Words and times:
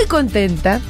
muy 0.00 0.08
contenta. 0.08 0.80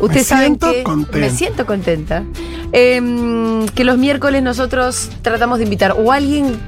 Ustedes 0.00 0.22
Me 0.30 0.36
saben 0.36 0.56
que 0.56 0.82
contenta. 0.82 1.18
me 1.18 1.30
siento 1.30 1.66
contenta. 1.66 2.24
Em, 2.72 3.66
que 3.68 3.84
los 3.84 3.98
miércoles 3.98 4.42
nosotros 4.42 5.10
tratamos 5.22 5.58
de 5.58 5.64
invitar 5.64 5.96
o 5.98 6.12
alguien 6.12 6.58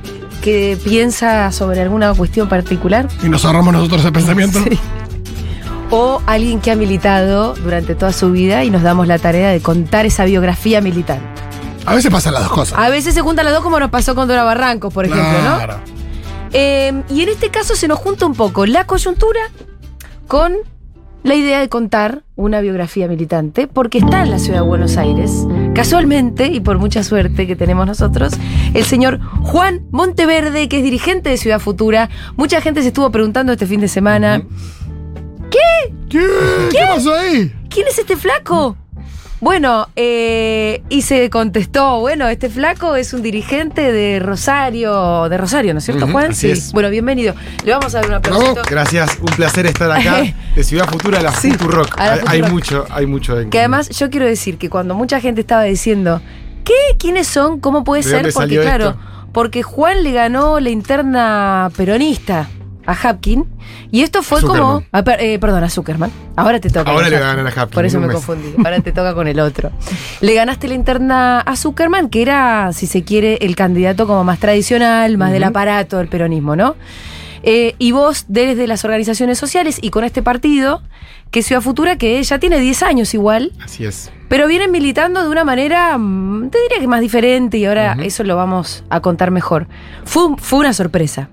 que 0.43 0.77
piensa 0.83 1.53
sobre 1.53 1.81
alguna 1.81 2.13
cuestión 2.15 2.49
particular 2.49 3.07
Y 3.23 3.29
nos 3.29 3.45
ahorramos 3.45 3.73
nosotros 3.73 4.01
ese 4.01 4.11
pensamiento. 4.11 4.59
Sí. 4.69 4.79
o 5.91 6.21
alguien 6.27 6.61
que 6.61 6.71
ha 6.73 6.77
militado 6.77 7.55
durante 7.55 7.95
toda 7.95 8.13
su 8.13 8.33
vida 8.33 8.65
y 8.65 8.71
nos 8.71 8.83
damos 8.83 9.07
la 9.07 9.19
tarea 9.19 9.51
de 9.51 9.61
contar 9.61 10.07
esa 10.07 10.25
biografía 10.25 10.81
militante. 10.81 11.25
A 11.87 11.95
veces 11.95 12.11
pasan 12.11 12.33
las 12.35 12.45
dos 12.45 12.53
cosas. 12.53 12.79
A 12.79 12.89
veces 12.89 13.13
se 13.15 13.21
juntan 13.21 13.45
las 13.45 13.55
dos 13.55 13.63
como 13.63 13.79
nos 13.79 13.91
pasó 13.91 14.15
con 14.15 14.27
Dora 14.27 14.43
Barrancos, 14.43 14.93
por 14.93 15.05
ejemplo, 15.05 15.43
¿no? 15.43 15.59
Eh, 16.53 17.03
y 17.11 17.23
en 17.23 17.29
este 17.29 17.51
caso 17.51 17.77
se 17.77 17.89
nos 17.89 17.99
junta 17.99 18.27
un 18.27 18.35
poco 18.35 18.67
la 18.67 18.87
coyuntura 18.87 19.41
con 20.29 20.55
la 21.23 21.35
idea 21.35 21.61
de 21.61 21.69
contar 21.69 22.25
una 22.37 22.61
biografía 22.61 23.09
militante, 23.09 23.67
porque 23.67 23.99
está 23.99 24.23
en 24.23 24.31
la 24.31 24.39
ciudad 24.39 24.61
de 24.61 24.67
Buenos 24.67 24.97
Aires, 24.97 25.47
casualmente 25.75 26.47
y 26.47 26.61
por 26.61 26.79
mucha 26.79 27.03
suerte 27.03 27.47
que 27.47 27.57
tenemos 27.57 27.87
nosotros, 27.87 28.35
el 28.75 28.85
señor 28.85 29.21
Juan 29.43 29.83
Monteverde, 29.91 30.69
que 30.69 30.79
es 30.79 30.83
dirigente 30.83 31.31
de 31.31 31.37
Ciudad 31.37 31.61
Futura. 31.61 32.11
Mucha 32.37 32.61
gente 32.61 32.83
se 32.83 32.89
estuvo 32.89 33.11
preguntando 33.11 33.53
este 33.53 33.67
fin 33.67 33.81
de 33.81 33.89
semana, 33.89 34.43
¿Qué? 35.51 35.95
¿Qué 36.09 36.79
pasó 36.89 37.15
ahí? 37.15 37.53
¿quién 37.69 37.87
es 37.87 37.99
este 37.99 38.17
flaco? 38.17 38.77
Bueno, 39.43 39.89
eh, 39.97 40.85
y 40.89 41.03
se 41.03 41.29
contestó, 41.29 41.99
bueno, 41.99 42.29
este 42.29 42.49
flaco 42.49 42.95
es 42.95 43.13
un 43.13 43.23
dirigente 43.23 43.91
de 43.91 44.21
Rosario, 44.21 45.29
de 45.29 45.37
Rosario, 45.37 45.73
¿no 45.75 45.79
es 45.79 45.85
cierto, 45.85 46.07
Juan? 46.07 46.31
es. 46.31 46.73
Bueno, 46.73 46.91
bienvenido. 46.91 47.35
Le 47.65 47.73
vamos 47.73 47.93
a 47.93 48.03
dar 48.03 48.09
un 48.09 48.15
aplausito. 48.15 48.53
Bravo. 48.53 48.69
Gracias, 48.71 49.19
un 49.21 49.35
placer 49.35 49.67
estar 49.67 49.91
acá 49.91 50.23
de 50.55 50.63
Ciudad 50.63 50.87
Futura 50.89 51.19
a 51.19 51.23
la 51.23 51.33
Sí, 51.33 51.51
Futurock. 51.51 51.99
a 51.99 52.07
la 52.07 52.13
Hay, 52.29 52.41
hay 52.45 52.53
mucho, 52.53 52.87
hay 52.89 53.07
mucho 53.07 53.37
en 53.41 53.51
Que 53.51 53.59
además 53.59 53.89
yo 53.89 54.11
quiero 54.11 54.27
decir 54.27 54.59
que 54.59 54.71
cuando 54.71 54.95
mucha 54.95 55.19
gente 55.19 55.41
estaba 55.41 55.65
diciendo, 55.65 56.23
¿qué? 56.63 56.97
¿Quiénes 56.97 57.27
son? 57.27 57.59
¿Cómo 57.59 57.83
puede 57.83 58.05
¿De 58.05 58.11
ser? 58.11 58.33
Porque 58.33 58.61
claro, 58.61 58.91
esto? 58.91 59.01
porque 59.33 59.65
Juan 59.65 60.05
le 60.05 60.13
ganó 60.13 60.61
la 60.61 60.71
interna 60.71 61.69
peronista 61.77 62.49
a 62.87 62.93
Hapkin 62.93 63.45
y 63.91 64.03
esto 64.03 64.23
fue 64.23 64.41
como... 64.41 64.81
Zuckerman. 64.83 65.17
eh, 65.21 65.39
perdón, 65.39 65.65
a 65.65 65.71
Zuckerman. 65.71 66.11
Ahora 66.37 66.61
te 66.61 66.71
toca. 66.71 66.91
Ahora 66.91 67.09
le 67.09 67.17
Hapkin. 67.17 67.29
ganan 67.29 67.47
a 67.47 67.51
Hapkin, 67.51 67.75
Por 67.75 67.85
eso 67.85 68.01
me 68.01 68.07
mes. 68.09 68.15
confundí. 68.17 68.55
Ahora 68.59 68.81
te 68.81 68.93
toca 68.93 69.15
con 69.15 69.29
el 69.29 69.39
otro. 69.41 69.71
Le 70.21 70.35
ganaste 70.35 70.69
la 70.69 70.75
interna 70.75 71.41
a 71.41 71.57
Zuckerman, 71.57 72.09
que 72.09 72.23
era, 72.23 72.73
si 72.73 72.87
se 72.87 73.03
quiere, 73.05 73.39
el 73.43 73.55
candidato 73.57 74.07
como 74.07 74.25
más 74.25 74.39
tradicional, 74.39 75.17
más 75.19 75.33
del 75.33 75.45
aparato 75.45 75.99
del 75.99 76.09
peronismo, 76.09 76.57
¿no? 76.57 76.77
Eh, 77.45 77.75
y 77.79 77.91
vos, 77.91 78.27
desde 78.29 78.67
las 78.69 78.85
organizaciones 78.85 79.37
sociales 79.39 79.79
y 79.83 79.91
con 79.91 80.05
este 80.05 80.23
partido, 80.23 80.81
que 81.33 81.41
es 81.41 81.47
Ciudad 81.47 81.61
Futura, 81.63 81.97
que 81.99 82.23
ya 82.23 82.39
tiene 82.39 82.61
10 82.61 82.83
años 82.85 83.15
igual, 83.15 83.51
Así 83.65 83.85
es. 83.85 84.13
pero 84.29 84.47
vienen 84.47 84.71
militando 84.71 85.25
de 85.25 85.29
una 85.29 85.43
manera, 85.43 85.99
mm, 85.99 86.51
te 86.51 86.59
diría 86.63 86.79
que 86.79 86.87
más 86.87 87.01
diferente 87.01 87.59
y 87.59 87.65
ahora 87.65 87.97
eso 88.01 88.23
lo 88.23 88.37
vamos 88.37 88.85
a 88.91 89.01
contar 89.01 89.33
mejor. 89.33 89.67
Fue, 90.05 90.23
fue 90.39 90.61
una 90.61 90.73
sorpresa. 90.73 91.31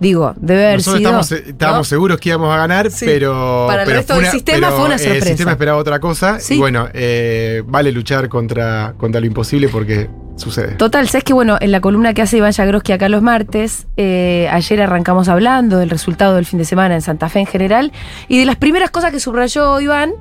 Digo, 0.00 0.32
debe 0.36 0.64
haber 0.66 0.78
Nosotros 0.78 0.98
sido. 0.98 1.10
estamos, 1.10 1.32
eh, 1.32 1.44
estábamos 1.50 1.78
¿no? 1.80 1.84
seguros 1.84 2.18
que 2.18 2.30
íbamos 2.30 2.52
a 2.52 2.56
ganar, 2.56 2.90
Sí. 2.90 3.04
pero. 3.06 3.66
Para 3.68 3.82
el 3.82 3.86
pero 3.86 3.98
resto 3.98 4.14
del 4.16 4.26
sistema 4.26 4.58
pero, 4.68 4.76
fue 4.76 4.86
una 4.86 4.94
eh, 4.94 4.98
sorpresa. 4.98 5.18
El 5.24 5.28
sistema 5.28 5.50
esperaba 5.52 5.78
otra 5.78 6.00
cosa. 6.00 6.40
Sí. 6.40 6.54
Y 6.54 6.58
bueno, 6.58 6.88
eh, 6.94 7.62
vale 7.66 7.92
luchar 7.92 8.28
contra, 8.30 8.94
contra 8.96 9.20
lo 9.20 9.26
imposible 9.26 9.68
porque 9.68 10.08
sucede. 10.36 10.68
Total, 10.76 11.06
sabes 11.06 11.24
que 11.24 11.34
bueno, 11.34 11.58
en 11.60 11.70
la 11.70 11.82
columna 11.82 12.14
que 12.14 12.22
hace 12.22 12.38
Iván 12.38 12.52
Yagroski 12.52 12.92
acá 12.92 13.10
los 13.10 13.20
martes, 13.20 13.86
eh, 13.98 14.48
ayer 14.50 14.80
arrancamos 14.80 15.28
hablando 15.28 15.76
del 15.76 15.90
resultado 15.90 16.34
del 16.36 16.46
fin 16.46 16.58
de 16.58 16.64
semana 16.64 16.94
en 16.94 17.02
Santa 17.02 17.28
Fe 17.28 17.40
en 17.40 17.46
general, 17.46 17.92
y 18.26 18.38
de 18.38 18.46
las 18.46 18.56
primeras 18.56 18.90
cosas 18.90 19.12
que 19.12 19.20
subrayó 19.20 19.78
Iván 19.80 20.12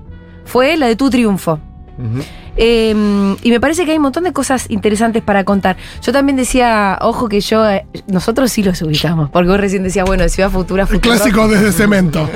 fue 0.43 0.75
la 0.75 0.87
de 0.87 0.97
tu 0.97 1.09
triunfo. 1.09 1.61
Eh, 2.57 3.35
y 3.41 3.51
me 3.51 3.59
parece 3.59 3.85
que 3.85 3.91
hay 3.91 3.97
un 3.97 4.03
montón 4.03 4.23
de 4.23 4.33
cosas 4.33 4.69
interesantes 4.69 5.21
para 5.23 5.43
contar. 5.43 5.77
Yo 6.01 6.11
también 6.11 6.35
decía, 6.35 6.97
ojo 7.01 7.29
que 7.29 7.41
yo, 7.41 7.69
eh, 7.69 7.85
nosotros 8.07 8.51
sí 8.51 8.63
los 8.63 8.81
ubicamos, 8.81 9.29
porque 9.29 9.49
vos 9.49 9.59
recién 9.59 9.83
decías, 9.83 10.05
bueno, 10.05 10.23
de 10.23 10.29
Ciudad 10.29 10.49
Futura, 10.49 10.83
El 10.83 10.87
Futurock. 10.87 11.17
clásico 11.17 11.47
desde 11.47 11.71
cemento. 11.71 12.29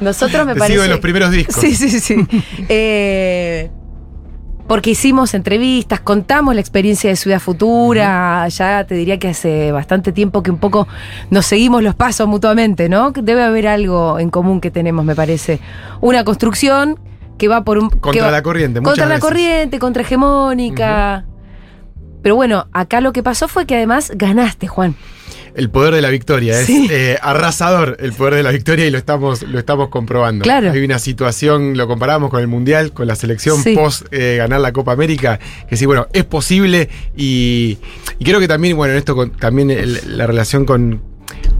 Nosotros 0.00 0.46
me 0.46 0.54
Te 0.54 0.58
parece. 0.58 0.74
sigo 0.74 0.84
en 0.84 0.90
los 0.90 1.00
primeros 1.00 1.30
discos. 1.30 1.56
Sí, 1.56 1.74
sí, 1.74 2.00
sí. 2.00 2.14
Eh, 2.68 3.70
porque 4.66 4.90
hicimos 4.90 5.34
entrevistas, 5.34 5.98
contamos 5.98 6.54
la 6.54 6.60
experiencia 6.60 7.10
de 7.10 7.16
Ciudad 7.16 7.40
Futura, 7.40 8.46
ya 8.48 8.84
te 8.84 8.94
diría 8.94 9.18
que 9.18 9.26
hace 9.28 9.72
bastante 9.72 10.12
tiempo 10.12 10.44
que 10.44 10.52
un 10.52 10.58
poco 10.58 10.86
nos 11.30 11.46
seguimos 11.46 11.82
los 11.82 11.96
pasos 11.96 12.28
mutuamente, 12.28 12.88
¿no? 12.88 13.12
Que 13.12 13.20
Debe 13.22 13.42
haber 13.42 13.66
algo 13.66 14.20
en 14.20 14.30
común 14.30 14.60
que 14.60 14.70
tenemos, 14.70 15.04
me 15.04 15.16
parece. 15.16 15.58
Una 16.00 16.22
construcción 16.22 17.00
que 17.40 17.48
va 17.48 17.64
por 17.64 17.78
un... 17.78 17.88
Contra 17.90 18.26
va- 18.26 18.30
la 18.30 18.42
corriente, 18.42 18.80
Contra 18.80 19.06
la 19.06 19.18
corriente, 19.18 19.78
contra 19.80 20.02
hegemónica. 20.02 21.24
Pero 22.22 22.36
bueno, 22.36 22.68
acá 22.72 23.00
lo 23.00 23.12
que 23.12 23.22
pasó 23.22 23.48
fue 23.48 23.64
que 23.66 23.74
además 23.74 24.12
ganaste, 24.14 24.68
Juan. 24.68 24.94
El 25.54 25.68
poder 25.70 25.94
de 25.94 26.00
la 26.02 26.10
victoria. 26.10 26.60
Es 26.60 26.68
eh, 26.68 27.18
arrasador 27.22 27.96
el 27.98 28.12
poder 28.12 28.34
de 28.34 28.42
la 28.44 28.52
victoria 28.52 28.86
y 28.86 28.90
lo 28.90 28.98
estamos, 28.98 29.42
lo 29.42 29.58
estamos 29.58 29.88
comprobando. 29.88 30.42
Claro. 30.44 30.70
Hay 30.70 30.84
una 30.84 30.98
situación, 31.00 31.76
lo 31.76 31.88
comparamos 31.88 32.30
con 32.30 32.40
el 32.40 32.46
Mundial, 32.46 32.92
con 32.92 33.06
la 33.08 33.16
selección 33.16 33.56
Sí. 33.60 33.74
post 33.74 34.06
eh, 34.12 34.36
ganar 34.36 34.60
la 34.60 34.72
Copa 34.72 34.92
América, 34.92 35.40
que 35.68 35.76
sí, 35.76 35.86
bueno, 35.86 36.06
es 36.12 36.24
posible 36.24 36.88
y, 37.16 37.78
y 38.20 38.24
creo 38.24 38.38
que 38.38 38.46
también, 38.46 38.76
bueno, 38.76 38.92
en 38.92 38.98
esto 38.98 39.16
con- 39.16 39.30
también 39.32 39.70
el- 39.72 40.16
la 40.16 40.26
relación 40.28 40.64
con, 40.66 41.00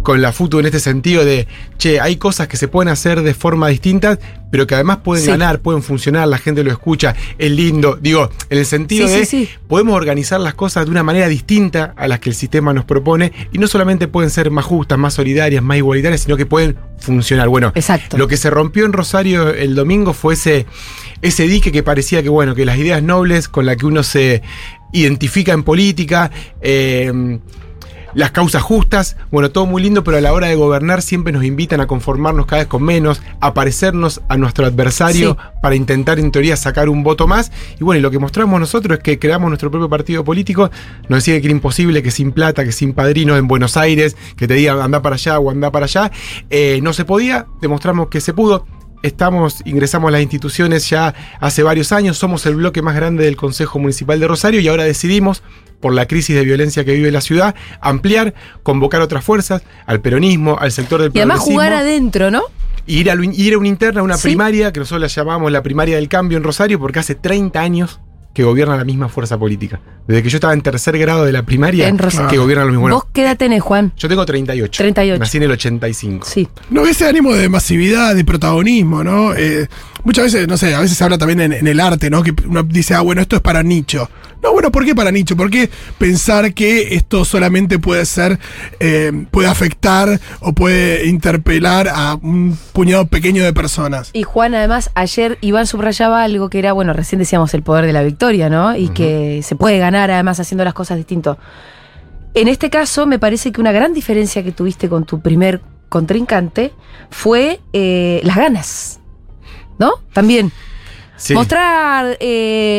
con 0.03 0.23
la 0.23 0.33
FUTU 0.33 0.59
en 0.61 0.67
este 0.67 0.81
sentido 0.81 1.25
de, 1.25 1.47
che, 1.79 2.01
hay 2.01 2.17
cosas 2.17 2.49
que 2.49 2.57
se 2.57 2.69
pueden 2.69 2.89
hacer 2.89 3.23
de 3.23 3.35
forma 3.35 3.69
distinta, 3.69 4.19
pero 4.51 4.67
que 4.67 4.75
además 4.75 4.99
pueden 5.05 5.25
Sí. 5.25 5.31
ganar, 5.31 5.61
pueden 5.61 5.83
funcionar, 5.83 6.27
la 6.29 6.39
gente 6.39 6.65
lo 6.65 6.71
escucha, 6.73 7.15
es 7.39 7.51
lindo. 7.51 7.99
Digo, 8.01 8.31
en 8.49 8.59
el 8.59 8.67
sentido 8.67 9.07
Sí, 9.07 9.15
de 9.15 9.27
sí, 9.27 9.49
podemos 9.69 9.95
organizar 9.95 10.41
las 10.41 10.55
cosas 10.55 10.87
de 10.87 10.91
una 10.91 11.03
manera 11.03 11.29
distinta 11.29 11.95
a 11.97 12.09
las 12.09 12.19
que 12.21 12.31
el 12.31 12.35
sistema 12.35 12.73
nos 12.73 12.85
propone 12.85 13.33
y 13.53 13.59
no 13.59 13.67
solamente 13.67 14.09
pueden 14.09 14.31
ser 14.31 14.51
más 14.51 14.65
justas, 14.65 14.99
más 14.99 15.15
solidarias, 15.15 15.63
más 15.63 15.77
igualitarias, 15.77 16.23
sino 16.23 16.37
que 16.37 16.47
pueden 16.47 16.77
funcionar. 16.99 17.49
Bueno, 17.49 17.73
Exacto. 17.75 18.17
lo 18.19 18.27
que 18.29 18.37
se 18.37 18.51
rompió 18.51 18.85
en 18.87 18.93
Rosario 18.93 19.51
el 19.51 19.75
domingo 19.75 20.13
fue 20.15 20.35
ese, 20.35 20.67
ese 21.23 21.45
dique 21.47 21.71
que 21.73 21.83
parecía 21.83 22.23
que, 22.23 22.29
bueno, 22.29 22.55
que 22.55 22.65
las 22.65 22.77
ideas 22.79 23.03
nobles 23.03 23.49
con 23.49 23.67
las 23.67 23.77
que 23.77 23.87
uno 23.87 24.03
se 24.03 24.43
identifica 24.93 25.53
en 25.53 25.63
política, 25.63 26.31
eh, 26.61 27.39
las 28.15 28.31
causas 28.31 28.63
justas, 28.63 29.17
bueno, 29.31 29.51
todo 29.51 29.67
muy 29.67 29.83
lindo, 29.83 30.05
pero 30.05 30.17
a 30.17 30.21
la 30.21 30.33
hora 30.33 30.49
de 30.49 30.55
gobernar 30.55 31.03
siempre 31.03 31.33
nos 31.33 31.45
invitan 31.45 31.81
a 31.81 31.87
conformarnos 31.87 32.47
cada 32.47 32.63
vez 32.63 32.69
con 32.69 32.83
menos, 32.83 33.23
a 33.41 33.55
parecernos 33.55 34.21
a 34.29 34.37
nuestro 34.37 34.67
adversario 34.67 35.37
Sí. 35.41 35.59
para 35.63 35.75
intentar 35.75 36.19
en 36.19 36.31
teoría 36.33 36.57
sacar 36.57 36.89
un 36.89 37.03
voto 37.03 37.27
más. 37.27 37.53
Y 37.79 37.85
bueno, 37.85 37.99
y 37.99 38.03
lo 38.03 38.11
que 38.11 38.19
mostramos 38.19 38.59
nosotros 38.59 38.99
es 38.99 39.03
que 39.03 39.19
creamos 39.19 39.49
nuestro 39.49 39.71
propio 39.71 39.89
partido 39.89 40.25
político, 40.25 40.71
nos 41.09 41.25
decía 41.25 41.41
que 41.41 41.47
era 41.47 41.53
imposible, 41.55 42.03
que 42.03 42.11
sin 42.11 42.33
plata, 42.33 42.65
que 42.65 42.73
sin 42.73 42.93
padrino 42.93 43.37
en 43.37 43.47
Buenos 43.49 43.77
Aires, 43.77 44.17
que 44.37 44.47
te 44.49 44.55
digan 44.55 44.81
anda 44.81 45.03
para 45.03 45.17
allá 45.17 45.39
o 45.39 45.51
anda 45.51 45.71
para 45.71 45.85
allá, 45.87 46.11
eh, 46.51 46.81
no 46.83 46.93
se 46.93 47.05
podía, 47.05 47.47
demostramos 47.61 48.09
que 48.09 48.21
se 48.21 48.33
pudo. 48.35 48.67
Estamos, 49.03 49.63
ingresamos 49.65 50.09
a 50.09 50.13
las 50.13 50.21
instituciones 50.21 50.91
ya 50.91 51.15
hace 51.41 51.63
varios 51.63 51.91
años, 51.91 52.19
somos 52.19 52.45
el 52.45 52.57
bloque 52.57 52.83
más 52.83 52.95
grande 52.95 53.25
del 53.25 53.35
Consejo 53.37 53.79
Municipal 53.79 54.21
de 54.21 54.29
Rosario 54.29 54.61
y 54.61 54.69
ahora 54.69 54.85
decidimos, 54.85 55.43
por 55.81 55.95
la 55.95 56.07
crisis 56.07 56.37
de 56.37 56.45
violencia 56.45 56.85
que 56.85 56.93
vive 56.95 57.11
la 57.11 57.21
ciudad, 57.21 57.55
ampliar, 57.81 58.35
convocar 58.63 59.01
otras 59.01 59.25
fuerzas, 59.25 59.63
al 59.87 60.01
peronismo, 60.01 60.59
al 60.59 60.73
sector 60.73 61.01
del 61.03 61.11
Y 61.15 61.19
además 61.19 61.41
jugar 61.41 61.73
adentro, 61.73 62.31
¿no? 62.31 62.43
y 62.87 62.99
ir 62.99 63.11
a, 63.11 63.15
ir 63.23 63.55
a 63.55 63.59
una 63.59 63.69
interna, 63.69 64.01
a 64.01 64.05
una 64.05 64.17
Sí. 64.17 64.29
primaria, 64.29 64.73
que 64.73 64.81
nosotros 64.81 65.01
la 65.03 65.07
llamamos 65.07 65.53
la 65.53 65.63
primaria 65.63 65.97
del 65.97 66.09
cambio 66.09 66.39
en 66.39 66.45
Rosario, 66.45 66.79
porque 66.81 66.99
hace 66.99 67.15
30 67.15 67.61
años 67.61 68.01
que 68.35 68.43
gobierna 68.45 68.77
la 68.77 68.85
misma 68.85 69.09
fuerza 69.09 69.37
política. 69.39 69.81
Desde 70.07 70.23
que 70.23 70.29
yo 70.31 70.37
estaba 70.37 70.53
en 70.55 70.63
tercer 70.63 70.97
grado 70.99 71.25
de 71.25 71.33
la 71.33 71.43
primaria, 71.45 71.89
En 71.89 71.99
Rosario. 71.99 72.29
que 72.31 72.39
gobierna 72.39 72.65
lo 72.65 72.71
mismo. 72.71 72.83
Bueno, 72.83 72.97
¿Vos 72.97 73.07
qué 73.13 73.23
edad 73.23 73.37
tenés, 73.37 73.61
Juan? 73.63 73.93
yo 73.97 74.09
tengo 74.09 74.25
38. 74.25 74.79
38. 74.83 75.19
Nací 75.19 75.37
en 75.39 75.43
el 75.45 75.51
85. 75.51 76.27
Sí. 76.27 76.49
No, 76.71 76.87
ese 76.87 77.07
ánimo 77.09 77.33
de 77.35 77.49
masividad, 77.49 78.15
de 78.15 78.25
protagonismo, 78.25 79.03
¿no? 79.05 79.35
Eh, 79.35 79.69
muchas 80.05 80.25
veces, 80.27 80.47
no 80.49 80.57
sé, 80.57 80.75
a 80.75 80.81
veces 80.81 80.97
se 80.97 81.03
habla 81.05 81.19
también 81.19 81.41
en, 81.41 81.53
en 81.53 81.67
el 81.67 81.81
arte, 81.81 82.09
¿no? 82.09 82.23
Que 82.23 82.33
uno 82.47 82.63
dice, 82.63 82.95
ah, 82.95 83.01
bueno, 83.01 83.21
esto 83.21 83.35
es 83.37 83.43
para 83.43 83.63
nicho. 83.65 84.09
No, 84.43 84.53
bueno, 84.53 84.71
¿por 84.71 84.85
qué 84.85 84.95
para 84.95 85.11
nicho? 85.11 85.37
¿Por 85.37 85.51
qué 85.51 85.69
pensar 85.99 86.55
que 86.55 86.95
esto 86.95 87.25
solamente 87.25 87.79
puede 87.79 88.07
ser, 88.07 88.39
eh, 88.79 89.13
puede 89.31 89.49
afectar 89.49 90.21
o 90.41 90.53
puede 90.55 91.07
interpelar 91.07 91.89
a 91.89 92.15
un 92.15 92.59
puñado 92.73 93.07
pequeño 93.07 93.45
de 93.45 93.53
personas? 93.53 94.11
Y 94.13 94.23
Juan, 94.23 94.55
además, 94.55 94.91
ayer 94.95 95.39
Iván 95.43 95.67
subrayaba 95.67 96.23
algo 96.23 96.49
que 96.49 96.59
era, 96.59 96.73
bueno, 96.73 96.93
recién 96.93 97.19
decíamos 97.19 97.53
el 97.55 97.63
poder 97.63 97.85
de 97.87 97.93
la 97.93 98.03
victoria, 98.03 98.49
¿no? 98.49 98.77
Y 98.77 98.89
que 98.89 99.43
se 99.43 99.57
puede 99.57 99.79
ganar 99.79 100.11
además 100.11 100.41
haciendo 100.41 100.65
las 100.65 100.75
cosas 100.75 100.97
distinto. 100.97 101.39
En 102.33 102.49
este 102.49 102.71
caso, 102.71 103.07
me 103.07 103.19
parece 103.19 103.53
que 103.53 103.61
una 103.61 103.73
gran 103.73 103.93
diferencia 103.93 104.43
que 104.43 104.53
tuviste 104.53 104.89
con 104.89 105.05
tu 105.05 105.21
primer 105.21 105.61
contrincante 105.89 106.73
fue 107.11 107.61
eh, 107.73 108.21
las 108.23 108.37
ganas, 108.37 109.01
¿no? 109.79 109.95
También. 110.13 110.53
Sí. 111.17 111.35
Mostrar. 111.35 112.17
eh, 112.21 112.70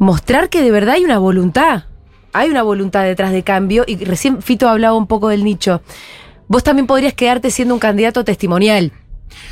mostrar 0.00 0.48
que 0.48 0.62
de 0.62 0.72
verdad 0.72 0.94
hay 0.96 1.04
una 1.04 1.18
voluntad. 1.18 1.84
Hay 2.32 2.48
una 2.50 2.62
voluntad 2.64 3.04
detrás 3.04 3.30
de 3.32 3.44
cambio. 3.44 3.84
Y 3.86 3.96
recién 4.04 4.42
Fito 4.42 4.68
hablaba 4.68 4.96
un 4.96 5.06
poco 5.06 5.28
del 5.28 5.44
nicho. 5.44 5.82
Vos 6.48 6.64
también 6.64 6.86
podrías 6.88 7.14
quedarte 7.14 7.50
siendo 7.52 7.74
un 7.74 7.80
candidato 7.80 8.24
testimonial. 8.24 8.92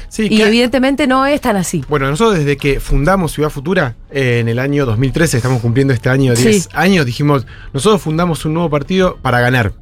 Sí, 0.09 0.25
Y 0.31 0.39
que- 0.39 0.47
evidentemente 0.49 1.07
no 1.07 1.27
es 1.27 1.41
tan 1.41 1.57
así. 1.57 1.85
Bueno, 1.89 2.09
nosotros 2.11 2.39
desde 2.39 2.57
que 2.57 2.81
fundamos 2.81 3.33
Ciudad 3.33 3.51
Futura, 3.51 3.95
eh, 4.11 4.39
en 4.41 4.49
el 4.49 4.59
año 4.59 4.87
2013, 4.87 5.37
estamos 5.37 5.61
cumpliendo 5.61 5.93
este 5.93 6.09
año 6.09 6.35
10 6.35 6.65
Sí. 6.65 6.69
años, 6.73 7.07
dijimos, 7.07 7.47
nosotros 7.73 8.01
fundamos 8.03 8.45
un 8.45 8.55
nuevo 8.55 8.71
partido 8.71 9.19
para 9.23 9.39
ganar. 9.41 9.73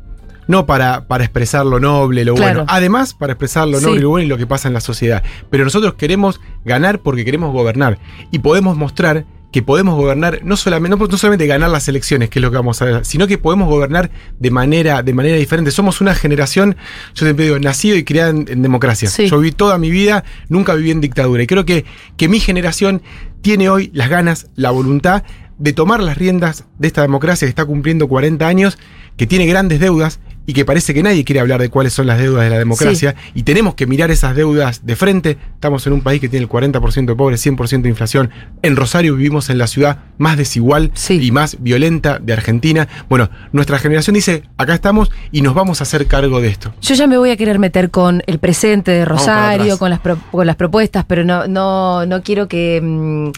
No 0.49 0.65
para, 0.67 1.07
para 1.09 1.25
expresar 1.25 1.65
lo 1.67 1.81
noble, 1.81 2.25
lo 2.25 2.35
Claro. 2.35 2.61
bueno. 2.61 2.67
Además, 2.73 3.15
para 3.15 3.33
expresar 3.33 3.67
lo 3.69 3.79
Sí. 3.79 3.87
noble, 3.87 4.01
lo 4.03 4.11
bueno 4.11 4.27
y 4.27 4.29
lo 4.29 4.37
que 4.37 4.47
pasa 4.47 4.69
en 4.69 4.75
la 4.75 4.81
sociedad. 4.81 5.23
Pero 5.51 5.65
nosotros 5.65 5.95
queremos 5.95 6.41
ganar 6.65 7.01
porque 7.01 7.25
queremos 7.25 7.53
gobernar. 7.53 7.99
Y 8.31 8.41
podemos 8.41 8.77
mostrar 8.77 9.25
que 9.53 9.63
podemos 9.63 9.95
gobernar, 9.95 10.41
no 10.45 10.57
solamente, 10.57 10.97
no, 10.97 11.07
no 11.07 11.17
solamente 11.17 11.47
ganar 11.47 11.71
las 11.71 11.89
elecciones, 11.89 12.29
que 12.29 12.39
es 12.39 12.43
lo 12.43 12.51
que 12.51 12.57
vamos 12.57 12.83
a 12.83 12.85
ver, 12.85 13.05
sino 13.05 13.27
que 13.27 13.39
podemos 13.39 13.69
gobernar 13.69 14.11
de 14.39 14.51
manera, 14.51 15.03
de 15.03 15.15
manera 15.15 15.37
diferente. 15.37 15.71
Somos 15.71 16.01
una 16.01 16.15
generación, 16.15 16.77
yo 17.15 17.25
siempre 17.25 17.47
digo, 17.47 17.59
nacido 17.59 17.97
y 17.97 18.05
criada 18.05 18.31
en, 18.31 18.47
en 18.49 18.63
democracia. 18.63 19.09
Sí. 19.09 19.29
Yo 19.29 19.39
viví 19.39 19.53
toda 19.53 19.79
mi 19.79 19.91
vida, 19.91 20.25
nunca 20.49 20.75
viví 20.75 20.91
en 20.91 21.01
dictadura. 21.01 21.43
Y 21.43 21.47
creo 21.47 21.65
que, 21.65 21.85
que 22.17 22.29
mi 22.29 22.41
generación 22.41 23.03
tiene 23.41 23.69
hoy 23.69 23.91
las 23.95 24.11
ganas, 24.11 24.49
la 24.57 24.71
voluntad 24.71 25.23
de 25.59 25.73
tomar 25.73 26.03
las 26.03 26.19
riendas 26.19 26.65
de 26.79 26.89
esta 26.89 27.03
democracia 27.03 27.47
que 27.47 27.51
está 27.51 27.65
cumpliendo 27.65 28.09
40 28.09 28.47
años, 28.47 28.79
que 29.17 29.27
tiene 29.27 29.47
grandes 29.47 29.81
deudas 29.81 30.21
y 30.47 30.53
que 30.53 30.65
parece 30.65 30.95
que 30.95 31.03
nadie 31.03 31.25
quiere 31.25 31.41
hablar 31.41 31.61
de 31.61 31.69
cuáles 31.69 31.93
son 31.93 32.07
las 32.07 32.19
deudas 32.19 32.45
de 32.45 32.51
la 32.51 32.59
democracia. 32.59 33.15
Y 33.35 33.43
tenemos 33.43 33.75
que 33.75 33.87
mirar 33.87 34.11
esas 34.11 34.37
deudas 34.37 34.87
de 34.87 34.97
frente. 34.97 35.39
Estamos 35.55 35.87
en 35.87 35.93
un 35.93 36.03
país 36.03 36.21
que 36.21 36.29
tiene 36.29 36.45
el 36.45 36.49
40% 36.49 37.07
de 37.07 37.15
pobres, 37.17 37.45
100% 37.45 37.83
de 37.83 37.89
inflación. 37.89 38.31
En 38.63 38.77
Rosario 38.77 39.17
vivimos 39.17 39.51
en 39.51 39.59
la 39.59 39.67
ciudad 39.67 39.99
más 40.19 40.37
desigual 40.37 40.91
Sí. 40.95 41.19
y 41.21 41.31
más 41.33 41.57
violenta 41.61 42.19
de 42.21 42.33
Argentina. 42.33 42.89
Bueno, 43.09 43.29
nuestra 43.53 43.79
generación 43.79 44.15
dice, 44.15 44.45
acá 44.57 44.75
estamos 44.75 45.11
y 45.33 45.43
nos 45.43 45.55
vamos 45.55 45.81
a 45.81 45.85
hacer 45.85 46.07
cargo 46.07 46.41
de 46.41 46.49
esto. 46.49 46.73
Yo 46.81 46.95
ya 46.95 47.07
me 47.07 47.19
voy 47.19 47.31
a 47.31 47.37
querer 47.37 47.59
meter 47.59 47.91
con 47.91 48.23
el 48.27 48.39
presente 48.39 48.93
de 48.93 49.05
Rosario, 49.05 49.79
con 49.79 49.91
las, 49.91 50.01
pro- 50.01 50.19
con 50.31 50.47
las 50.47 50.57
propuestas, 50.57 51.05
pero 51.07 51.25
no, 51.25 51.47
no, 51.49 52.07
no 52.07 52.23
quiero 52.23 52.47
que, 52.49 52.81
mm, 52.83 53.31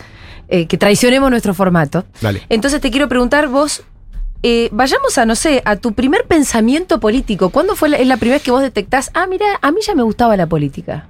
eh, 0.51 0.67
que 0.67 0.79
traicionemos 0.79 1.31
nuestro 1.31 1.55
formato. 1.55 2.05
Dale. 2.21 2.43
Entonces 2.49 2.81
te 2.81 2.91
quiero 2.91 3.09
preguntar 3.09 3.49
vos, 3.49 3.83
eh, 4.43 4.69
vayamos 4.73 5.19
a, 5.19 5.27
no 5.27 5.35
sé, 5.35 5.63
a 5.65 5.77
tu 5.77 5.93
primer 5.93 6.25
pensamiento 6.27 7.01
político. 7.01 7.51
¿Cuándo 7.51 7.77
fue 7.77 7.89
la, 7.89 7.97
es 7.97 8.07
la 8.07 8.17
primera 8.17 8.37
vez 8.37 8.43
que 8.43 8.51
vos 8.51 8.63
detectás, 8.63 9.11
ah, 9.15 9.27
mira, 9.29 9.47
a 9.61 9.71
mí 9.73 9.81
ya 9.87 9.95
me 9.95 10.03
gustaba 10.03 10.37
la 10.37 10.47
política? 10.47 11.09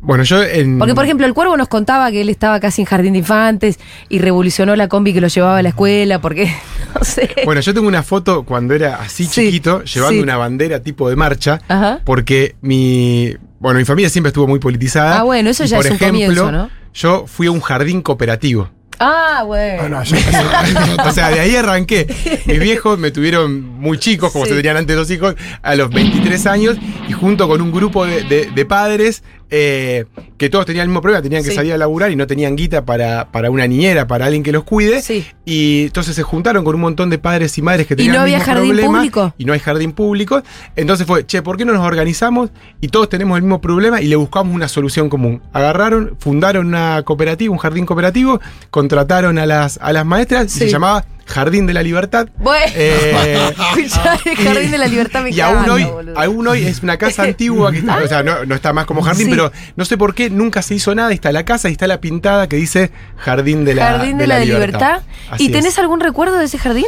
Bueno, 0.00 0.24
yo 0.24 0.42
en... 0.42 0.78
Porque, 0.78 0.96
por 0.96 1.04
ejemplo, 1.04 1.26
el 1.26 1.32
cuervo 1.32 1.56
nos 1.56 1.68
contaba 1.68 2.10
que 2.10 2.22
él 2.22 2.28
estaba 2.28 2.58
casi 2.58 2.82
en 2.82 2.86
jardín 2.86 3.12
de 3.12 3.20
infantes 3.20 3.78
y 4.08 4.18
revolucionó 4.18 4.74
la 4.74 4.88
combi 4.88 5.12
que 5.14 5.20
lo 5.20 5.28
llevaba 5.28 5.58
a 5.58 5.62
la 5.62 5.68
escuela, 5.68 6.20
porque, 6.20 6.52
no 6.98 7.04
sé. 7.04 7.30
Bueno, 7.44 7.60
yo 7.60 7.72
tengo 7.72 7.86
una 7.86 8.02
foto 8.02 8.42
cuando 8.42 8.74
era 8.74 8.96
así 8.96 9.24
Sí, 9.26 9.46
chiquito, 9.46 9.84
llevando 9.84 10.14
sí. 10.14 10.20
una 10.20 10.36
bandera 10.36 10.80
tipo 10.82 11.08
de 11.08 11.14
marcha, 11.14 11.60
Ajá. 11.68 12.00
porque 12.04 12.56
mi, 12.62 13.32
bueno, 13.60 13.78
mi 13.78 13.84
familia 13.84 14.10
siempre 14.10 14.28
estuvo 14.28 14.48
muy 14.48 14.58
politizada. 14.58 15.20
Ah, 15.20 15.22
bueno, 15.22 15.50
eso 15.50 15.64
ya 15.66 15.76
por 15.76 15.86
es 15.86 15.92
un 15.92 15.98
comienzo, 15.98 16.50
¿no? 16.50 16.68
Yo 16.94 17.26
fui 17.28 17.46
a 17.46 17.52
un 17.52 17.60
jardín 17.60 18.02
cooperativo. 18.02 18.70
Ah, 18.98 19.42
bueno. 19.46 19.82
Ah, 19.84 19.88
no, 19.88 20.02
yo- 20.04 20.16
O 21.08 21.12
sea, 21.12 21.30
de 21.30 21.40
ahí 21.40 21.56
arranqué. 21.56 22.06
Mis 22.46 22.60
viejos 22.60 22.98
me 22.98 23.10
tuvieron 23.10 23.62
muy 23.62 23.98
chicos, 23.98 24.32
como 24.32 24.44
Sí. 24.44 24.50
se 24.50 24.56
tenían 24.56 24.76
antes 24.76 24.96
los 24.96 25.10
hijos, 25.10 25.34
a 25.62 25.74
los 25.74 25.90
23 25.90 26.46
años, 26.46 26.76
y 27.08 27.12
junto 27.12 27.48
con 27.48 27.60
un 27.60 27.72
grupo 27.72 28.06
de, 28.06 28.22
de- 28.24 28.50
de 28.54 28.64
padres 28.64 29.22
eh, 29.54 30.06
que 30.38 30.48
todos 30.48 30.64
tenían 30.64 30.84
el 30.84 30.88
mismo 30.88 31.02
problema, 31.02 31.22
tenían 31.22 31.42
que 31.44 31.50
Sí. 31.50 31.54
salir 31.56 31.74
a 31.74 31.76
laburar 31.76 32.10
y 32.10 32.16
no 32.16 32.26
tenían 32.26 32.56
guita 32.56 32.86
para, 32.86 33.30
para 33.30 33.50
una 33.50 33.66
niñera, 33.66 34.06
para 34.06 34.24
alguien 34.24 34.42
que 34.42 34.50
los 34.50 34.64
cuide. 34.64 35.02
Sí. 35.02 35.26
Y 35.44 35.82
entonces 35.88 36.16
se 36.16 36.22
juntaron 36.22 36.64
con 36.64 36.74
un 36.74 36.80
montón 36.80 37.10
de 37.10 37.18
padres 37.18 37.58
y 37.58 37.62
madres 37.62 37.86
que 37.86 37.92
¿Y 37.92 37.96
tenían 37.98 38.14
no 38.14 38.20
el 38.24 38.34
había 38.34 38.40
jardín 38.40 38.70
problema, 38.70 38.98
público? 38.98 39.34
Y 39.36 39.44
no 39.44 39.52
hay 39.52 39.58
jardín 39.60 39.92
público. 39.92 40.42
Entonces 40.74 41.06
fue, 41.06 41.26
che, 41.26 41.42
¿por 41.42 41.58
qué 41.58 41.66
no 41.66 41.74
nos 41.74 41.86
organizamos? 41.86 42.48
Y 42.80 42.88
todos 42.88 43.10
tenemos 43.10 43.36
el 43.36 43.42
mismo 43.42 43.60
problema 43.60 44.00
y 44.00 44.06
le 44.08 44.16
buscamos 44.16 44.54
una 44.54 44.68
solución 44.68 45.10
común. 45.10 45.42
Agarraron, 45.52 46.16
fundaron 46.18 46.66
una 46.66 47.02
cooperativa, 47.04 47.52
un 47.52 47.58
jardín 47.58 47.84
cooperativo, 47.84 48.40
contrataron 48.70 49.38
a 49.38 49.44
las, 49.44 49.78
a 49.82 49.92
las 49.92 50.06
maestras 50.06 50.50
Sí. 50.50 50.64
y 50.64 50.66
se 50.66 50.72
llamaba 50.72 51.04
Jardín 51.32 51.66
de 51.66 51.72
la 51.74 51.82
Libertad. 51.82 52.28
Bueno. 52.38 52.72
Eh, 52.76 53.50
el 53.76 54.36
Jardín 54.36 54.70
de 54.70 54.78
la 54.78 54.86
Libertad 54.86 55.22
me 55.22 55.30
y 55.30 55.40
aún 55.40 55.68
hoy, 55.68 55.84
boludo. 55.84 56.18
aún 56.18 56.46
hoy 56.46 56.64
es 56.64 56.82
una 56.82 56.96
casa 56.98 57.22
antigua 57.22 57.72
que 57.72 57.78
está, 57.78 57.96
o 57.96 58.06
sea, 58.06 58.22
no, 58.22 58.44
no 58.44 58.54
está 58.54 58.72
más 58.72 58.84
como 58.86 59.00
jardín, 59.02 59.26
Sí. 59.26 59.30
pero 59.30 59.50
no 59.76 59.84
sé 59.84 59.96
por 59.96 60.14
qué 60.14 60.28
nunca 60.30 60.60
se 60.62 60.74
hizo 60.74 60.94
nada. 60.94 61.12
Está 61.12 61.32
la 61.32 61.44
casa 61.44 61.68
y 61.68 61.72
está 61.72 61.86
la 61.86 62.00
pintada 62.00 62.48
que 62.48 62.56
dice 62.56 62.90
Jardín 63.16 63.64
de 63.64 63.74
la, 63.74 63.86
Jardín 63.86 64.18
de, 64.18 64.26
la, 64.26 64.40
Libertad. 64.40 65.02
¿Y 65.38 65.48
tenés 65.50 65.72
es. 65.74 65.78
algún 65.78 66.00
recuerdo 66.00 66.36
de 66.38 66.44
ese 66.44 66.58
jardín? 66.58 66.84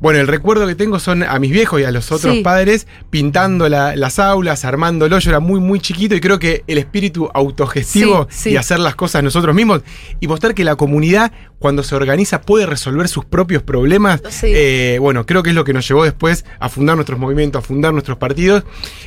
Bueno, 0.00 0.18
el 0.20 0.26
recuerdo 0.26 0.66
que 0.66 0.74
tengo 0.74 0.98
son 0.98 1.22
a 1.22 1.38
mis 1.38 1.50
viejos 1.50 1.80
y 1.80 1.84
a 1.84 1.90
los 1.90 2.10
otros 2.12 2.34
Sí. 2.34 2.40
padres 2.42 2.86
pintando 3.10 3.68
la- 3.68 3.96
las 3.96 4.18
aulas, 4.18 4.64
armándolo. 4.64 5.18
Yo 5.18 5.30
era 5.30 5.40
muy, 5.40 5.60
muy 5.60 5.78
chiquito 5.80 6.14
y 6.14 6.20
creo 6.20 6.38
que 6.38 6.62
el 6.66 6.78
espíritu 6.78 7.30
autogestivo 7.32 8.26
Sí, 8.30 8.42
sí. 8.42 8.50
y 8.50 8.56
hacer 8.56 8.80
las 8.80 8.96
cosas 8.96 9.22
nosotros 9.22 9.54
mismos 9.54 9.82
y 10.20 10.26
mostrar 10.28 10.54
que 10.54 10.64
la 10.64 10.76
comunidad, 10.76 11.32
cuando 11.64 11.82
se 11.82 11.94
organiza, 11.94 12.42
puede 12.42 12.66
resolver 12.66 13.08
sus 13.08 13.24
propios 13.24 13.62
problemas. 13.62 14.20
Sí. 14.28 14.48
Eh, 14.54 14.98
bueno, 15.00 15.24
creo 15.24 15.42
que 15.42 15.48
es 15.48 15.56
lo 15.56 15.64
que 15.64 15.72
nos 15.72 15.88
llevó 15.88 16.04
después 16.04 16.44
a 16.60 16.68
fundar 16.68 16.96
nuestros 16.96 17.18
movimientos, 17.18 17.64
a 17.64 17.66
fundar 17.66 17.94
nuestros 17.94 18.18
partidos 18.18 18.64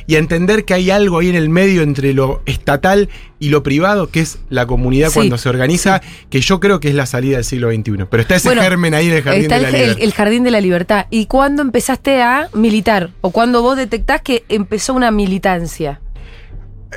y 0.08 0.16
a 0.16 0.18
entender 0.18 0.64
que 0.64 0.74
hay 0.74 0.90
algo 0.90 1.20
ahí 1.20 1.28
en 1.28 1.36
el 1.36 1.50
medio 1.50 1.82
entre 1.82 2.12
lo 2.14 2.42
estatal 2.46 3.10
y 3.38 3.50
lo 3.50 3.62
privado, 3.62 4.10
que 4.10 4.18
es 4.18 4.40
la 4.48 4.66
comunidad 4.66 5.10
Sí, 5.10 5.14
cuando 5.14 5.38
se 5.38 5.48
organiza, 5.48 6.00
que 6.30 6.40
yo 6.40 6.58
creo 6.58 6.80
que 6.80 6.88
es 6.88 6.96
la 6.96 7.06
salida 7.06 7.36
del 7.36 7.44
siglo 7.44 7.70
XXI. 7.70 8.06
Pero 8.10 8.20
está 8.22 8.34
ese 8.34 8.48
Bueno, 8.48 8.62
germen 8.62 8.92
ahí 8.94 9.06
en 9.06 9.12
el 9.14 9.22
jardín 9.22 9.42
Está 9.42 9.54
de 9.54 9.62
la 9.62 9.68
el- 9.68 9.74
libertad. 9.76 10.02
el 10.02 10.12
Jardín 10.14 10.42
de 10.42 10.50
la 10.50 10.60
Libertad. 10.60 11.06
¿Y 11.10 11.26
cuándo 11.26 11.62
empezaste 11.62 12.20
a 12.22 12.48
militar? 12.54 13.10
¿O 13.20 13.30
cuándo 13.30 13.62
vos 13.62 13.76
detectás 13.76 14.20
que 14.22 14.42
empezó 14.48 14.94
una 14.94 15.12
militancia? 15.12 16.00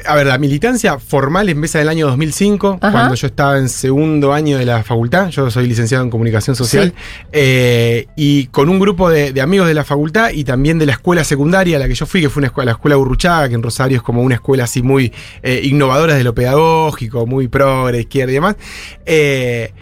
A 0.05 0.15
ver, 0.15 0.25
la 0.25 0.37
militancia 0.37 0.97
formal 0.99 1.49
empieza 1.49 1.79
en 1.79 1.83
el 1.83 1.89
año 1.89 2.07
2005, 2.07 2.79
Ajá. 2.81 2.91
cuando 2.91 3.15
yo 3.15 3.27
estaba 3.27 3.57
en 3.57 3.67
segundo 3.67 4.31
año 4.31 4.57
de 4.57 4.65
la 4.65 4.83
facultad. 4.83 5.27
Yo 5.29 5.51
soy 5.51 5.67
licenciado 5.67 6.03
en 6.03 6.09
comunicación 6.09 6.55
social. 6.55 6.93
eh, 7.33 8.07
y 8.15 8.45
con 8.47 8.69
un 8.69 8.79
grupo 8.79 9.09
de, 9.09 9.33
de 9.33 9.41
amigos 9.41 9.67
de 9.67 9.73
la 9.73 9.83
facultad 9.83 10.31
y 10.31 10.45
también 10.45 10.79
de 10.79 10.85
la 10.85 10.93
escuela 10.93 11.23
secundaria 11.25 11.75
a 11.75 11.79
la 11.79 11.87
que 11.89 11.95
yo 11.95 12.05
fui, 12.05 12.21
que 12.21 12.29
fue 12.29 12.39
una 12.39 12.47
escuela, 12.47 12.71
la 12.71 12.75
escuela 12.77 12.97
Urruchaga, 12.97 13.49
que 13.49 13.55
en 13.55 13.63
Rosario 13.63 13.97
es 13.97 14.03
como 14.03 14.21
una 14.21 14.35
escuela 14.35 14.63
así 14.63 14.81
muy 14.81 15.11
eh, 15.43 15.59
innovadora 15.63 16.15
de 16.15 16.23
lo 16.23 16.33
pedagógico, 16.33 17.27
muy 17.27 17.49
progre, 17.49 17.99
izquierda 17.99 18.31
y 18.31 18.35
demás. 18.35 18.55
eh, 19.05 19.73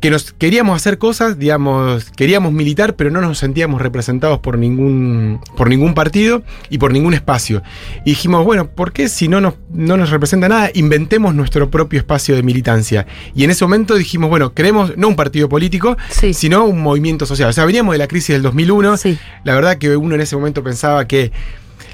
que 0.00 0.10
nos 0.10 0.32
queríamos 0.32 0.76
hacer 0.76 0.96
cosas, 0.96 1.38
digamos, 1.38 2.10
queríamos 2.16 2.52
militar, 2.52 2.96
pero 2.96 3.10
no 3.10 3.20
nos 3.20 3.36
sentíamos 3.38 3.82
representados 3.82 4.38
por 4.38 4.56
ningún, 4.56 5.40
por 5.58 5.68
ningún 5.68 5.92
partido 5.92 6.42
y 6.70 6.78
por 6.78 6.90
ningún 6.92 7.12
espacio. 7.12 7.62
Y 8.06 8.10
dijimos, 8.10 8.44
bueno, 8.46 8.70
¿por 8.70 8.92
qué 8.92 9.10
si 9.10 9.28
no 9.28 9.42
nos, 9.42 9.54
no 9.70 9.98
nos 9.98 10.08
representa 10.10 10.48
nada, 10.48 10.70
inventemos 10.74 11.34
nuestro 11.34 11.70
propio 11.70 11.98
espacio 11.98 12.34
de 12.34 12.42
militancia? 12.42 13.06
Y 13.34 13.44
en 13.44 13.50
ese 13.50 13.64
momento 13.64 13.94
dijimos, 13.94 14.30
bueno, 14.30 14.54
queremos 14.54 14.96
no 14.96 15.06
un 15.08 15.16
partido 15.16 15.48
político, 15.50 15.96
Sí. 16.08 16.32
sino 16.32 16.64
un 16.64 16.80
movimiento 16.82 17.26
social. 17.26 17.50
O 17.50 17.52
sea, 17.52 17.66
veníamos 17.66 17.92
de 17.92 17.98
la 17.98 18.08
crisis 18.08 18.30
del 18.34 18.42
2001. 18.42 18.96
Sí. 18.96 19.18
La 19.44 19.54
verdad 19.54 19.76
que 19.76 19.94
uno 19.96 20.14
en 20.14 20.22
ese 20.22 20.34
momento 20.34 20.64
pensaba 20.64 21.06
que 21.06 21.30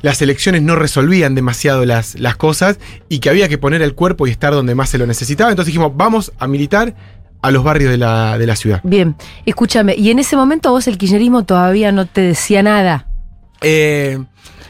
las 0.02 0.22
elecciones 0.22 0.62
no 0.62 0.76
resolvían 0.76 1.34
demasiado 1.34 1.84
las, 1.84 2.14
las 2.20 2.36
cosas 2.36 2.78
y 3.08 3.18
que 3.18 3.30
había 3.30 3.48
que 3.48 3.58
poner 3.58 3.82
el 3.82 3.94
cuerpo 3.94 4.26
y 4.26 4.30
estar 4.30 4.52
donde 4.52 4.74
más 4.76 4.90
se 4.90 4.98
lo 4.98 5.06
necesitaba. 5.06 5.50
Entonces 5.50 5.72
dijimos, 5.72 5.92
vamos 5.96 6.32
a 6.38 6.46
militar 6.46 6.94
a 7.42 7.50
los 7.50 7.62
barrios 7.64 7.90
de 7.90 7.98
la, 7.98 8.38
de 8.38 8.46
la 8.46 8.56
ciudad. 8.56 8.80
Bien, 8.82 9.16
escúchame, 9.44 9.94
y 9.96 10.10
en 10.10 10.18
ese 10.18 10.36
momento 10.36 10.70
vos 10.70 10.86
el 10.88 10.98
kirchnerismo 10.98 11.44
todavía 11.44 11.92
no 11.92 12.06
te 12.06 12.20
decía 12.22 12.62
nada. 12.62 13.06
Eh, 13.60 14.18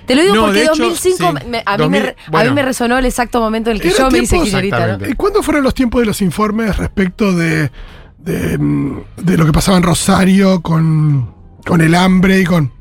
Te 0.07 0.15
lo 0.15 0.23
digo 0.23 0.35
No, 0.35 0.43
porque 0.45 0.59
de 0.61 0.65
hecho, 0.67 0.83
2005 0.89 1.35
sí. 1.41 1.47
me- 1.49 1.63
a, 1.67 1.73
mí 1.77 1.83
2000, 1.85 2.03
me, 2.33 2.39
a 2.39 2.45
mí 2.45 2.51
me 2.51 2.63
resonó 2.63 2.99
el 2.99 3.05
exacto 3.07 3.41
momento 3.41 3.71
en 3.71 3.77
el 3.77 3.83
que 3.83 3.91
yo 3.91 4.11
me 4.11 4.19
hice. 4.19 4.37
Exactamente. 4.37 5.11
¿Y 5.11 5.15
cuándo 5.15 5.43
fueron 5.43 5.65
los 5.65 5.75
tiempos 5.75 6.01
de 6.01 6.07
los 6.07 6.23
informes 6.23 6.77
respecto 6.77 7.33
de, 7.33 7.71
de, 8.19 8.59
de 9.17 9.37
lo 9.37 9.45
que 9.47 9.53
pasaba 9.53 9.77
en 9.79 9.83
Rosario 9.83 10.61
con, 10.63 11.35
con 11.67 11.81
el 11.81 11.95
hambre 11.95 12.41
y 12.41 12.45
con 12.45 12.73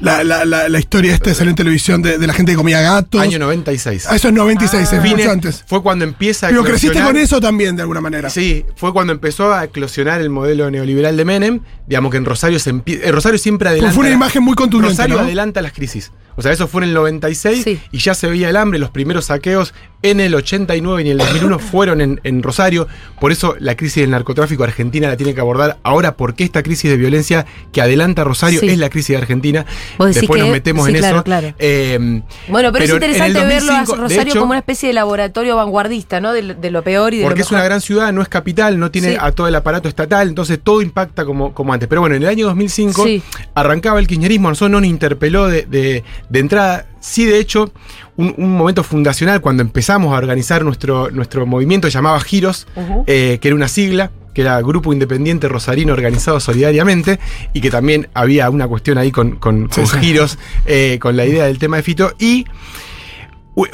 la, 0.00 0.24
la, 0.24 0.44
la, 0.44 0.68
la 0.68 0.78
historia 0.78 1.14
esta 1.14 1.30
de 1.30 1.34
salir 1.34 1.50
en 1.50 1.56
televisión 1.56 2.02
de, 2.02 2.18
de 2.18 2.26
la 2.26 2.32
gente 2.32 2.52
que 2.52 2.56
comía 2.56 2.80
gatos? 2.80 3.20
año 3.20 3.38
96. 3.38 4.06
Ah, 4.08 4.16
eso 4.16 4.28
es 4.28 4.34
96, 4.34 4.92
es 4.92 5.02
Vine- 5.02 5.16
mucho 5.16 5.30
antes. 5.30 5.64
Fue 5.66 5.82
cuando 5.82 6.04
empieza 6.04 6.46
a 6.46 6.50
Pero 6.50 6.64
creciste 6.64 7.00
con 7.02 7.16
eso 7.16 7.40
también, 7.40 7.76
de 7.76 7.82
alguna 7.82 8.00
manera. 8.00 8.30
Sí, 8.30 8.64
fue 8.76 8.92
cuando 8.92 9.12
empezó 9.12 9.52
a 9.52 9.64
eclosionar 9.64 10.20
el 10.20 10.30
modelo 10.30 10.70
neoliberal 10.70 11.16
de 11.16 11.24
Menem. 11.24 11.60
Digamos 11.86 12.10
que 12.10 12.16
en 12.18 12.24
Rosario 12.24 12.58
se 12.58 12.72
empie- 12.72 13.00
en 13.02 13.12
Rosario 13.12 13.38
siempre 13.38 13.68
adelanta. 13.68 13.94
fue 13.94 14.04
una 14.06 14.14
imagen 14.14 14.42
muy 14.42 14.54
contundente, 14.54 14.94
Rosario 14.94 15.16
¿no? 15.16 15.22
adelanta 15.22 15.62
las 15.62 15.72
crisis. 15.72 16.12
O 16.38 16.42
sea, 16.42 16.52
eso 16.52 16.68
fue 16.68 16.82
en 16.84 16.90
el 16.90 16.94
96 16.94 17.64
Sí. 17.64 17.80
y 17.90 17.98
ya 17.98 18.14
se 18.14 18.28
veía 18.28 18.48
el 18.48 18.56
hambre. 18.56 18.78
Los 18.78 18.90
primeros 18.90 19.24
saqueos 19.26 19.74
en 20.02 20.20
el 20.20 20.32
89 20.36 21.02
y 21.02 21.06
en 21.06 21.10
el 21.12 21.18
2001 21.18 21.58
fueron 21.58 22.00
en, 22.00 22.20
en 22.22 22.42
Rosario. 22.44 22.86
Por 23.20 23.32
eso 23.32 23.56
la 23.58 23.76
crisis 23.76 24.02
del 24.02 24.10
narcotráfico 24.12 24.62
Argentina 24.62 25.08
la 25.08 25.16
tiene 25.16 25.34
que 25.34 25.40
abordar 25.40 25.78
ahora, 25.82 26.16
porque 26.16 26.44
esta 26.44 26.62
crisis 26.62 26.88
de 26.90 26.96
violencia 26.96 27.44
que 27.72 27.82
adelanta 27.82 28.22
Rosario 28.22 28.60
Sí. 28.60 28.68
es 28.68 28.78
la 28.78 28.88
crisis 28.88 29.08
de 29.08 29.16
Argentina. 29.16 29.66
Después 29.98 30.38
que- 30.38 30.38
nos 30.44 30.50
metemos 30.52 30.86
sí, 30.86 30.92
en 30.92 30.98
claro, 30.98 31.16
eso. 31.16 31.24
claro. 31.24 31.54
Eh, 31.58 32.22
Bueno, 32.48 32.70
pero, 32.72 32.84
es 32.84 32.90
interesante 32.92 33.32
verlo 33.44 33.72
a 33.72 33.78
2005, 33.80 33.96
de 33.96 34.02
Rosario 34.02 34.22
hecho, 34.32 34.38
como 34.40 34.50
una 34.52 34.58
especie 34.60 34.86
de 34.86 34.92
laboratorio 34.92 35.56
vanguardista, 35.56 36.20
¿no? 36.20 36.32
De, 36.32 36.42
lo- 36.42 36.54
de 36.54 36.70
lo 36.70 36.82
peor 36.84 37.14
y 37.14 37.18
de 37.18 37.24
Porque 37.24 37.40
lo 37.40 37.44
es 37.44 37.50
una 37.50 37.58
mejor. 37.58 37.68
gran 37.70 37.80
ciudad, 37.80 38.12
no 38.12 38.22
es 38.22 38.28
capital, 38.28 38.78
no 38.78 38.92
tiene 38.92 39.16
a 39.20 39.32
todo 39.32 39.48
el 39.48 39.54
aparato 39.56 39.88
estatal, 39.88 40.28
entonces 40.28 40.60
todo 40.62 40.80
impacta 40.82 41.24
como, 41.24 41.52
como 41.52 41.72
antes. 41.72 41.88
Pero 41.88 42.00
bueno, 42.02 42.14
en 42.14 42.22
el 42.22 42.28
año 42.28 42.46
2005 42.46 43.02
Sí. 43.04 43.20
arrancaba 43.54 43.98
el 43.98 44.06
kirchnerismo, 44.06 44.46
a 44.46 44.50
nosotros 44.52 44.70
no 44.70 44.80
nos 44.80 44.88
interpeló 44.88 45.48
de, 45.48 45.62
de- 45.62 46.04
de 46.30 46.38
entrada. 46.40 46.86
Sí, 47.00 47.24
de 47.24 47.38
hecho, 47.38 47.72
un, 48.16 48.34
un 48.36 48.56
momento 48.56 48.82
fundacional 48.82 49.40
cuando 49.40 49.62
empezamos 49.62 50.12
a 50.12 50.16
organizar 50.18 50.64
nuestro, 50.64 51.10
nuestro 51.10 51.46
movimiento, 51.46 51.88
llamaba 51.88 52.20
Giros, 52.20 52.66
eh, 53.06 53.38
que 53.40 53.48
era 53.48 53.54
una 53.54 53.68
sigla, 53.68 54.10
que 54.34 54.42
era 54.42 54.60
Grupo 54.60 54.92
Independiente 54.92 55.48
Rosarino 55.48 55.92
Organizado 55.92 56.38
Solidariamente, 56.40 57.18
y 57.52 57.60
que 57.60 57.70
también 57.70 58.08
había 58.14 58.50
una 58.50 58.66
cuestión 58.68 58.98
ahí 58.98 59.10
con, 59.10 59.36
con- 59.36 59.68
Sí, 59.70 59.80
con 59.80 59.86
sí. 59.86 59.98
Giros, 60.00 60.38
eh, 60.66 60.98
con 61.00 61.16
la 61.16 61.24
idea 61.24 61.46
del 61.46 61.58
tema 61.58 61.76
de 61.76 61.82
Fito. 61.82 62.12
Y 62.18 62.44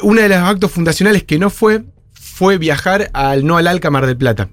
uno 0.01 0.21
de 0.21 0.29
los 0.29 0.37
actos 0.39 0.71
fundacionales 0.71 1.23
que 1.23 1.37
no 1.37 1.49
fue 1.49 1.83
fue 2.13 2.57
viajar 2.57 3.11
al 3.13 3.45
no 3.45 3.55
al 3.57 3.67
Alca 3.67 3.89
Mar 3.91 4.05
del 4.05 4.17
Plata. 4.17 4.49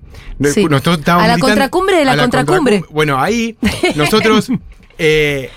Sí. 0.52 0.66
nosotros 0.66 0.99
estábamos 0.99 1.25
A 1.25 1.28
la 1.35 1.38
contracumbre 1.38 1.97
de 1.97 2.04
la 2.04 2.16
contracumbre. 2.16 2.80
contracum- 2.82 2.92
Bueno, 2.92 3.21
ahí 3.21 3.56
nosotros 3.97 4.49
eh, 4.99 5.50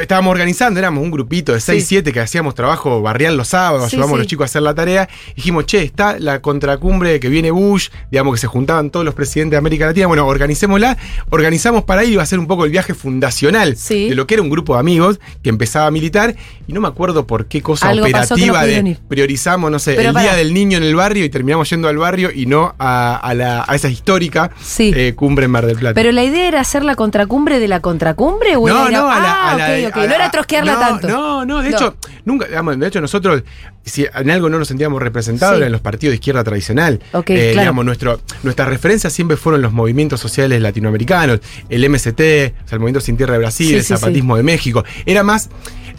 estábamos 0.00 0.30
organizando, 0.32 0.78
éramos 0.78 1.02
un 1.02 1.10
grupito 1.10 1.52
de 1.52 1.60
6, 1.60 1.82
Sí. 1.82 1.88
7 1.88 2.12
que 2.12 2.20
hacíamos 2.20 2.54
trabajo 2.54 3.02
barrial 3.02 3.36
los 3.36 3.48
sábados, 3.48 3.90
Sí, 3.90 3.96
ayudamos 3.96 4.14
a 4.16 4.18
los 4.18 4.26
chicos 4.26 4.44
a 4.44 4.46
hacer 4.46 4.62
la 4.62 4.74
tarea. 4.74 5.08
Dijimos, 5.36 5.66
che, 5.66 5.82
está 5.82 6.18
la 6.18 6.40
contracumbre 6.40 7.18
que 7.20 7.28
viene 7.28 7.50
Bush, 7.50 7.88
digamos 8.10 8.34
que 8.34 8.40
se 8.40 8.46
juntaban 8.46 8.90
todos 8.90 9.04
los 9.04 9.14
presidentes 9.14 9.52
de 9.52 9.56
América 9.58 9.86
Latina. 9.86 10.06
Bueno, 10.06 10.26
organicémosla. 10.26 10.96
Organizamos 11.30 11.84
para 11.84 12.04
ir, 12.04 12.12
iba 12.12 12.22
a 12.22 12.26
ser 12.26 12.38
un 12.38 12.46
poco 12.46 12.64
el 12.64 12.70
viaje 12.70 12.94
fundacional 12.94 13.76
de 14.08 14.14
lo 14.14 14.26
que 14.26 14.34
era 14.34 14.42
un 14.42 14.50
grupo 14.50 14.74
de 14.74 14.80
amigos 14.80 15.20
que 15.42 15.48
empezaba 15.50 15.86
a 15.86 15.90
militar. 15.90 16.34
Y 16.66 16.72
no 16.72 16.80
me 16.80 16.88
acuerdo 16.88 17.26
por 17.26 17.46
qué 17.46 17.62
cosa 17.62 17.88
Algo 17.88 18.06
no 18.06 18.10
operativa 18.10 18.64
de 18.64 18.96
priorizamos, 19.08 19.70
no 19.70 19.78
sé, 19.78 19.94
Pero 19.94 20.10
el 20.10 20.16
día 20.16 20.34
del 20.34 20.54
niño 20.54 20.76
en 20.78 20.84
el 20.84 20.94
barrio 20.94 21.24
y 21.24 21.28
terminamos 21.30 21.68
yendo 21.70 21.88
al 21.88 21.98
barrio 21.98 22.30
y 22.32 22.46
no 22.46 22.74
a, 22.78 23.16
a 23.16 23.34
la- 23.34 23.64
a 23.66 23.74
esa 23.74 23.88
histórica 23.88 24.50
eh, 24.78 25.14
cumbre 25.16 25.46
en 25.46 25.50
Mar 25.50 25.66
del 25.66 25.76
Plata. 25.76 25.94
Pero 25.94 26.12
la 26.12 26.22
idea 26.24 26.46
era 26.48 26.60
hacer 26.60 26.84
la 26.84 26.94
contracumbre 26.94 27.58
de 27.58 27.68
la 27.68 27.80
contracumbre 27.80 28.56
o 28.56 28.68
era 28.68 28.90
ir 28.90 28.96
a- 28.96 29.16
a 29.16 29.20
la- 29.20 29.32
ah, 29.32 29.50
a 29.52 29.58
la- 29.58 29.71
no 29.80 30.02
era 30.02 30.30
trosquearla 30.30 30.72
no, 30.74 30.78
tanto. 30.80 31.08
No, 31.08 31.44
no, 31.44 31.62
de 31.62 31.70
No. 31.70 31.76
hecho, 31.76 31.96
nunca, 32.24 32.46
digamos, 32.46 32.78
de 32.78 32.86
hecho, 32.86 33.00
nosotros, 33.00 33.42
si 33.84 34.06
en 34.14 34.30
algo 34.30 34.48
no 34.48 34.58
nos 34.58 34.68
sentíamos 34.68 35.00
representados, 35.02 35.56
Sí. 35.56 35.60
eran 35.62 35.72
los 35.72 35.80
partidos 35.80 36.12
de 36.12 36.16
izquierda 36.16 36.44
tradicional. 36.44 37.00
Ok, 37.12 37.30
Eh, 37.30 37.50
claro. 37.52 37.60
Digamos, 37.60 37.84
nuestro, 37.84 38.20
nuestras 38.42 38.68
referencias 38.68 39.12
siempre 39.12 39.36
fueron 39.36 39.62
los 39.62 39.72
movimientos 39.72 40.20
sociales 40.20 40.60
latinoamericanos, 40.60 41.40
el 41.68 41.84
MST, 41.84 42.20
o 42.64 42.68
sea, 42.68 42.76
el 42.76 42.80
Movimiento 42.80 43.00
Sin 43.00 43.16
Tierra 43.16 43.32
de 43.34 43.38
Brasil, 43.40 43.68
Sí, 43.68 43.74
el 43.76 43.82
sí, 43.84 43.94
zapatismo 43.94 44.36
de 44.36 44.42
México. 44.42 44.84
Era 45.06 45.22
más. 45.22 45.48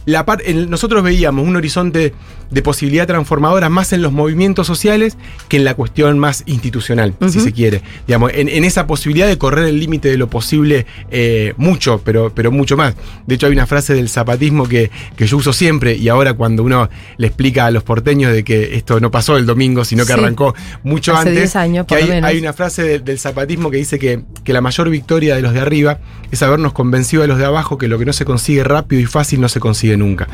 La 0.05 0.25
par- 0.25 0.41
nosotros 0.69 1.03
veíamos 1.03 1.47
un 1.47 1.55
horizonte 1.55 2.13
de 2.51 2.61
posibilidad 2.61 3.07
transformadora 3.07 3.69
más 3.69 3.93
en 3.93 4.01
los 4.03 4.11
movimientos 4.11 4.67
sociales 4.67 5.17
que 5.47 5.57
en 5.57 5.63
la 5.63 5.73
cuestión 5.73 6.19
más 6.19 6.43
institucional, 6.45 7.15
si 7.29 7.39
se 7.39 7.51
quiere. 7.51 7.81
Digamos, 8.05 8.31
en, 8.35 8.47
en 8.47 8.63
esa 8.63 8.85
posibilidad 8.85 9.27
de 9.27 9.37
correr 9.39 9.65
el 9.65 9.79
límite 9.79 10.09
de 10.09 10.17
lo 10.17 10.27
posible 10.29 10.85
eh, 11.09 11.53
mucho, 11.57 12.01
pero, 12.05 12.31
pero 12.35 12.51
mucho 12.51 12.77
más. 12.77 12.93
De 13.25 13.35
hecho, 13.35 13.47
hay 13.47 13.53
una 13.53 13.65
frase 13.65 13.93
del 13.95 14.07
zapatismo 14.09 14.67
que, 14.67 14.91
que 15.15 15.25
yo 15.25 15.37
uso 15.37 15.51
siempre 15.51 15.95
y 15.95 16.09
ahora 16.09 16.33
cuando 16.33 16.61
uno 16.63 16.89
le 17.17 17.27
explica 17.27 17.65
a 17.65 17.71
los 17.71 17.81
porteños 17.83 18.31
de 18.31 18.43
que 18.43 18.75
esto 18.75 18.99
no 18.99 19.09
pasó 19.09 19.37
el 19.37 19.45
domingo, 19.47 19.83
sino 19.85 20.03
que 20.05 20.13
Sí. 20.13 20.19
arrancó 20.19 20.53
mucho 20.83 21.13
Hace 21.13 21.29
antes. 21.29 21.35
10 21.43 21.55
años, 21.55 21.85
que 21.87 21.95
por 21.95 21.97
lo 21.99 22.03
hay, 22.05 22.09
menos. 22.11 22.29
hay 22.29 22.39
una 22.39 22.53
frase 22.53 22.83
de- 22.83 22.99
del 22.99 23.17
zapatismo 23.17 23.71
que 23.71 23.77
dice 23.77 23.97
que, 23.97 24.21
que 24.43 24.53
la 24.53 24.61
mayor 24.61 24.89
victoria 24.89 25.35
de 25.35 25.41
los 25.41 25.53
de 25.53 25.59
arriba 25.61 25.99
es 26.31 26.43
habernos 26.43 26.73
convencido 26.73 27.23
a 27.23 27.27
los 27.27 27.39
de 27.39 27.45
abajo 27.45 27.77
que 27.79 27.87
lo 27.87 27.97
que 27.97 28.05
no 28.05 28.13
se 28.13 28.25
consigue 28.25 28.63
rápido 28.63 29.01
y 29.01 29.05
fácil 29.05 29.41
no 29.41 29.49
se 29.49 29.59
consigue 29.59 29.92
nunca. 29.97 30.27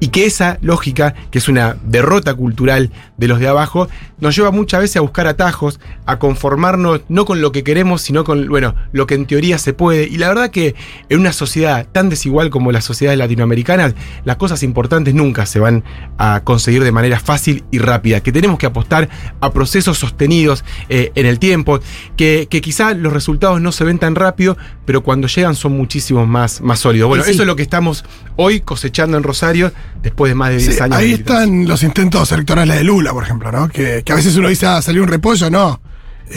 Y 0.00 0.08
que 0.08 0.26
esa 0.26 0.58
lógica, 0.60 1.14
que 1.30 1.38
es 1.38 1.48
una 1.48 1.76
derrota 1.84 2.34
cultural 2.34 2.90
de 3.16 3.28
los 3.28 3.40
de 3.40 3.48
abajo, 3.48 3.88
nos 4.18 4.34
lleva 4.36 4.50
muchas 4.50 4.80
veces 4.80 4.96
a 4.96 5.00
buscar 5.00 5.26
atajos, 5.26 5.80
a 6.06 6.18
conformarnos 6.18 7.02
no 7.08 7.24
con 7.24 7.40
lo 7.40 7.52
que 7.52 7.64
queremos, 7.64 8.02
sino 8.02 8.24
con, 8.24 8.48
bueno, 8.48 8.74
lo 8.92 9.06
que 9.06 9.14
en 9.14 9.26
teoría 9.26 9.58
se 9.58 9.72
puede. 9.72 10.04
Y 10.04 10.16
la 10.18 10.28
verdad 10.28 10.50
que 10.50 10.74
en 11.08 11.20
una 11.20 11.32
sociedad 11.32 11.86
tan 11.92 12.08
desigual 12.08 12.50
como 12.50 12.72
las 12.72 12.84
sociedades 12.84 13.18
latinoamericanas, 13.18 13.94
las 14.24 14.36
cosas 14.36 14.62
importantes 14.62 15.14
nunca 15.14 15.46
se 15.46 15.60
van 15.60 15.84
a 16.18 16.40
conseguir 16.44 16.84
de 16.84 16.92
manera 16.92 17.20
fácil 17.20 17.64
y 17.70 17.78
rápida. 17.78 18.20
Que 18.20 18.32
tenemos 18.32 18.58
que 18.58 18.66
apostar 18.66 19.08
a 19.40 19.52
procesos 19.52 19.98
sostenidos 19.98 20.64
eh, 20.88 21.12
en 21.14 21.26
el 21.26 21.38
tiempo, 21.38 21.80
que, 22.16 22.46
que 22.50 22.60
quizá 22.60 22.94
los 22.94 23.12
resultados 23.12 23.60
no 23.60 23.72
se 23.72 23.84
ven 23.84 23.98
tan 23.98 24.14
rápido, 24.14 24.56
pero 24.86 25.02
cuando 25.02 25.28
llegan 25.28 25.54
son 25.54 25.72
muchísimos 25.76 26.26
más, 26.26 26.62
más 26.62 26.78
sólidos. 26.78 27.08
Bueno, 27.08 27.24
sí. 27.24 27.32
eso 27.32 27.42
es 27.42 27.46
lo 27.46 27.56
que 27.56 27.62
estamos 27.62 28.04
hoy 28.36 28.60
cosechando 28.60 29.18
en 29.18 29.22
Rosario 29.22 29.72
después 30.02 30.30
de 30.30 30.34
más 30.34 30.50
de 30.50 30.56
10 30.58 30.74
Sí, 30.76 30.80
años. 30.82 30.96
ahí 30.96 31.12
están 31.12 31.66
los 31.68 31.82
intentos 31.82 32.32
electorales 32.32 32.76
de 32.78 32.84
Lula, 32.84 33.12
por 33.12 33.24
ejemplo, 33.24 33.52
¿no? 33.52 33.68
Que, 33.68 34.02
que 34.04 34.12
a 34.12 34.16
veces 34.16 34.34
uno 34.36 34.48
dice, 34.48 34.64
ah, 34.66 34.80
salió 34.80 35.02
un 35.02 35.08
repollo, 35.08 35.50
no. 35.50 35.80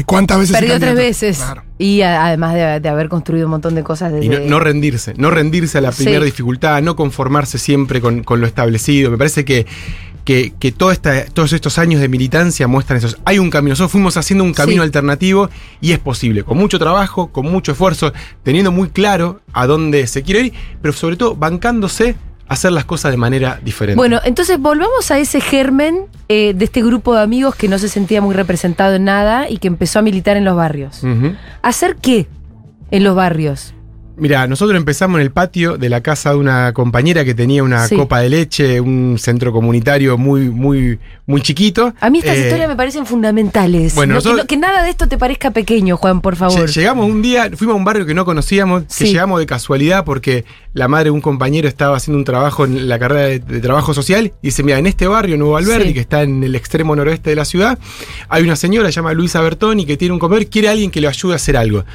¿Cuántas 0.06 0.40
veces? 0.40 0.56
Perdió 0.58 0.80
tres 0.80 0.96
veces. 0.96 1.38
Claro. 1.38 1.64
Y 1.78 2.02
a- 2.02 2.26
además 2.26 2.54
de, 2.54 2.80
de 2.80 2.90
haber 2.90 3.10
construido 3.10 3.48
un 3.48 3.52
montón 3.52 3.76
de 3.76 3.84
cosas 3.84 4.12
desde. 4.12 4.26
Y 4.26 4.30
no, 4.30 4.40
no 4.40 4.60
rendirse, 4.60 5.14
no 5.18 5.32
rendirse 5.32 5.78
a 5.78 5.82
la 5.82 5.92
Sí. 5.92 6.04
primera 6.04 6.24
dificultad, 6.26 6.82
no 6.82 6.96
conformarse 6.96 7.58
siempre 7.58 8.00
con, 8.02 8.24
con 8.24 8.40
lo 8.42 8.48
establecido. 8.48 9.10
Me 9.10 9.18
parece 9.18 9.46
que, 9.46 9.66
que, 10.26 10.54
que 10.60 10.72
toda 10.72 10.94
esta- 10.94 11.26
todos 11.26 11.54
estos 11.54 11.80
años 11.80 12.02
de 12.02 12.08
militancia 12.08 12.68
muestran 12.68 12.98
eso. 13.00 13.18
Hay 13.26 13.40
un 13.40 13.50
camino, 13.50 13.72
nosotros 13.72 13.92
fuimos 13.94 14.16
haciendo 14.16 14.44
un 14.44 14.54
camino 14.54 14.84
Sí. 14.84 14.86
alternativo 14.86 15.50
y 15.82 15.92
es 15.94 16.00
posible, 16.00 16.44
con 16.44 16.58
mucho 16.58 16.78
trabajo, 16.78 17.32
con 17.32 17.46
mucho 17.50 17.72
esfuerzo, 17.72 18.14
teniendo 18.44 18.72
muy 18.72 18.90
claro 18.90 19.42
a 19.54 19.66
dónde 19.66 20.06
se 20.06 20.22
quiere 20.22 20.42
ir, 20.48 20.54
pero 20.84 20.94
sobre 20.94 21.16
todo 21.16 21.36
bancándose 21.36 22.16
hacer 22.50 22.72
las 22.72 22.84
cosas 22.84 23.12
de 23.12 23.18
manera 23.18 23.60
diferente. 23.64 23.96
Bueno, 23.96 24.20
entonces 24.26 24.60
volvamos 24.60 25.10
a 25.12 25.20
ese 25.20 25.40
germen 25.40 26.08
eh, 26.28 26.54
de 26.56 26.66
este 26.66 26.82
grupo 26.82 27.16
de 27.16 27.22
amigos 27.22 27.56
que 27.56 27.68
no 27.68 27.78
se 27.80 27.88
sentía 27.88 28.22
muy 28.22 28.36
representado 28.36 28.96
en 28.96 29.06
nada 29.06 29.50
y 29.50 29.60
que 29.60 29.68
empezó 29.68 30.00
a 30.00 30.02
militar 30.02 30.36
en 30.36 30.44
los 30.44 30.56
barrios. 30.56 31.02
¿Hacer 31.62 31.96
qué 31.96 32.28
en 32.92 33.04
los 33.04 33.16
barrios? 33.16 33.74
Mira, 34.20 34.46
nosotros 34.48 34.78
empezamos 34.78 35.18
en 35.20 35.22
el 35.24 35.32
patio 35.32 35.78
de 35.78 35.90
la 35.90 36.02
casa 36.02 36.32
de 36.32 36.36
una 36.38 36.74
compañera 36.74 37.24
que 37.26 37.34
tenía 37.34 37.64
una 37.64 37.88
Sí. 37.88 37.96
copa 37.96 38.20
de 38.20 38.30
leche, 38.30 38.80
un 38.82 39.18
centro 39.18 39.52
comunitario 39.52 40.18
muy, 40.18 40.50
muy, 40.50 41.00
muy 41.26 41.42
chiquito. 41.42 41.94
A 42.00 42.10
mí 42.10 42.20
estas 42.20 42.36
Eh, 42.38 42.42
historias 42.42 42.68
me 42.68 42.76
parecen 42.76 43.06
fundamentales. 43.06 43.96
bueno, 43.96 44.14
No, 44.16 44.20
que, 44.20 44.24
nosotros- 44.26 44.44
no- 44.44 44.48
que 44.48 44.58
nada 44.58 44.84
de 44.84 44.90
esto 44.90 45.08
te 45.08 45.18
parezca 45.18 45.52
pequeño, 45.52 45.98
Juan, 45.98 46.22
por 46.22 46.36
favor. 46.36 46.68
Lle- 46.70 46.74
Llegamos 46.74 47.10
un 47.10 47.22
día, 47.22 47.50
fuimos 47.56 47.74
a 47.74 47.78
un 47.78 47.84
barrio 47.86 48.06
que 48.06 48.14
no 48.14 48.26
conocíamos, 48.26 48.84
Sí. 48.88 49.06
que 49.06 49.12
llegamos 49.12 49.40
de 49.40 49.46
casualidad 49.46 50.04
porque 50.06 50.46
la 50.74 50.88
madre 50.88 51.06
de 51.06 51.12
un 51.12 51.22
compañero 51.22 51.68
estaba 51.68 51.98
haciendo 51.98 52.18
un 52.18 52.26
trabajo 52.26 52.66
en 52.66 52.88
la 52.90 53.00
carrera 53.00 53.28
de, 53.28 53.40
de 53.40 53.60
trabajo 53.62 53.94
social 53.94 54.34
y 54.42 54.48
dice, 54.48 54.64
mira, 54.64 54.78
en 54.80 54.88
este 54.88 55.08
barrio, 55.08 55.38
Nuevo 55.38 55.58
Alberdi, 55.58 55.88
Sí. 55.90 55.94
que 55.94 56.00
está 56.02 56.24
en 56.24 56.44
el 56.44 56.56
extremo 56.56 56.96
noroeste 56.96 57.30
de 57.30 57.36
la 57.36 57.46
ciudad, 57.46 57.80
hay 58.28 58.44
una 58.44 58.56
señora, 58.56 58.88
se 58.90 58.94
llama 58.98 59.14
Luisa 59.14 59.42
Bertoni, 59.42 59.86
que 59.86 59.98
tiene 59.98 60.14
un 60.14 60.20
comedor, 60.20 60.46
quiere 60.48 60.68
a 60.68 60.72
alguien 60.72 60.92
que 60.92 61.02
le 61.02 61.08
ayude 61.08 61.34
a 61.34 61.36
hacer 61.38 61.58
algo. 61.58 61.86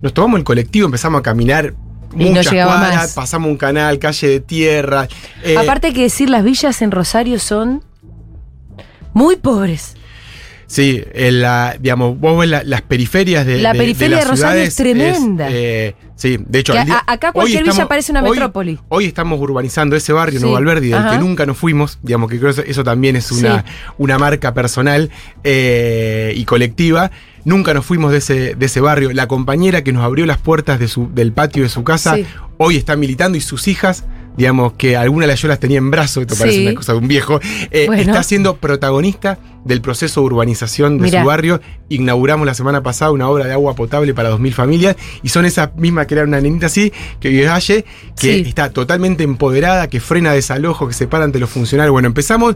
Nos 0.00 0.14
tomamos 0.14 0.38
el 0.38 0.44
colectivo, 0.44 0.86
empezamos 0.86 1.18
a 1.20 1.22
caminar 1.22 1.74
Y 2.14 2.24
no 2.24 2.30
muchas 2.30 2.50
llegaba 2.52 2.78
cuadras, 2.78 2.96
más. 2.96 3.12
pasamos 3.14 3.50
un 3.50 3.56
canal, 3.56 3.98
calle 3.98 4.28
de 4.28 4.40
tierra. 4.40 5.08
eh, 5.42 5.56
Aparte 5.56 5.88
hay 5.88 5.92
que 5.92 6.02
decir, 6.02 6.30
las 6.30 6.44
villas 6.44 6.80
en 6.82 6.90
Rosario 6.90 7.38
son 7.38 7.82
muy 9.12 9.36
pobres. 9.36 9.94
Sí, 10.66 11.02
en 11.14 11.40
la, 11.40 11.76
digamos, 11.80 12.20
vos 12.20 12.38
ves 12.38 12.50
la- 12.50 12.62
las 12.62 12.82
periferias 12.82 13.46
de 13.46 13.56
La 13.62 13.72
de- 13.72 13.78
periferia 13.78 14.16
las 14.18 14.26
de 14.26 14.30
Rosario 14.30 14.62
es 14.62 14.76
tremenda. 14.76 15.48
eh, 15.50 15.94
sí, 16.14 16.36
de 16.46 16.58
hecho, 16.58 16.74
día- 16.74 17.02
a- 17.06 17.12
acá 17.14 17.32
cualquier 17.32 17.64
villa 17.64 17.88
parece 17.88 18.12
una 18.12 18.22
hoy- 18.22 18.32
metrópoli. 18.32 18.78
Hoy 18.88 19.06
estamos 19.06 19.40
urbanizando 19.40 19.96
ese 19.96 20.12
barrio, 20.12 20.38
Sí, 20.40 20.42
Nuevo 20.44 20.58
Alberdi, 20.58 20.88
del 20.90 20.98
ajá. 20.98 21.12
que 21.12 21.18
nunca 21.18 21.46
nos 21.46 21.56
fuimos, 21.56 21.98
digamos 22.02 22.28
que 22.30 22.38
creo 22.38 22.52
que 22.54 22.60
eso, 22.60 22.70
eso 22.70 22.84
también 22.84 23.16
es 23.16 23.32
una, 23.32 23.60
Sí. 23.62 23.72
una 23.96 24.18
marca 24.18 24.52
personal 24.52 25.10
eh, 25.42 26.34
y 26.36 26.44
colectiva. 26.44 27.10
Nunca 27.44 27.74
nos 27.74 27.84
fuimos 27.86 28.12
de 28.12 28.18
ese, 28.18 28.54
de 28.54 28.66
ese 28.66 28.80
barrio. 28.80 29.10
La 29.12 29.26
compañera 29.28 29.82
que 29.82 29.92
nos 29.92 30.04
abrió 30.04 30.26
las 30.26 30.38
puertas 30.38 30.78
de 30.78 30.88
su, 30.88 31.08
del 31.14 31.32
patio 31.32 31.62
de 31.62 31.68
su 31.68 31.84
casa 31.84 32.16
Sí. 32.16 32.26
hoy 32.58 32.76
está 32.76 32.96
militando 32.96 33.36
y 33.38 33.40
sus 33.40 33.68
hijas. 33.68 34.04
Digamos 34.36 34.74
que 34.74 34.96
alguna 34.96 35.24
de 35.26 35.32
las 35.32 35.42
yo 35.42 35.48
las 35.48 35.58
tenía 35.58 35.78
en 35.78 35.90
brazo, 35.90 36.20
esto 36.20 36.36
parece 36.36 36.58
Sí. 36.58 36.66
una 36.66 36.74
cosa 36.76 36.92
de 36.92 36.98
un 36.98 37.08
viejo. 37.08 37.40
eh, 37.72 37.86
Bueno. 37.88 38.02
Está 38.02 38.22
siendo 38.22 38.54
protagonista 38.56 39.38
del 39.64 39.80
proceso 39.80 40.20
de 40.20 40.26
urbanización 40.26 40.98
de 40.98 41.04
Mirá. 41.04 41.22
su 41.22 41.26
barrio. 41.26 41.60
Inauguramos 41.88 42.46
la 42.46 42.54
semana 42.54 42.80
pasada 42.82 43.10
una 43.10 43.28
obra 43.28 43.46
de 43.46 43.52
agua 43.52 43.74
potable 43.74 44.14
para 44.14 44.30
2.000 44.30 44.52
familias 44.54 44.94
y 45.24 45.30
son 45.30 45.44
esas 45.44 45.74
mismas 45.76 46.06
que 46.06 46.14
era 46.14 46.22
una 46.22 46.40
nenita 46.40 46.66
así, 46.66 46.92
que 47.18 47.30
vive 47.30 47.48
Valle, 47.48 47.84
que 48.18 48.34
Sí. 48.34 48.44
está 48.46 48.70
totalmente 48.70 49.24
empoderada, 49.24 49.88
que 49.88 49.98
frena 49.98 50.32
desalojo, 50.32 50.86
que 50.86 50.94
se 50.94 51.08
para 51.08 51.24
ante 51.24 51.40
los 51.40 51.50
funcionarios. 51.50 51.92
Bueno, 51.92 52.06
empezamos 52.06 52.54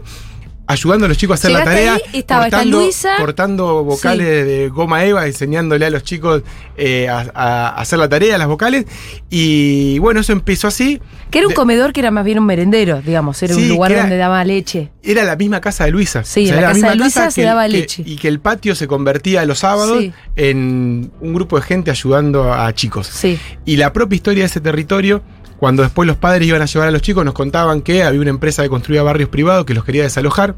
ayudando 0.65 1.05
a 1.05 1.09
los 1.09 1.17
chicos 1.17 1.33
a 1.33 1.39
hacer 1.39 1.51
la 1.51 1.63
tarea. 1.65 1.93
ahí, 1.95 2.01
estaba 2.13 2.45
esta 2.45 2.57
cortando, 2.59 2.79
Luisa. 2.79 3.15
cortando 3.17 3.83
vocales 3.83 4.25
Sí. 4.43 4.49
de 4.49 4.69
goma 4.69 5.03
eva, 5.03 5.25
enseñándole 5.27 5.85
a 5.85 5.89
los 5.89 6.03
chicos 6.03 6.41
eh, 6.77 7.09
a, 7.09 7.25
a 7.33 7.69
hacer 7.75 7.99
la 7.99 8.07
tarea, 8.09 8.37
las 8.37 8.47
vocales. 8.47 8.85
Y 9.29 9.99
bueno, 9.99 10.21
eso 10.21 10.31
empezó 10.33 10.67
así. 10.67 11.01
Que 11.31 11.39
era 11.39 11.47
un 11.47 11.51
De- 11.51 11.55
comedor 11.55 11.91
que 11.93 11.99
era 11.99 12.11
más 12.11 12.23
bien 12.25 12.39
un 12.39 12.45
merendero, 12.45 13.01
digamos. 13.01 13.41
Era 13.43 13.55
Sí, 13.55 13.63
un 13.63 13.69
lugar 13.69 13.91
era- 13.91 14.01
donde 14.01 14.17
daba 14.17 14.43
leche. 14.45 14.89
Era 15.03 15.23
la 15.23 15.35
misma 15.35 15.59
casa 15.61 15.85
de 15.85 15.91
Luisa. 15.91 16.23
Sí, 16.23 16.47
en 16.49 16.55
la 16.55 16.61
casa 16.73 16.89
de 16.91 16.95
Luisa 16.95 17.29
se 17.31 17.41
que- 17.41 17.45
daba 17.45 17.63
que- 17.65 17.69
leche. 17.71 18.03
Y 18.05 18.15
que 18.17 18.27
el 18.27 18.39
patio 18.39 18.75
se 18.75 18.87
convertía 18.87 19.43
los 19.45 19.59
sábados 19.59 19.99
Sí. 19.99 20.13
en 20.35 21.11
un 21.19 21.33
grupo 21.33 21.57
de 21.57 21.63
gente 21.65 21.91
ayudando 21.91 22.53
a 22.53 22.71
chicos. 22.73 23.07
Sí. 23.07 23.37
Y 23.65 23.77
la 23.77 23.91
propia 23.93 24.15
historia 24.15 24.43
de 24.43 24.47
ese 24.47 24.61
territorio, 24.61 25.21
cuando 25.63 25.81
después 25.81 26.05
los 26.05 26.17
padres 26.17 26.45
iban 26.45 26.61
a 26.61 26.65
llevar 26.65 26.89
a 26.89 26.91
los 26.91 27.01
chicos, 27.01 27.23
nos 27.23 27.33
contaban 27.33 27.81
que 27.81 28.03
había 28.03 28.19
una 28.19 28.31
empresa 28.31 28.63
que 28.63 28.67
construía 28.67 29.01
barrios 29.01 29.29
privados 29.29 29.63
que 29.65 29.73
los 29.73 29.85
quería 29.85 30.03
desalojar. 30.03 30.55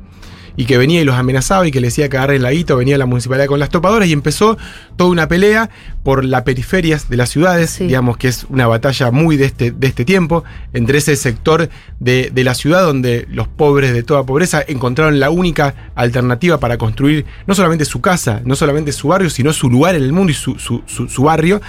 y 0.57 0.63
que 0.67 0.77
venía 0.77 1.01
y 1.01 1.03
los 1.03 1.15
amenazaba 1.15 1.67
y 1.67 1.71
que 1.71 1.81
le 1.81 1.88
decía 1.88 2.07
que 2.07 2.15
agarren 2.15 2.41
la 2.41 2.50
guita, 2.51 2.75
venía 2.75 2.97
la 2.97 3.05
municipalidad 3.05 3.47
con 3.47 3.59
las 3.59 3.67
topadoras 3.69 4.07
y 4.07 4.13
empezó 4.13 4.57
toda 4.95 5.09
una 5.09 5.27
pelea 5.27 5.69
por 6.01 6.24
las 6.24 6.43
periferias 6.43 7.09
de 7.09 7.17
las 7.17 7.29
ciudades, 7.29 7.71
Sí. 7.71 7.88
digamos 7.88 8.15
que 8.15 8.29
es 8.29 8.45
una 8.50 8.65
batalla 8.65 9.12
muy 9.12 9.35
de 9.35 9.43
este, 9.47 9.71
de 9.71 9.85
este 9.88 10.05
tiempo, 10.05 10.45
entre 10.71 11.00
ese 11.00 11.17
sector 11.17 11.67
de, 12.00 12.31
de 12.33 12.43
la 12.45 12.55
ciudad 12.55 12.83
donde 12.85 13.27
los 13.29 13.50
pobres 13.50 13.91
de 13.91 14.03
toda 14.03 14.24
pobreza 14.25 14.63
encontraron 14.65 15.19
la 15.19 15.29
única 15.29 15.91
alternativa 15.93 16.57
para 16.57 16.77
construir 16.77 17.25
no 17.47 17.53
solamente 17.53 17.83
su 17.83 18.00
casa, 18.00 18.39
no 18.45 18.55
solamente 18.55 18.93
su 18.93 19.09
barrio, 19.09 19.29
sino 19.29 19.51
su 19.51 19.69
lugar 19.69 19.95
en 19.95 20.03
el 20.03 20.13
mundo 20.13 20.31
y 20.31 20.35
su, 20.35 20.57
su- 20.57 20.83
su- 20.85 21.09
su 21.09 21.24
barrio. 21.24 21.59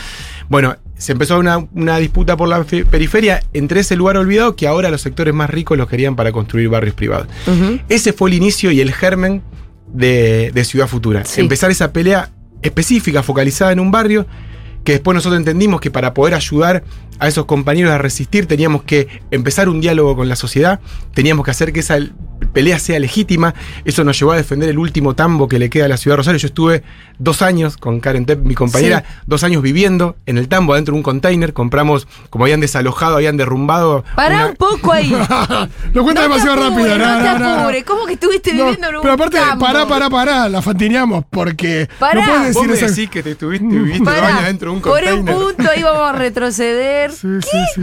Bueno, 0.48 0.76
se 0.96 1.12
empezó 1.12 1.38
una, 1.38 1.58
una 1.74 1.98
disputa 1.98 2.36
por 2.36 2.48
la 2.48 2.64
fe- 2.64 2.84
periferia 2.84 3.42
entre 3.52 3.80
ese 3.80 3.96
lugar 3.96 4.16
olvidado 4.16 4.56
que 4.56 4.66
ahora 4.66 4.90
los 4.90 5.00
sectores 5.02 5.34
más 5.34 5.50
ricos 5.50 5.76
los 5.76 5.88
querían 5.88 6.16
para 6.16 6.32
construir 6.32 6.68
barrios 6.68 6.94
privados. 6.94 7.26
Ese 7.88 8.12
fue 8.12 8.30
el 8.30 8.34
inicio 8.36 8.70
y 8.70 8.80
el 8.80 8.92
germen 8.92 9.42
de, 9.92 10.50
de 10.54 10.64
Ciudad 10.64 10.86
Futura. 10.86 11.24
Sí. 11.24 11.40
Empezar 11.40 11.70
esa 11.70 11.92
pelea 11.92 12.30
específica, 12.62 13.22
focalizada 13.22 13.72
en 13.72 13.80
un 13.80 13.90
barrio, 13.90 14.26
que 14.84 14.92
después 14.92 15.14
nosotros 15.14 15.38
entendimos 15.38 15.80
que 15.80 15.90
para 15.90 16.14
poder 16.14 16.34
ayudar 16.34 16.84
a 17.18 17.28
esos 17.28 17.44
compañeros 17.46 17.92
a 17.92 17.98
resistir 17.98 18.46
teníamos 18.46 18.82
que 18.82 19.08
empezar 19.30 19.68
un 19.68 19.80
diálogo 19.80 20.16
con 20.16 20.28
la 20.28 20.36
sociedad, 20.36 20.80
teníamos 21.14 21.44
que 21.44 21.50
hacer 21.50 21.72
que 21.72 21.80
esa 21.80 21.98
pelea 22.52 22.78
sea 22.78 22.98
legítima. 22.98 23.54
Eso 23.84 24.04
nos 24.04 24.18
llevó 24.18 24.32
a 24.32 24.36
defender 24.36 24.68
el 24.68 24.78
último 24.78 25.14
tambo 25.14 25.48
que 25.48 25.58
le 25.58 25.70
queda 25.70 25.86
a 25.86 25.88
la 25.88 25.96
ciudad 25.96 26.14
de 26.14 26.18
Rosario. 26.18 26.38
Yo 26.38 26.46
estuve 26.48 26.82
dos 27.18 27.40
años 27.42 27.76
con 27.76 28.00
Karen 28.00 28.26
Tepp, 28.26 28.44
mi 28.44 28.54
compañera, 28.54 29.04
dos 29.26 29.42
años 29.44 29.62
viviendo 29.62 30.16
en 30.26 30.36
el 30.38 30.48
tambo, 30.48 30.72
adentro 30.74 30.92
de 30.92 30.98
un 30.98 31.02
container. 31.02 31.52
Compramos, 31.52 32.06
como 32.30 32.44
habían 32.44 32.60
desalojado, 32.60 33.16
habían 33.16 33.36
derrumbado. 33.36 34.04
Pará 34.14 34.36
una- 34.36 34.46
un 34.48 34.56
poco 34.56 34.92
ahí. 34.92 35.10
Lo 35.94 36.02
cuenta 36.04 36.22
No 36.22 36.28
te 36.28 36.34
demasiado 36.34 36.56
rápido, 36.56 36.98
no, 36.98 36.98
no, 36.98 37.18
te 37.18 37.24
no, 37.24 37.38
no, 37.38 37.38
no. 37.38 37.60
apures. 37.62 37.84
¿Cómo 37.84 38.06
que 38.06 38.12
estuviste 38.14 38.52
No, 38.54 38.64
viviendo 38.64 38.88
en 38.88 38.96
un 38.96 39.02
pero 39.02 39.14
aparte, 39.14 39.36
campo? 39.38 39.64
pará, 39.64 39.86
pará, 39.86 40.10
pará, 40.10 40.48
la 40.48 40.60
fantineamos, 40.62 41.24
porque 41.30 41.88
Pará. 41.98 42.20
no 42.20 42.26
puedes 42.26 42.54
Vos 42.54 42.66
decir 42.66 42.68
me 42.68 42.74
eso. 42.86 42.86
decís 42.94 43.10
que 43.10 43.22
te 43.22 43.30
estuviste 43.32 43.66
viviste 43.66 44.04
dos 44.04 44.14
años 44.22 44.44
dentro 44.44 44.70
de 44.70 44.76
un 44.76 44.82
por 44.82 44.92
container. 44.92 45.18
un 45.18 45.24
punto 45.54 45.70
ahí 45.70 45.82
vamos 45.82 46.08
a 46.08 46.12
retroceder. 46.12 47.05
Sí, 47.12 47.28
sí, 47.42 47.58
sí. 47.74 47.82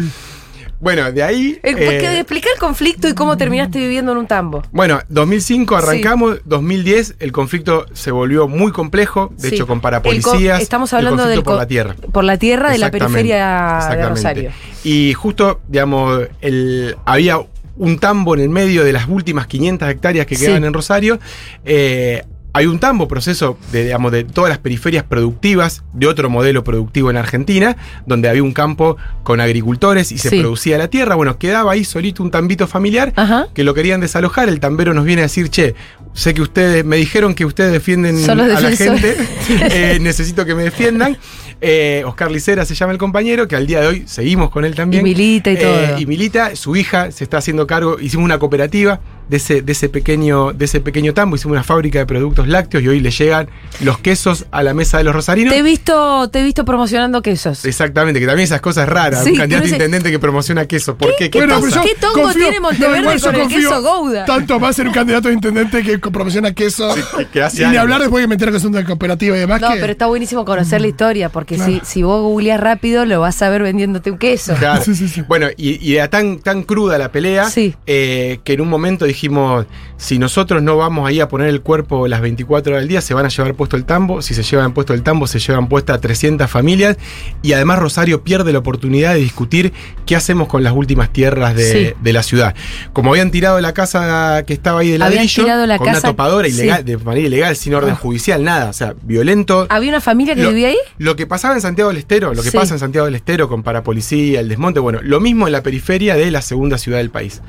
Bueno, 0.80 1.10
de 1.14 1.24
ahí. 1.24 1.60
Eh, 1.64 1.74
eh, 1.78 2.20
explica 2.20 2.50
el 2.54 2.60
conflicto 2.60 3.08
y 3.08 3.14
cómo 3.14 3.38
terminaste 3.38 3.80
viviendo 3.80 4.12
en 4.12 4.18
un 4.18 4.28
tambo. 4.28 4.64
bueno, 4.74 5.00
2005 5.08 5.78
arrancamos, 5.78 6.40
2010 6.44 7.16
el 7.20 7.32
conflicto 7.32 7.86
se 7.94 8.12
volvió 8.12 8.50
muy 8.50 8.74
complejo, 8.74 9.32
de 9.38 9.48
Sí. 9.50 9.56
hecho 9.56 9.66
con 9.66 9.80
parapolicías. 9.80 10.58
co- 10.58 10.64
estamos 10.64 10.92
hablando 10.94 11.26
del 11.26 11.42
por 11.42 11.56
la 11.56 11.68
tierra. 11.68 11.96
Por 12.12 12.26
la 12.26 12.38
tierra 12.38 12.70
de 12.72 12.80
la 12.80 12.92
periferia 12.92 13.80
de. 13.92 14.10
Rosario. 14.10 14.52
Y 14.84 15.14
justo, 15.14 15.62
digamos, 15.70 16.24
el, 16.42 16.98
había 17.06 17.38
un 17.78 17.98
tambo 17.98 18.36
en 18.36 18.42
el 18.42 18.50
medio 18.50 18.84
de 18.84 18.92
las 18.94 19.08
últimas 19.08 19.48
500 19.48 19.90
hectáreas 19.90 20.26
que 20.26 20.36
Sí. 20.36 20.42
quedaban 20.46 20.66
en 20.66 20.74
Rosario. 20.74 21.18
Eh, 21.64 22.24
hay 22.56 22.68
un 22.68 22.80
tambo, 22.80 23.08
proceso 23.08 23.58
de, 23.72 23.84
digamos, 23.86 24.12
de 24.12 24.24
todas 24.24 24.50
las 24.50 24.60
periferias 24.60 25.04
productivas, 25.04 25.84
de 25.94 26.06
otro 26.08 26.30
modelo 26.30 26.64
productivo 26.64 27.10
en 27.10 27.18
Argentina, 27.18 27.76
donde 28.06 28.30
había 28.30 28.44
un 28.44 28.54
campo 28.54 28.96
con 29.24 29.42
agricultores 29.42 30.12
y 30.12 30.18
se 30.20 30.30
Sí. 30.30 30.40
producía 30.40 30.78
la 30.78 30.88
tierra. 30.88 31.16
Bueno, 31.16 31.38
quedaba 31.40 31.72
ahí 31.72 31.84
solito 31.84 32.22
un 32.22 32.30
tambito 32.32 32.68
familiar 32.68 33.12
Ajá. 33.16 33.48
que 33.56 33.64
lo 33.64 33.74
querían 33.74 34.02
desalojar. 34.02 34.50
El 34.50 34.60
tambero 34.60 34.94
nos 34.94 35.04
viene 35.06 35.22
a 35.24 35.26
decir, 35.26 35.50
che, 35.50 35.74
sé 36.14 36.34
que 36.36 36.42
ustedes, 36.44 36.86
me 36.86 36.98
dijeron 36.98 37.34
que 37.34 37.46
ustedes 37.46 37.72
defienden 37.72 38.18
a 38.30 38.36
la 38.36 38.72
gente, 38.72 39.16
eh, 39.50 39.98
necesito 40.00 40.46
que 40.46 40.54
me 40.54 40.64
defiendan. 40.64 41.18
Eh, 41.66 42.04
Oscar 42.06 42.30
Licera 42.30 42.66
se 42.66 42.76
llama 42.76 42.92
el 42.92 42.98
compañero, 42.98 43.48
que 43.48 43.56
al 43.56 43.66
día 43.66 43.80
de 43.80 43.88
hoy 43.88 44.04
seguimos 44.06 44.50
con 44.50 44.66
él 44.66 44.76
también. 44.76 45.02
Y 45.02 45.10
milita 45.10 45.50
y 45.50 45.56
Eh, 45.56 45.60
todo. 45.60 46.00
y 46.00 46.06
milita, 46.06 46.56
su 46.58 46.76
hija 46.76 47.10
se 47.12 47.24
está 47.24 47.38
haciendo 47.38 47.66
cargo, 47.68 48.00
hicimos 48.02 48.26
una 48.26 48.38
cooperativa 48.38 49.00
de 49.30 49.38
ese, 49.38 49.62
de 49.62 49.72
ese 49.72 49.90
pequeño, 49.90 50.52
de 50.54 50.66
ese 50.66 50.80
pequeño 50.82 51.14
tambo, 51.14 51.36
hicimos 51.36 51.54
una 51.54 51.64
fábrica 51.64 52.00
de 52.00 52.06
productos 52.06 52.48
lácteos 52.48 52.84
y 52.84 52.88
hoy 52.88 53.00
le 53.00 53.12
llegan 53.12 53.50
los 53.82 53.98
quesos 54.00 54.46
a 54.52 54.64
la 54.64 54.74
mesa 54.74 54.98
de 54.98 55.04
los 55.06 55.14
rosarinos. 55.16 55.54
Te 55.54 55.60
he 55.60 55.64
visto, 55.64 56.30
te 56.30 56.42
he 56.42 56.44
visto 56.44 56.66
promocionando 56.66 57.22
quesos. 57.22 57.66
Exactamente, 57.66 58.20
que 58.20 58.26
también 58.26 58.44
esas 58.46 58.62
cosas 58.62 58.88
raras. 58.88 59.24
Sí, 59.24 59.32
un 59.32 59.38
candidato 59.38 59.64
que 59.64 59.70
no 59.72 59.78
sé- 59.78 59.84
intendente 59.84 60.12
que 60.12 60.20
promociona 60.20 60.66
queso. 60.66 60.98
¿Por 60.98 61.16
qué? 61.18 61.30
¿Qué 61.30 61.40
Bueno, 61.40 61.60
tongo 62.00 62.32
tiene 62.34 62.60
Monteverde 62.60 63.20
con 63.20 63.36
el 63.36 63.42
confío 63.42 63.70
queso 63.70 63.82
Gouda? 63.82 64.26
Tanto 64.26 64.60
más 64.60 64.78
en 64.80 64.88
un 64.88 64.94
candidato 64.94 65.28
de 65.28 65.34
intendente 65.34 65.84
que 65.84 65.98
promociona 66.00 66.54
queso. 66.54 66.94
que- 67.18 67.28
que 67.28 67.42
hace 67.42 67.64
y 67.64 67.68
ni 67.68 67.78
hablar 67.78 68.02
después 68.02 68.22
que 68.24 68.28
me 68.28 68.36
entero 68.36 68.52
que 68.52 68.60
son 68.60 68.72
de 68.72 68.84
cooperativa 68.84 69.36
y 69.36 69.40
demás. 69.40 69.62
No, 69.62 69.72
que, 69.74 69.80
pero 69.80 69.92
está 69.92 70.06
buenísimo 70.08 70.46
conocer 70.46 70.82
la 70.82 70.88
historia, 70.88 71.30
porque 71.30 71.56
si, 71.58 71.64
Claro. 71.64 71.86
si 71.86 72.04
vos 72.04 72.22
googleás 72.22 72.60
rápido, 72.60 73.06
lo 73.06 73.20
vas 73.22 73.42
a 73.42 73.50
ver 73.50 73.64
vendiéndote 73.64 74.12
un 74.12 74.18
queso. 74.18 74.54
Claro. 74.56 74.82
Sí, 74.84 74.96
sí, 74.96 75.08
sí. 75.08 75.22
Bueno, 75.22 75.48
y, 75.56 75.84
y 75.86 75.96
era 75.96 76.10
tan, 76.10 76.40
tan 76.40 76.64
cruda 76.64 76.98
la 76.98 77.12
pelea 77.12 77.50
Sí. 77.50 77.74
eh, 77.88 78.40
que 78.44 78.54
en 78.54 78.62
un 78.62 78.68
momento 78.70 79.06
dijimos, 79.14 79.66
si 79.98 80.20
nosotros 80.20 80.62
no 80.62 80.76
vamos 80.78 81.08
ahí 81.08 81.20
a 81.22 81.28
poner 81.30 81.48
el 81.48 81.62
cuerpo 81.62 82.08
las 82.08 82.22
24 82.22 82.74
horas 82.74 82.82
del 82.82 82.90
día, 82.90 83.02
se 83.02 83.14
van 83.14 83.26
a 83.26 83.30
llevar 83.30 83.54
puesto 83.56 83.78
el 83.78 83.86
tambo. 83.86 84.22
Si 84.22 84.34
se 84.34 84.44
llevan 84.44 84.74
puesto 84.74 84.94
el 84.94 85.02
tambo, 85.04 85.28
se 85.28 85.40
llevan 85.40 85.70
puesta 85.70 86.00
300 86.00 86.50
familias. 86.50 86.98
Y 87.42 87.54
además 87.54 87.80
Rosario 87.80 88.24
pierde 88.24 88.52
la 88.52 88.60
oportunidad 88.60 89.14
de 89.14 89.20
discutir 89.20 89.72
qué 90.06 90.16
hacemos 90.16 90.48
con 90.48 90.64
las 90.64 90.74
últimas 90.74 91.12
tierras 91.14 91.56
de, 91.56 91.64
Sí. 91.72 91.94
de 92.02 92.14
la 92.14 92.24
ciudad. 92.24 92.56
Como 92.92 93.12
habían 93.12 93.32
tirado 93.32 93.60
la 93.62 93.74
casa 93.74 94.44
que 94.46 94.54
estaba 94.54 94.82
ahí 94.82 94.90
de 94.92 94.98
ladrillo, 94.98 95.46
la 95.66 95.78
con 95.78 95.88
casa- 95.88 96.00
una 96.00 96.10
topadora 96.10 96.48
sí. 96.50 96.56
ilegal, 96.56 96.84
de 96.86 96.98
manera 96.98 97.28
ilegal, 97.28 97.56
sin 97.56 97.74
orden 97.74 97.94
Ah. 97.94 97.96
judicial, 97.96 98.44
nada. 98.44 98.70
O 98.70 98.74
sea, 98.74 98.96
violento. 99.04 99.68
¿Había 99.70 99.90
una 99.90 100.02
familia 100.02 100.36
que 100.36 100.44
Lo- 100.44 100.50
vivía 100.50 100.68
ahí? 100.70 100.78
Lo 100.98 101.16
que 101.16 101.26
pasaba 101.28 101.54
en 101.56 101.62
Santiago 101.62 101.90
del 101.90 101.98
Estero, 101.98 102.34
lo 102.34 102.44
que 102.44 102.52
Sí. 102.52 102.58
pasa 102.58 102.74
en 102.74 102.80
Santiago 102.80 103.06
del 103.06 103.16
Estero 103.16 103.48
con 103.48 103.64
parapolicía, 103.64 104.40
el 104.40 104.50
desmonte, 104.50 104.80
bueno, 104.80 105.00
lo 105.02 105.20
mismo 105.20 105.48
en 105.48 105.54
la 105.54 105.62
periferia 105.64 106.16
de 106.16 106.32
la 106.32 106.42
segunda 106.42 106.78
ciudad 106.78 106.98
del 106.98 107.10
país. 107.10 107.42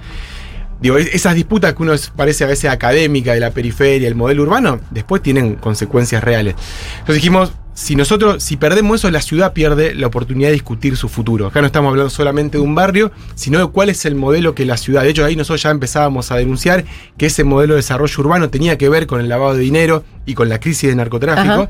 Digo, 0.84 0.98
es- 0.98 1.14
esas 1.14 1.34
disputas 1.34 1.72
que 1.74 1.82
uno 1.82 1.94
parece 2.14 2.44
a 2.44 2.46
veces 2.46 2.70
académica 2.70 3.32
de 3.32 3.40
la 3.40 3.50
periferia, 3.50 4.06
el 4.06 4.14
modelo 4.14 4.42
urbano, 4.42 4.80
después 4.90 5.22
tienen 5.22 5.54
consecuencias 5.56 6.22
reales. 6.22 6.54
Entonces 7.00 7.14
dijimos, 7.16 7.52
si 7.72 7.96
nosotros, 7.96 8.42
si 8.42 8.56
perdemos 8.58 9.00
eso, 9.00 9.10
la 9.10 9.22
ciudad 9.22 9.54
pierde 9.54 9.94
la 9.94 10.06
oportunidad 10.06 10.48
de 10.48 10.52
discutir 10.52 10.96
su 10.98 11.08
futuro. 11.08 11.46
Acá 11.46 11.60
no 11.62 11.66
estamos 11.66 11.88
hablando 11.90 12.10
solamente 12.10 12.58
de 12.58 12.62
un 12.62 12.74
barrio, 12.74 13.10
sino 13.34 13.58
de 13.58 13.66
cuál 13.66 13.88
es 13.88 14.04
el 14.04 14.14
modelo 14.14 14.54
que 14.54 14.64
la 14.66 14.76
ciudad. 14.76 15.02
De 15.02 15.08
hecho, 15.08 15.24
ahí 15.24 15.34
nosotros 15.36 15.62
ya 15.62 15.70
empezábamos 15.70 16.30
a 16.30 16.36
denunciar 16.36 16.84
que 17.16 17.26
ese 17.26 17.42
modelo 17.44 17.72
de 17.72 17.78
desarrollo 17.78 18.14
urbano 18.20 18.50
tenía 18.50 18.76
que 18.78 18.88
ver 18.90 19.06
con 19.06 19.20
el 19.20 19.28
lavado 19.30 19.54
de 19.54 19.60
dinero 19.60 20.04
y 20.26 20.34
con 20.34 20.48
la 20.50 20.60
crisis 20.60 20.90
de 20.90 20.94
narcotráfico. 20.96 21.66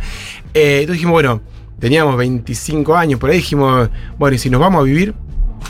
Eh, 0.55 0.81
entonces 0.81 0.95
dijimos, 0.95 1.13
bueno, 1.13 1.41
teníamos 1.79 2.17
25 2.19 2.97
años 2.97 3.19
por 3.21 3.31
ahí, 3.31 3.37
dijimos, 3.39 3.89
bueno, 4.19 4.35
y 4.35 4.39
si 4.39 4.51
nos 4.51 4.61
vamos 4.61 4.81
a 4.81 4.85
vivir, 4.85 5.15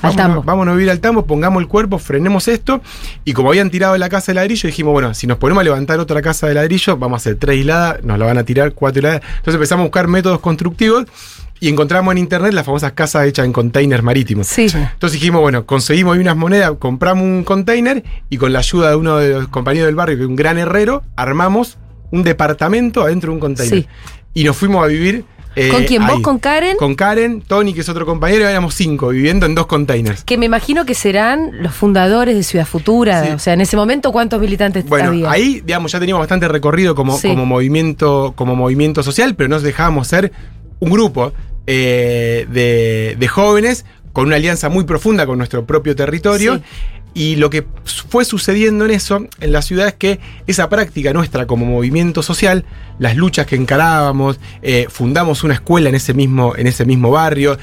Al 0.02 0.14
vámonos, 0.14 0.16
tambo. 0.16 0.42
vámonos 0.42 0.72
a 0.72 0.76
vivir 0.76 0.90
al 0.90 1.00
tambo, 1.00 1.26
pongamos 1.26 1.62
el 1.62 1.68
cuerpo, 1.68 1.98
frenemos 1.98 2.48
esto. 2.48 2.83
Y 3.24 3.33
como 3.33 3.48
habían 3.50 3.70
tirado 3.70 3.96
la 3.96 4.09
casa 4.09 4.33
de 4.33 4.37
ladrillo, 4.37 4.66
dijimos, 4.66 4.92
bueno, 4.92 5.14
si 5.14 5.26
nos 5.26 5.38
ponemos 5.38 5.61
a 5.61 5.64
levantar 5.64 5.98
otra 6.00 6.20
casa 6.22 6.46
de 6.46 6.54
ladrillo, 6.54 6.96
vamos 6.96 7.16
a 7.16 7.18
hacer 7.18 7.37
tres 7.37 7.59
hiladas, 7.59 8.02
nos 8.04 8.18
la 8.18 8.26
van 8.26 8.38
a 8.38 8.44
tirar 8.44 8.72
cuatro 8.72 9.00
hiladas. 9.00 9.22
Entonces 9.22 9.54
empezamos 9.54 9.83
a 9.83 9.87
buscar 9.87 10.09
métodos 10.09 10.40
constructivos 10.40 11.07
y 11.61 11.68
encontramos 11.68 12.12
en 12.12 12.18
internet 12.18 12.52
las 12.52 12.66
famosas 12.66 12.92
casas 12.92 13.26
hechas 13.26 13.46
en 13.46 13.52
containers 13.52 14.02
marítimos. 14.02 14.46
Sí. 14.46 14.66
Entonces 14.72 15.12
dijimos, 15.12 15.40
bueno, 15.40 15.64
conseguimos 15.64 16.14
ahí 16.14 16.20
unas 16.20 16.37
monedas, 16.37 16.72
compramos 16.78 17.24
un 17.24 17.44
container 17.44 18.04
y 18.28 18.37
con 18.37 18.52
la 18.52 18.59
ayuda 18.59 18.90
de 18.90 18.96
uno 18.96 19.16
de 19.16 19.30
los 19.30 19.48
compañeros 19.48 19.87
del 19.87 19.94
barrio, 19.94 20.16
que 20.16 20.24
es 20.24 20.28
un 20.28 20.37
gran 20.37 20.59
herrero, 20.59 21.02
armamos 21.16 21.78
un 22.11 22.22
departamento 22.22 23.02
adentro 23.02 23.30
de 23.30 23.35
un 23.35 23.40
container. 23.40 23.78
Sí. 23.78 23.88
Y 24.35 24.44
nos 24.44 24.57
fuimos 24.57 24.85
a 24.85 24.88
vivir. 24.88 25.24
Eh, 25.57 25.69
¿Con 25.69 25.85
quién? 25.85 26.03
¿Vos 26.07 26.17
ahí. 26.17 26.23
con 26.23 26.38
Karen? 26.38 26.77
Con 26.77 26.95
Karen, 26.95 27.40
Tony, 27.43 27.73
que 27.75 27.81
es 27.83 27.88
otro 27.88 28.05
compañero, 28.07 28.49
éramos 28.49 28.75
cinco, 28.75 29.09
viviendo 29.09 29.47
en 29.47 29.55
dos 29.55 29.67
containers. 29.67 30.25
Que 30.25 30.37
me 30.38 30.47
imagino 30.47 30.85
que 30.85 30.95
serán 30.95 31.62
los 31.62 31.75
fundadores 31.75 32.35
de 32.37 32.43
Ciudad 32.43 32.67
Futura. 32.67 33.25
Sí. 33.25 33.31
O 33.33 33.38
sea, 33.38 33.53
en 33.55 33.61
ese 33.61 33.77
momento, 33.77 34.11
¿cuántos 34.12 34.40
militantes 34.40 34.85
Bueno, 34.87 35.09
había? 35.11 35.31
ahí, 35.31 35.61
digamos, 35.64 35.93
ya 35.93 36.01
teníamos 36.01 36.21
bastante 36.21 36.49
recorrido 36.49 36.95
como, 36.95 37.17
Sí. 37.19 37.29
como, 37.29 37.47
movimiento, 37.47 38.33
como 38.37 38.57
movimiento 38.57 39.03
social, 39.03 39.35
pero 39.37 39.49
nos 39.49 39.62
dejábamos 39.62 40.09
ser 40.09 40.33
un 40.81 40.90
grupo 40.90 41.33
eh, 41.67 42.47
de, 42.51 43.17
de 43.19 43.29
jóvenes 43.29 43.85
con 44.14 44.29
una 44.29 44.37
alianza 44.37 44.70
muy 44.70 44.85
profunda 44.85 45.27
con 45.27 45.37
nuestro 45.37 45.66
propio 45.66 45.94
territorio. 45.94 46.55
Sí. 46.55 46.62
Y 47.14 47.37
lo 47.37 47.50
que 47.50 47.64
fue 47.85 48.24
sucediendo 48.24 48.85
en 48.85 48.92
eso, 48.92 49.27
en 49.40 49.53
la 49.53 49.61
ciudad, 49.61 49.88
es 49.88 49.94
que 49.94 50.20
esa 50.46 50.68
práctica 50.68 51.12
nuestra 51.12 51.46
como 51.46 51.66
movimiento 51.66 52.22
social, 52.22 52.64
las 52.98 53.16
luchas 53.16 53.46
que 53.46 53.57
encarábamos, 53.57 54.40
eh, 54.62 54.87
fundamos 54.88 55.44
una 55.44 55.55
escuela 55.55 55.88
en 55.88 55.96
ese 55.96 56.14
mismo, 56.14 56.57
en 56.57 56.66
ese 56.66 56.85
mismo 56.85 57.11
barrio. 57.11 57.59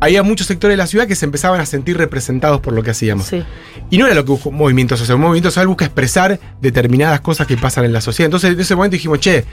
Había 0.00 0.22
muchos 0.22 0.46
sectores 0.46 0.74
de 0.74 0.78
la 0.78 0.86
ciudad 0.86 1.06
que 1.06 1.16
se 1.16 1.24
empezaban 1.24 1.60
a 1.60 1.66
sentir 1.66 1.96
representados 1.96 2.60
por 2.60 2.74
lo 2.74 2.82
que 2.82 2.90
hacíamos. 2.90 3.26
Sí. 3.26 3.42
Y 3.90 3.98
no 3.98 4.06
era 4.06 4.14
lo 4.14 4.24
que 4.24 4.32
busca 4.32 4.50
un 4.50 4.56
movimiento 4.56 4.96
social. 4.96 5.16
Un 5.16 5.22
movimiento 5.22 5.50
social 5.50 5.66
busca 5.66 5.86
expresar 5.86 6.38
determinadas 6.60 7.20
cosas 7.20 7.46
que 7.46 7.56
pasan 7.56 7.86
en 7.86 7.92
la 7.94 8.02
sociedad. 8.02 8.26
Entonces, 8.26 8.52
en 8.52 8.60
ese 8.60 8.76
momento 8.76 8.94
dijimos, 8.94 9.18
che, 9.18 9.44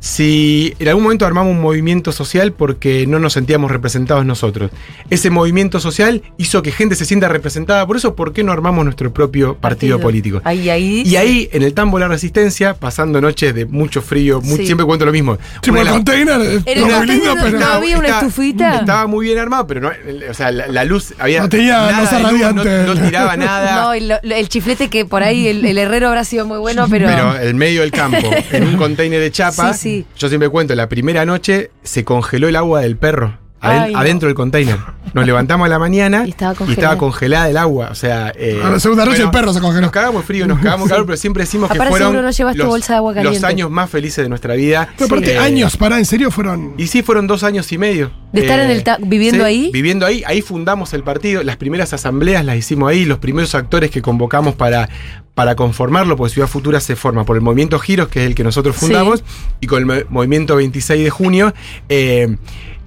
si 0.00 0.74
en 0.78 0.88
algún 0.88 1.02
momento 1.04 1.26
armamos 1.26 1.52
un 1.52 1.60
movimiento 1.60 2.12
social 2.12 2.52
porque 2.52 3.06
no 3.06 3.18
nos 3.18 3.32
sentíamos 3.32 3.70
representados 3.70 4.24
nosotros. 4.24 4.70
Ese 5.10 5.30
movimiento 5.30 5.80
social 5.80 6.22
hizo 6.36 6.62
que 6.62 6.70
gente 6.72 6.94
se 6.94 7.04
sienta 7.04 7.28
representada. 7.28 7.86
Por 7.86 7.96
eso, 7.96 8.14
¿por 8.14 8.32
qué 8.32 8.44
no 8.44 8.52
armamos 8.52 8.84
nuestro 8.84 9.12
propio 9.12 9.56
partido, 9.56 9.98
político? 10.00 10.40
Ahí, 10.44 10.70
ahí. 10.70 11.02
Y 11.04 11.16
ahí, 11.16 11.48
en 11.52 11.62
el 11.62 11.74
tambo 11.74 11.98
de 11.98 12.04
la 12.04 12.08
resistencia, 12.08 12.74
pasando 12.74 13.20
noches 13.20 13.54
de 13.54 13.66
mucho 13.66 14.00
frío, 14.02 14.40
Sí. 14.44 14.66
siempre 14.66 14.86
cuento 14.86 15.04
lo 15.04 15.12
mismo. 15.12 15.36
Sí, 15.62 15.70
el 15.70 15.86
container 15.88 16.38
muy 16.38 16.46
container 16.64 17.06
lindo, 17.08 17.34
no- 17.34 17.42
pero. 17.42 17.58
no 17.58 17.66
había 17.66 17.98
una 17.98 18.08
estufita. 18.08 18.76
Estaba 18.80 19.06
muy 19.06 19.26
bien 19.26 19.38
armado, 19.38 19.66
pero 19.66 19.80
no, 19.80 19.90
o 20.30 20.34
sea, 20.34 20.50
la, 20.52 20.66
la 20.68 20.84
luz 20.84 21.14
había. 21.18 21.40
No 21.40 21.48
tenía 21.48 21.72
nada 21.90 22.00
luz, 22.00 22.22
radiante. 22.22 22.82
No, 22.86 22.94
no 22.94 23.00
tiraba 23.06 23.36
nada. 23.36 23.82
No, 23.82 23.92
el 23.94 24.48
chiflete 24.48 24.88
que 24.88 25.04
por 25.04 25.22
ahí 25.22 25.48
el, 25.48 25.64
el 25.64 25.78
herrero 25.78 26.08
habrá 26.08 26.24
sido 26.24 26.46
muy 26.46 26.58
bueno, 26.58 26.86
pero. 26.90 27.06
Pero 27.08 27.36
en 27.40 27.56
medio 27.56 27.80
del 27.82 27.90
campo, 27.90 28.30
en 28.52 28.64
un 28.64 28.76
container 28.76 29.20
de 29.20 29.30
chapa, 29.30 29.72
Sí, 29.74 29.87
yo 30.16 30.28
siempre 30.28 30.48
cuento, 30.48 30.74
la 30.74 30.88
primera 30.88 31.24
noche 31.24 31.70
se 31.82 32.04
congeló 32.04 32.48
el 32.48 32.56
agua 32.56 32.80
del 32.80 32.96
perro. 32.96 33.38
Aden- 33.60 33.82
Ay, 33.82 33.92
no. 33.92 33.98
adentro 33.98 34.26
del 34.28 34.34
container. 34.36 34.76
Nos 35.14 35.24
levantamos 35.26 35.64
a 35.66 35.68
la 35.68 35.78
mañana 35.78 36.22
Y 36.26 36.30
estaba 36.30 36.54
congelada. 36.54 36.98
congelada 36.98 37.48
el 37.48 37.56
agua. 37.56 37.88
O 37.90 37.94
sea, 37.94 38.32
eh, 38.36 38.60
A 38.62 38.70
la 38.70 38.78
segunda 38.80 39.04
noche 39.04 39.18
bueno, 39.18 39.30
el 39.30 39.30
perro 39.40 39.52
se 39.54 39.60
congeló. 39.60 39.80
Nos 39.82 39.90
cagamos 39.90 40.24
frío, 40.24 40.46
nos 40.46 40.58
cagamos 40.58 40.88
calor, 40.88 41.06
pero 41.06 41.16
siempre 41.16 41.42
decimos 41.44 41.70
que 41.70 41.76
fueron 41.76 41.98
seguro 41.98 42.22
no 42.22 42.30
llevaste 42.30 42.58
los, 42.58 42.68
bolsa 42.68 42.92
de 42.92 42.96
agua 42.98 43.14
los 43.22 43.42
años 43.44 43.70
más 43.70 43.88
felices 43.90 44.24
de 44.24 44.28
nuestra 44.28 44.54
vida. 44.54 44.88
Pero 44.96 45.06
aparte, 45.06 45.34
Eh, 45.34 45.38
años, 45.38 45.76
para, 45.76 45.98
en 45.98 46.04
serio, 46.04 46.30
fueron. 46.30 46.74
Y 46.76 46.86
sí, 46.88 47.02
fueron 47.02 47.26
dos 47.26 47.42
años 47.42 47.70
y 47.72 47.78
medio. 47.78 48.06
Eh, 48.06 48.12
¿De 48.32 48.40
estar 48.42 48.60
en 48.60 48.70
el 48.70 48.84
ta- 48.84 48.98
viviendo 49.00 49.44
ahí? 49.44 49.70
Viviendo 49.72 50.04
ahí. 50.06 50.22
Ahí 50.26 50.42
fundamos 50.42 50.92
el 50.92 51.02
partido. 51.02 51.42
Las 51.42 51.56
primeras 51.56 51.92
asambleas 51.94 52.44
las 52.44 52.56
hicimos 52.56 52.90
ahí. 52.90 53.04
Los 53.06 53.18
primeros 53.18 53.54
actores 53.54 53.90
que 53.90 54.02
convocamos 54.02 54.54
para, 54.54 54.88
para 55.34 55.56
conformarlo, 55.56 56.16
porque 56.16 56.34
Ciudad 56.34 56.48
Futura 56.48 56.80
se 56.80 56.94
forma 56.96 57.24
por 57.24 57.36
el 57.36 57.42
movimiento 57.42 57.78
Giros, 57.78 58.08
que 58.08 58.20
es 58.20 58.26
el 58.26 58.34
que 58.34 58.44
nosotros 58.44 58.76
Sí. 58.76 58.82
fundamos, 58.86 59.24
y 59.60 59.66
con 59.66 59.78
el 59.78 59.86
mo- 59.86 59.94
movimiento 60.10 60.56
26 60.56 61.02
de 61.02 61.10
junio. 61.10 61.54
eh, 61.88 62.36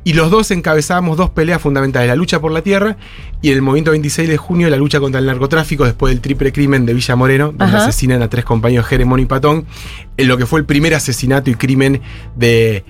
y 0.03 0.13
los 0.13 0.31
dos 0.31 0.49
encabezábamos 0.51 1.17
dos 1.17 1.29
peleas 1.29 1.61
fundamentales, 1.61 2.07
la 2.07 2.15
lucha 2.15 2.39
por 2.41 2.51
la 2.51 2.61
tierra 2.61 2.97
y 3.41 3.49
en 3.49 3.55
el 3.55 3.61
movimiento 3.61 3.91
26 3.91 4.27
de 4.29 4.37
junio 4.37 4.69
la 4.69 4.77
lucha 4.77 4.99
contra 4.99 5.19
el 5.19 5.25
narcotráfico 5.27 5.85
después 5.85 6.13
del 6.13 6.21
triple 6.21 6.51
crimen 6.51 6.85
de 6.85 6.93
Villa 6.93 7.15
Moreno, 7.15 7.47
donde 7.47 7.65
Ajá. 7.65 7.77
asesinan 7.85 8.21
a 8.21 8.29
tres 8.29 8.43
compañeros 8.45 8.87
Jeremón 8.87 9.19
y 9.19 9.25
Patón, 9.25 9.65
en 10.17 10.27
lo 10.27 10.37
que 10.37 10.45
fue 10.45 10.59
el 10.59 10.65
primer 10.65 10.93
asesinato 10.95 11.49
y 11.51 11.55
crimen 11.55 12.01
de... 12.35 12.83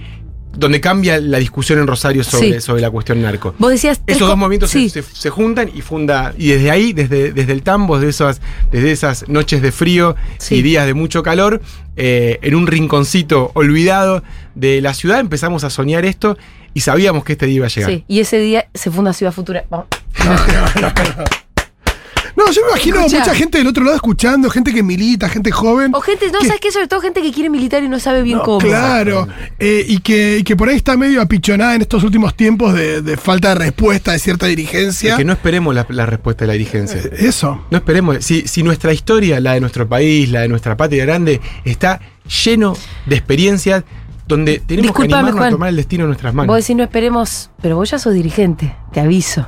donde 0.54 0.82
cambia 0.82 1.20
la 1.20 1.38
discusión 1.38 1.80
en 1.80 1.88
Rosario 1.88 2.24
sobre, 2.26 2.56
Sí. 2.56 2.62
sobre 2.62 2.82
la 2.82 2.90
cuestión 2.90 3.22
narco. 3.22 3.56
Vos 3.58 3.72
decías. 3.72 4.02
Esos 4.08 4.28
dos 4.28 4.38
movimientos 4.38 4.70
se- 4.70 4.80
Sí. 4.80 4.90
se, 4.90 5.02
se 5.02 5.30
juntan 5.30 5.70
y 5.74 5.82
funda. 5.82 6.34
Y 6.38 6.50
desde 6.50 6.72
ahí, 6.72 6.92
desde, 6.94 7.32
desde 7.32 7.54
el 7.54 7.62
tambo, 7.64 7.98
desde 7.98 8.10
esas, 8.10 8.42
desde 8.72 8.92
esas 8.92 9.30
noches 9.30 9.62
de 9.62 9.72
frío 9.72 10.16
Sí. 10.40 10.56
y 10.56 10.62
días 10.62 10.86
de 10.86 10.94
mucho 10.94 11.24
calor, 11.24 11.62
eh, 11.96 12.40
en 12.42 12.56
un 12.56 12.68
rinconcito 12.68 13.52
olvidado 13.54 14.24
de 14.56 14.82
la 14.82 14.94
ciudad, 14.94 15.20
empezamos 15.22 15.64
a 15.64 15.70
soñar 15.70 16.04
esto 16.04 16.38
y 16.74 16.82
sabíamos 16.82 17.24
que 17.24 17.34
este 17.34 17.46
día 17.46 17.56
iba 17.56 17.66
a 17.66 17.70
llegar. 17.70 17.92
Sí, 17.92 18.04
y 18.08 18.20
ese 18.20 18.40
día 18.40 18.66
se 18.74 18.92
funda 18.92 19.14
Ciudad 19.14 19.32
Futura. 19.32 19.66
Vamos. 19.70 19.88
No, 22.34 22.50
yo 22.50 22.62
me 22.64 22.70
imagino 22.70 22.96
Escuchá. 23.00 23.20
mucha 23.20 23.36
gente 23.36 23.58
del 23.58 23.68
otro 23.68 23.84
lado 23.84 23.98
escuchando, 23.98 24.50
gente 24.50 24.74
que 24.74 24.82
milita, 24.82 25.28
gente 25.28 25.52
joven. 25.52 25.94
O 25.94 26.00
gente, 26.00 26.32
no, 26.32 26.40
que- 26.40 26.48
¿sabes 26.48 26.62
qué? 26.62 26.72
Sobre 26.72 26.88
todo 26.88 27.02
gente 27.02 27.22
que 27.22 27.30
quiere 27.32 27.50
militar 27.50 27.84
y 27.84 27.90
no 27.90 28.00
sabe 28.00 28.24
bien 28.24 28.38
No, 28.38 28.44
cómo. 28.46 28.60
Claro, 28.60 29.28
eh, 29.60 29.84
y, 29.86 29.98
que, 30.00 30.38
y 30.40 30.44
que 30.44 30.56
por 30.56 30.70
ahí 30.70 30.78
está 30.78 30.96
medio 30.96 31.22
apichonada 31.22 31.76
en 31.76 31.82
estos 31.82 32.04
últimos 32.06 32.34
tiempos 32.36 32.74
de, 32.74 33.02
de 33.02 33.18
falta 33.18 33.50
de 33.50 33.56
respuesta 33.56 34.14
de 34.14 34.20
cierta 34.20 34.46
dirigencia. 34.46 35.12
Es 35.12 35.18
que 35.18 35.26
no 35.26 35.34
esperemos 35.34 35.76
la, 35.76 35.86
la 35.90 36.06
respuesta 36.06 36.44
de 36.46 36.48
la 36.48 36.54
dirigencia. 36.54 37.02
Eh, 37.02 37.10
Eso. 37.28 37.66
No 37.70 37.78
esperemos. 37.78 38.24
Si, 38.24 38.48
si 38.48 38.64
nuestra 38.64 38.94
historia, 38.94 39.42
la 39.42 39.54
de 39.54 39.60
nuestro 39.60 39.88
país, 39.90 40.30
la 40.30 40.40
de 40.42 40.48
nuestra 40.48 40.78
patria 40.78 41.04
grande, 41.04 41.42
está 41.66 42.00
lleno 42.46 42.78
de 43.08 43.16
experiencias 43.18 43.84
donde 44.28 44.60
tenemos 44.60 44.88
Disculpame, 44.90 45.08
que 45.10 45.14
animarnos 45.16 45.40
Juan. 45.40 45.48
a 45.48 45.52
tomar 45.52 45.70
el 45.70 45.76
destino 45.76 46.04
en 46.04 46.10
nuestras 46.10 46.34
manos. 46.34 46.48
Vos 46.56 46.64
decís, 46.64 46.76
no 46.76 46.84
esperemos, 46.84 47.50
pero 47.62 47.76
vos 47.76 47.90
ya 47.92 48.00
sos 48.00 48.14
dirigente, 48.14 48.76
te 48.94 49.00
aviso. 49.00 49.48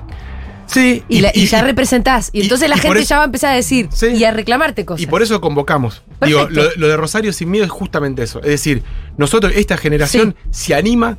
Sí, 0.65 1.03
Y, 1.09 1.19
la- 1.21 1.31
y 1.33 1.45
ya 1.45 1.62
representás. 1.62 2.29
Y, 2.33 2.41
entonces 2.41 2.67
la 2.69 2.77
gente 2.77 2.99
eso- 2.99 3.09
ya 3.09 3.17
va 3.17 3.23
a 3.23 3.25
empezar 3.25 3.51
a 3.51 3.55
decir 3.55 3.89
Sí. 3.91 4.07
y 4.07 4.23
a 4.23 4.31
reclamarte 4.31 4.86
cosas. 4.86 5.01
Y 5.03 5.07
por 5.07 5.21
eso 5.21 5.39
convocamos. 5.41 6.03
Digo, 6.25 6.47
Perfecto. 6.47 6.63
lo, 6.75 6.81
lo 6.81 6.88
de 6.88 6.97
Rosario 6.97 7.33
sin 7.33 7.51
miedo 7.51 7.65
es 7.65 7.71
justamente 7.71 8.23
eso. 8.23 8.39
Es 8.39 8.47
decir, 8.47 8.81
nosotros, 9.17 9.53
esta 9.55 9.77
generación, 9.77 10.36
se 10.51 10.73
anima 10.73 11.17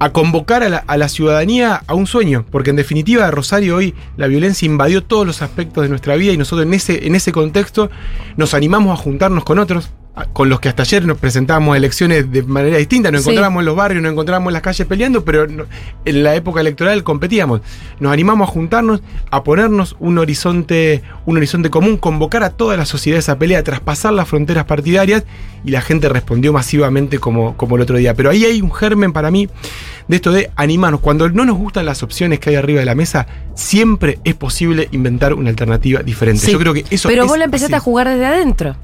a 0.00 0.10
convocar 0.10 0.62
a 0.64 0.68
la, 0.68 0.78
a 0.78 0.96
la 0.96 1.08
ciudadanía 1.08 1.82
a 1.86 1.94
un 1.94 2.06
sueño. 2.08 2.44
Porque 2.50 2.70
en 2.70 2.76
definitiva, 2.76 3.30
Rosario 3.30 3.76
hoy 3.76 3.94
la 4.16 4.26
violencia 4.26 4.66
invadió 4.66 5.02
todos 5.04 5.24
los 5.26 5.40
aspectos 5.40 5.84
de 5.84 5.88
nuestra 5.88 6.16
vida 6.16 6.32
y 6.32 6.36
nosotros 6.36 6.66
en 6.66 6.74
ese, 6.74 7.06
en 7.06 7.14
ese 7.14 7.30
contexto 7.32 7.88
nos 8.36 8.52
animamos 8.52 8.98
a 8.98 9.00
juntarnos 9.02 9.44
con 9.44 9.58
otros. 9.60 9.90
Con 10.32 10.48
los 10.48 10.60
que 10.60 10.68
hasta 10.68 10.82
ayer 10.84 11.04
nos 11.06 11.18
presentábamos 11.18 11.74
a 11.74 11.76
elecciones 11.76 12.30
de 12.30 12.44
manera 12.44 12.76
distinta, 12.76 13.10
nos 13.10 13.22
Sí. 13.22 13.30
encontrábamos 13.30 13.62
en 13.62 13.66
los 13.66 13.74
barrios, 13.74 14.00
nos 14.00 14.12
encontrábamos 14.12 14.50
en 14.50 14.52
las 14.52 14.62
calles 14.62 14.86
peleando, 14.86 15.24
pero 15.24 15.44
en 16.04 16.22
la 16.22 16.36
época 16.36 16.60
electoral 16.60 17.02
competíamos. 17.02 17.62
Nos 17.98 18.12
animamos 18.12 18.48
a 18.48 18.52
juntarnos, 18.52 19.02
a 19.32 19.42
ponernos 19.42 19.96
un 19.98 20.18
horizonte, 20.18 21.02
un 21.26 21.36
horizonte 21.38 21.68
común, 21.68 21.96
convocar 21.96 22.44
a 22.44 22.50
toda 22.50 22.76
la 22.76 22.84
sociedad 22.86 23.16
a 23.16 23.18
esa 23.18 23.38
pelea, 23.40 23.58
a 23.58 23.62
traspasar 23.64 24.12
las 24.12 24.28
fronteras 24.28 24.66
partidarias, 24.66 25.24
y 25.64 25.72
la 25.72 25.80
gente 25.80 26.08
respondió 26.08 26.52
masivamente 26.52 27.18
como, 27.18 27.56
como 27.56 27.74
el 27.74 27.82
otro 27.82 27.96
día. 27.96 28.14
Pero 28.14 28.30
ahí 28.30 28.44
hay 28.44 28.60
un 28.62 28.72
germen 28.72 29.12
para 29.12 29.32
mí 29.32 29.48
de 30.06 30.14
esto 30.16 30.30
de 30.30 30.48
animarnos. 30.54 31.00
Cuando 31.00 31.28
no 31.28 31.44
nos 31.44 31.56
gustan 31.58 31.86
las 31.86 32.04
opciones 32.04 32.38
que 32.38 32.50
hay 32.50 32.56
arriba 32.56 32.78
de 32.78 32.86
la 32.86 32.94
mesa, 32.94 33.26
siempre 33.54 34.20
es 34.22 34.34
posible 34.36 34.88
inventar 34.92 35.34
una 35.34 35.50
alternativa 35.50 36.04
diferente. 36.04 36.40
Sí. 36.46 36.52
Yo 36.52 36.58
creo 36.60 36.72
que 36.72 36.84
eso 36.90 37.08
Pero 37.08 37.22
es 37.24 37.28
vos 37.28 37.36
la 37.38 37.46
empezaste 37.46 37.74
así. 37.74 37.80
a 37.80 37.84
jugar 37.84 38.08
desde 38.08 38.26
adentro. 38.26 38.76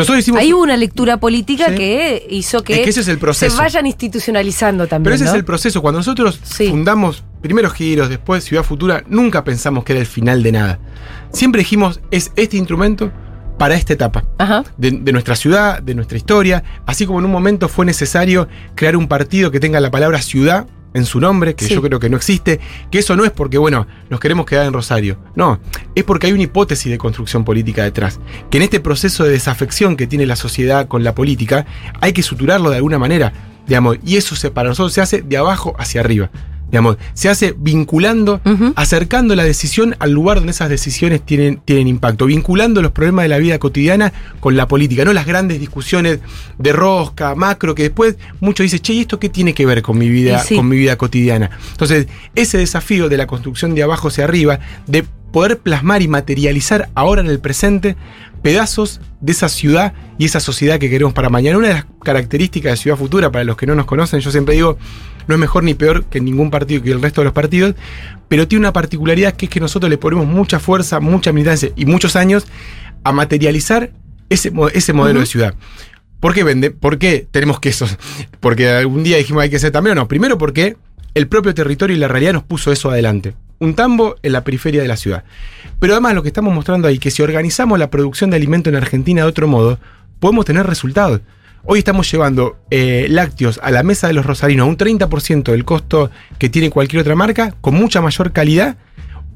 Nosotros 0.00 0.20
hicimos 0.20 0.40
Hay 0.40 0.52
una 0.52 0.76
lectura 0.76 1.16
política 1.18 1.66
Sí. 1.68 1.74
que 1.76 2.26
hizo 2.30 2.62
que, 2.62 2.74
Es 2.74 2.80
que 2.84 2.90
ese 2.90 3.00
es 3.00 3.08
el 3.08 3.18
proceso. 3.18 3.54
se 3.56 3.62
vayan 3.62 3.86
institucionalizando 3.86 4.86
también. 4.86 5.04
Pero 5.04 5.14
ese 5.16 5.24
¿no? 5.24 5.30
es 5.30 5.36
el 5.36 5.44
proceso. 5.44 5.80
Cuando 5.82 5.98
nosotros 6.00 6.40
Sí. 6.42 6.68
fundamos 6.68 7.24
primero 7.40 7.70
Giros, 7.70 8.08
después 8.08 8.44
Ciudad 8.44 8.62
Futura, 8.64 9.04
nunca 9.08 9.44
pensamos 9.44 9.84
que 9.84 9.92
era 9.92 10.00
el 10.00 10.06
final 10.06 10.42
de 10.42 10.52
nada. 10.52 10.78
Siempre 11.32 11.60
dijimos, 11.60 12.00
es 12.10 12.32
este 12.36 12.56
instrumento 12.56 13.10
para 13.58 13.74
esta 13.74 13.92
etapa. 13.92 14.24
De 14.78 15.12
nuestra 15.12 15.36
ciudad, 15.36 15.82
de 15.82 15.94
nuestra 15.94 16.16
historia, 16.16 16.64
así 16.86 17.04
como 17.06 17.18
en 17.18 17.26
un 17.26 17.30
momento 17.30 17.68
fue 17.68 17.84
necesario 17.84 18.48
crear 18.74 18.96
un 18.96 19.06
partido 19.06 19.50
que 19.50 19.60
tenga 19.60 19.80
la 19.80 19.90
palabra 19.90 20.22
ciudad 20.22 20.66
en 20.94 21.04
su 21.04 21.20
nombre, 21.20 21.54
que 21.54 21.64
Sí. 21.66 21.74
yo 21.74 21.82
creo 21.82 22.00
que 22.00 22.10
no 22.10 22.16
existe, 22.16 22.60
que 22.90 22.98
eso 22.98 23.16
no 23.16 23.24
es 23.24 23.30
porque, 23.30 23.58
bueno, 23.58 23.86
nos 24.08 24.20
queremos 24.20 24.46
quedar 24.46 24.66
en 24.66 24.72
Rosario, 24.72 25.18
no, 25.34 25.60
es 25.94 26.04
porque 26.04 26.26
hay 26.26 26.32
una 26.32 26.42
hipótesis 26.42 26.90
de 26.90 26.98
construcción 26.98 27.44
política 27.44 27.84
detrás, 27.84 28.20
que 28.50 28.58
en 28.58 28.62
este 28.64 28.80
proceso 28.80 29.24
de 29.24 29.30
desafección 29.30 29.96
que 29.96 30.06
tiene 30.06 30.26
la 30.26 30.36
sociedad 30.36 30.88
con 30.88 31.04
la 31.04 31.14
política, 31.14 31.66
hay 32.00 32.12
que 32.12 32.22
suturarlo 32.22 32.70
de 32.70 32.76
alguna 32.76 32.98
manera, 32.98 33.32
digamos, 33.66 33.98
y 34.04 34.16
eso 34.16 34.34
se, 34.34 34.50
para 34.50 34.68
nosotros 34.70 34.92
se 34.92 35.00
hace 35.00 35.22
de 35.22 35.36
abajo 35.36 35.74
hacia 35.78 36.00
arriba. 36.00 36.30
Digamos, 36.70 36.96
se 37.14 37.28
hace 37.28 37.54
vinculando, 37.58 38.40
acercando 38.76 39.34
la 39.34 39.44
decisión 39.44 39.96
al 39.98 40.12
lugar 40.12 40.38
donde 40.38 40.52
esas 40.52 40.68
decisiones 40.68 41.24
tienen, 41.24 41.60
tienen 41.64 41.88
impacto, 41.88 42.26
vinculando 42.26 42.80
los 42.80 42.92
problemas 42.92 43.24
de 43.24 43.28
la 43.28 43.38
vida 43.38 43.58
cotidiana 43.58 44.12
con 44.38 44.56
la 44.56 44.68
política, 44.68 45.04
no 45.04 45.12
las 45.12 45.26
grandes 45.26 45.58
discusiones 45.58 46.20
de 46.58 46.72
rosca, 46.72 47.34
macro, 47.34 47.74
que 47.74 47.84
después 47.84 48.16
muchos 48.40 48.64
dicen, 48.64 48.80
che, 48.80 48.92
¿y 48.92 49.00
esto 49.00 49.18
qué 49.18 49.28
tiene 49.28 49.52
que 49.52 49.66
ver 49.66 49.82
con 49.82 49.98
mi 49.98 50.08
vida, 50.08 50.38
sí. 50.40 50.56
con 50.56 50.68
mi 50.68 50.76
vida 50.76 50.96
cotidiana? 50.96 51.50
Entonces, 51.72 52.06
ese 52.34 52.58
desafío 52.58 53.08
de 53.08 53.16
la 53.16 53.26
construcción 53.26 53.74
de 53.74 53.82
abajo 53.82 54.08
hacia 54.08 54.24
arriba, 54.24 54.60
de 54.86 55.04
poder 55.32 55.58
plasmar 55.58 56.02
y 56.02 56.08
materializar 56.08 56.88
ahora 56.94 57.20
en 57.20 57.28
el 57.28 57.40
presente 57.40 57.96
pedazos 58.42 59.00
de 59.20 59.32
esa 59.32 59.48
ciudad 59.48 59.92
y 60.18 60.24
esa 60.24 60.40
sociedad 60.40 60.78
que 60.78 60.90
queremos 60.90 61.12
para 61.12 61.28
mañana. 61.28 61.58
Una 61.58 61.68
de 61.68 61.74
las 61.74 61.86
características 62.02 62.72
de 62.72 62.76
Ciudad 62.76 62.96
Futura, 62.96 63.30
para 63.30 63.44
los 63.44 63.56
que 63.56 63.66
no 63.66 63.74
nos 63.74 63.86
conocen, 63.86 64.20
yo 64.20 64.30
siempre 64.30 64.54
digo, 64.54 64.78
no 65.30 65.36
es 65.36 65.40
mejor 65.40 65.64
ni 65.64 65.74
peor 65.74 66.04
que 66.04 66.20
ningún 66.20 66.50
partido 66.50 66.82
que 66.82 66.90
el 66.90 67.00
resto 67.00 67.22
de 67.22 67.26
los 67.26 67.32
partidos, 67.32 67.74
pero 68.28 68.46
tiene 68.46 68.60
una 68.60 68.72
particularidad 68.72 69.34
que 69.34 69.46
es 69.46 69.50
que 69.50 69.60
nosotros 69.60 69.88
le 69.88 69.96
ponemos 69.96 70.26
mucha 70.26 70.60
fuerza, 70.60 71.00
mucha 71.00 71.32
militancia 71.32 71.70
y 71.76 71.86
muchos 71.86 72.16
años 72.16 72.46
a 73.04 73.12
materializar 73.12 73.90
ese, 74.28 74.52
ese 74.72 74.92
modelo 74.92 75.20
de 75.20 75.26
ciudad. 75.26 75.54
¿Por 76.20 76.34
qué 76.34 76.44
vende? 76.44 76.70
¿Por 76.70 76.98
qué 76.98 77.26
tenemos 77.30 77.60
quesos? 77.60 77.96
Porque 78.40 78.68
algún 78.68 79.02
día 79.02 79.16
dijimos 79.16 79.42
hay 79.42 79.50
que 79.50 79.58
ser 79.58 79.72
también 79.72 79.96
o 79.96 80.02
no. 80.02 80.08
Primero 80.08 80.36
porque 80.36 80.76
el 81.14 81.28
propio 81.28 81.54
territorio 81.54 81.96
y 81.96 81.98
la 81.98 82.08
realidad 82.08 82.34
nos 82.34 82.44
puso 82.44 82.70
eso 82.72 82.90
adelante. 82.90 83.34
Un 83.58 83.74
tambo 83.74 84.16
en 84.22 84.32
la 84.32 84.44
periferia 84.44 84.82
de 84.82 84.88
la 84.88 84.96
ciudad. 84.96 85.24
Pero 85.78 85.94
además 85.94 86.14
lo 86.14 86.22
que 86.22 86.28
estamos 86.28 86.54
mostrando 86.54 86.88
ahí, 86.88 86.98
que 86.98 87.10
si 87.10 87.22
organizamos 87.22 87.78
la 87.78 87.90
producción 87.90 88.30
de 88.30 88.36
alimento 88.36 88.70
en 88.70 88.76
Argentina 88.76 89.22
de 89.22 89.28
otro 89.28 89.48
modo, 89.48 89.78
podemos 90.18 90.44
tener 90.44 90.66
resultados. 90.66 91.20
Hoy 91.64 91.78
estamos 91.78 92.10
llevando 92.10 92.56
eh, 92.70 93.06
lácteos 93.10 93.60
a 93.62 93.70
la 93.70 93.82
mesa 93.82 94.06
de 94.06 94.14
los 94.14 94.24
rosarinos 94.24 94.64
a 94.64 94.68
un 94.68 94.78
30% 94.78 95.44
del 95.52 95.64
costo 95.64 96.10
que 96.38 96.48
tiene 96.48 96.70
cualquier 96.70 97.02
otra 97.02 97.14
marca, 97.14 97.54
con 97.60 97.74
mucha 97.74 98.00
mayor 98.00 98.32
calidad, 98.32 98.76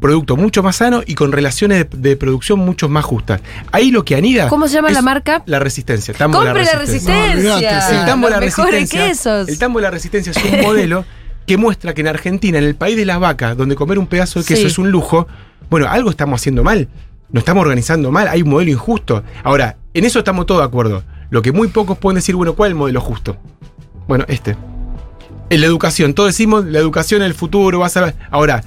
producto 0.01 0.37
mucho 0.37 0.63
más 0.63 0.77
sano 0.77 1.03
y 1.07 1.15
con 1.15 1.33
relaciones 1.33 1.87
de, 1.91 1.99
de 1.99 2.17
producción 2.17 2.59
mucho 2.61 2.89
más 2.89 3.05
justas. 3.05 3.41
Ahí 3.73 3.91
lo 3.91 4.05
que 4.05 4.17
anida. 4.17 4.49
¿Cómo 4.49 4.69
se 4.69 4.75
llama 4.75 4.91
la 4.91 5.03
marca? 5.03 5.43
La 5.47 5.59
resistencia. 5.59 6.15
Tambo 6.15 6.39
¡Compre 6.39 6.65
la 6.65 6.75
resistencia! 6.79 8.01
El 8.01 8.07
tambo 8.07 8.27
de 8.29 8.33
la 8.33 8.41
resistencia. 8.41 9.07
quesos. 9.07 9.49
El 9.49 9.59
tambo 9.59 9.79
de 9.79 9.83
la 9.83 9.91
resistencia 9.91 10.33
es 10.35 10.45
un 10.45 10.61
modelo 10.63 11.05
que 11.47 11.59
muestra 11.59 11.93
que 11.93 12.01
en 12.01 12.09
Argentina, 12.09 12.57
en 12.57 12.65
el 12.65 12.75
país 12.75 12.97
de 12.97 13.05
las 13.05 13.21
vacas, 13.21 13.55
donde 13.55 13.77
comer 13.77 13.99
un 13.99 14.07
pedazo 14.07 14.41
de 14.41 14.47
queso 14.47 14.63
Sí. 14.63 14.67
es 14.69 14.79
un 14.79 14.91
lujo, 14.91 15.29
bueno, 15.69 15.87
algo 15.89 16.09
estamos 16.09 16.41
haciendo 16.41 16.65
mal. 16.65 16.89
Nos 17.31 17.43
estamos 17.43 17.63
organizando 17.63 18.11
mal, 18.11 18.29
hay 18.29 18.41
un 18.43 18.49
modelo 18.49 18.71
injusto. 18.71 19.23
Ahora, 19.43 19.77
en 19.93 20.05
eso 20.05 20.21
estamos 20.21 20.47
todos 20.47 20.63
de 20.63 20.67
acuerdo. 20.67 21.03
Lo 21.35 21.43
que 21.43 21.51
muy 21.51 21.67
pocos 21.67 21.99
pueden 21.99 22.15
decir, 22.15 22.37
bueno, 22.37 22.55
¿cuál 22.55 22.69
es 22.69 22.75
el 22.75 22.79
modelo 22.79 23.01
justo? 23.01 23.37
Bueno, 24.07 24.25
este. 24.29 24.57
En 25.51 25.61
la 25.61 25.67
educación, 25.67 26.15
todos 26.15 26.29
decimos, 26.29 26.65
la 26.65 26.79
educación 26.79 27.23
en 27.23 27.27
el 27.27 27.35
futuro 27.35 27.81
va 27.81 27.87
a 27.87 27.89
ser... 27.89 28.15
Ahora, 28.31 28.63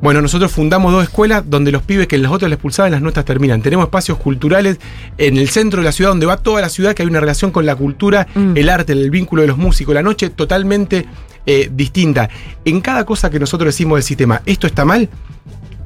bueno, 0.00 0.22
nosotros 0.22 0.50
fundamos 0.50 0.94
dos 0.94 1.04
escuelas 1.04 1.44
donde 1.46 1.70
los 1.70 1.82
pibes 1.82 2.06
que 2.06 2.16
en 2.16 2.22
las 2.22 2.32
otras 2.32 2.48
les 2.48 2.56
expulsaban, 2.56 2.90
las 2.92 3.02
nuestras 3.02 3.26
terminan. 3.26 3.60
Tenemos 3.60 3.84
espacios 3.84 4.16
culturales 4.16 4.78
en 5.18 5.36
el 5.36 5.50
centro 5.50 5.82
de 5.82 5.84
la 5.84 5.92
ciudad, 5.92 6.12
donde 6.12 6.24
va 6.24 6.38
toda 6.38 6.62
la 6.62 6.70
ciudad, 6.70 6.94
que 6.94 7.02
hay 7.02 7.08
una 7.08 7.20
relación 7.20 7.50
con 7.50 7.66
la 7.66 7.76
cultura, 7.76 8.26
Mm. 8.34 8.56
el 8.56 8.70
arte, 8.70 8.94
el 8.94 9.10
vínculo 9.10 9.42
de 9.42 9.48
los 9.48 9.58
músicos, 9.58 9.94
la 9.94 10.02
noche 10.02 10.30
totalmente 10.30 11.06
eh, 11.44 11.68
distinta. 11.70 12.30
En 12.64 12.80
cada 12.80 13.04
cosa 13.04 13.28
que 13.28 13.38
nosotros 13.38 13.66
decimos 13.66 13.96
del 13.96 14.04
sistema, 14.04 14.40
esto 14.46 14.66
está 14.66 14.86
mal, 14.86 15.10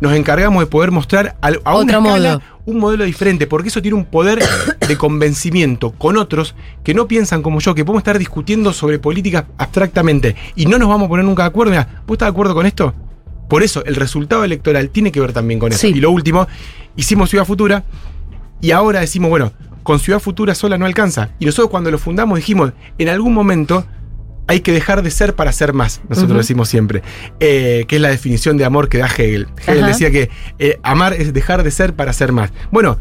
nos 0.00 0.12
encargamos 0.12 0.62
de 0.62 0.66
poder 0.66 0.92
mostrar 0.92 1.36
a 1.40 1.48
una 1.48 1.58
Otro 1.64 1.98
escala 1.98 2.32
modo. 2.34 2.42
Un 2.66 2.78
modelo 2.78 3.04
diferente, 3.04 3.46
porque 3.46 3.68
eso 3.68 3.80
tiene 3.80 3.96
un 3.96 4.04
poder 4.04 4.40
de 4.86 4.98
convencimiento 4.98 5.92
con 5.92 6.16
otros 6.18 6.54
que 6.84 6.94
no 6.94 7.08
piensan 7.08 7.42
como 7.42 7.60
yo, 7.60 7.74
que 7.74 7.84
podemos 7.84 8.00
estar 8.00 8.18
discutiendo 8.18 8.72
sobre 8.72 8.98
políticas 8.98 9.44
abstractamente 9.56 10.36
y 10.56 10.66
no 10.66 10.78
nos 10.78 10.88
vamos 10.88 11.06
a 11.06 11.08
poner 11.08 11.24
nunca 11.24 11.44
de 11.44 11.48
acuerdo. 11.48 11.70
Mira, 11.70 12.02
¿vos 12.06 12.16
estás 12.16 12.26
de 12.26 12.30
acuerdo 12.30 12.54
con 12.54 12.66
esto? 12.66 12.92
Por 13.48 13.62
eso, 13.62 13.84
el 13.84 13.94
resultado 13.94 14.42
electoral 14.44 14.90
tiene 14.90 15.12
que 15.12 15.20
ver 15.20 15.32
también 15.32 15.60
con 15.60 15.70
eso. 15.70 15.80
Sí. 15.80 15.88
Y 15.94 16.00
lo 16.00 16.10
último, 16.10 16.48
hicimos 16.96 17.30
Ciudad 17.30 17.44
Futura 17.44 17.84
y 18.60 18.72
ahora 18.72 19.00
decimos, 19.00 19.30
bueno, 19.30 19.52
con 19.84 20.00
Ciudad 20.00 20.18
Futura 20.18 20.56
sola 20.56 20.76
no 20.76 20.86
alcanza. 20.86 21.30
Y 21.38 21.46
nosotros 21.46 21.70
cuando 21.70 21.92
lo 21.92 21.98
fundamos 21.98 22.36
dijimos, 22.36 22.72
en 22.98 23.08
algún 23.08 23.32
momento 23.32 23.86
hay 24.48 24.60
que 24.60 24.72
dejar 24.72 25.02
de 25.02 25.10
ser 25.10 25.34
para 25.34 25.52
ser 25.52 25.72
más, 25.72 26.00
nosotros 26.08 26.38
decimos 26.38 26.68
siempre, 26.68 27.02
eh, 27.40 27.84
que 27.88 27.96
es 27.96 28.02
la 28.02 28.08
definición 28.08 28.56
de 28.56 28.64
amor 28.64 28.88
que 28.88 28.98
da 28.98 29.06
Hegel. 29.06 29.48
Hegel 29.62 29.78
Ajá. 29.78 29.86
decía 29.88 30.10
que 30.10 30.30
eh, 30.58 30.78
amar 30.82 31.12
es 31.14 31.32
dejar 31.32 31.62
de 31.64 31.70
ser 31.70 31.94
para 31.94 32.12
ser 32.12 32.32
más. 32.32 32.52
Bueno, 32.70 32.98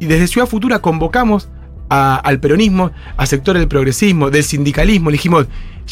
y 0.00 0.06
desde 0.06 0.26
Ciudad 0.26 0.46
Futura 0.46 0.78
convocamos 0.80 1.48
a- 1.90 2.16
al 2.16 2.40
peronismo, 2.40 2.92
a 3.16 3.26
sectores 3.26 3.60
del 3.60 3.68
progresismo, 3.68 4.30
del 4.30 4.42
sindicalismo, 4.42 5.10
le 5.10 5.14
dijimos, 5.18 5.46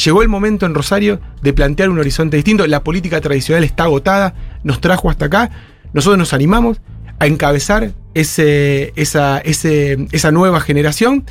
llegó 0.04 0.22
el 0.22 0.28
momento 0.28 0.66
en 0.66 0.74
Rosario 0.74 1.20
de 1.42 1.52
plantear 1.52 1.88
un 1.90 1.98
horizonte 1.98 2.36
distinto, 2.36 2.66
la 2.66 2.82
política 2.82 3.20
tradicional 3.20 3.62
está 3.62 3.84
agotada, 3.84 4.34
nos 4.64 4.80
trajo 4.80 5.10
hasta 5.10 5.26
acá, 5.26 5.50
nosotros 5.92 6.18
nos 6.18 6.32
animamos 6.32 6.80
a 7.20 7.26
encabezar 7.26 7.92
ese, 8.14 8.92
esa, 8.96 9.38
ese- 9.38 10.08
esa 10.12 10.30
nueva 10.32 10.60
generación, 10.60 11.24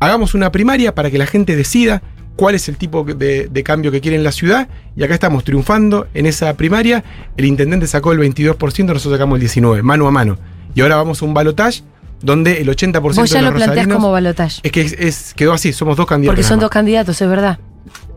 hagamos 0.00 0.34
una 0.34 0.50
primaria 0.52 0.94
para 0.94 1.10
que 1.10 1.18
la 1.18 1.26
gente 1.26 1.56
decida 1.56 2.02
cuál 2.36 2.54
es 2.54 2.68
el 2.68 2.76
tipo 2.76 3.04
de, 3.04 3.48
de 3.48 3.62
cambio 3.62 3.90
que 3.90 4.00
quiere 4.00 4.16
en 4.16 4.24
la 4.24 4.32
ciudad, 4.32 4.68
y 4.96 5.02
acá 5.04 5.14
estamos 5.14 5.44
triunfando 5.44 6.06
en 6.14 6.26
esa 6.26 6.54
primaria, 6.56 7.04
el 7.36 7.44
intendente 7.44 7.86
sacó 7.86 8.12
el 8.12 8.18
22%, 8.20 8.58
nosotros 8.86 9.12
sacamos 9.12 9.40
el 9.40 9.46
19%, 9.48 9.82
mano 9.82 10.06
a 10.06 10.10
mano, 10.10 10.38
y 10.74 10.80
ahora 10.80 10.96
vamos 10.96 11.20
a 11.22 11.24
un 11.24 11.34
balotaje 11.34 11.82
donde 12.22 12.60
el 12.60 12.68
80% 12.68 13.00
Vos 13.00 13.16
de 13.16 13.26
ya 13.26 13.42
los 13.42 13.50
lo 13.52 13.56
planteás 13.56 13.88
como 13.88 14.12
balotaje. 14.12 14.60
es 14.62 14.72
que 14.72 14.80
es, 14.82 14.92
es- 14.98 15.34
quedó 15.34 15.52
así, 15.52 15.72
somos 15.72 15.96
dos 15.96 16.06
candidatos. 16.06 16.36
Porque 16.36 16.48
son 16.48 16.60
dos 16.60 16.70
candidatos, 16.70 17.20
es 17.20 17.28
verdad. 17.28 17.58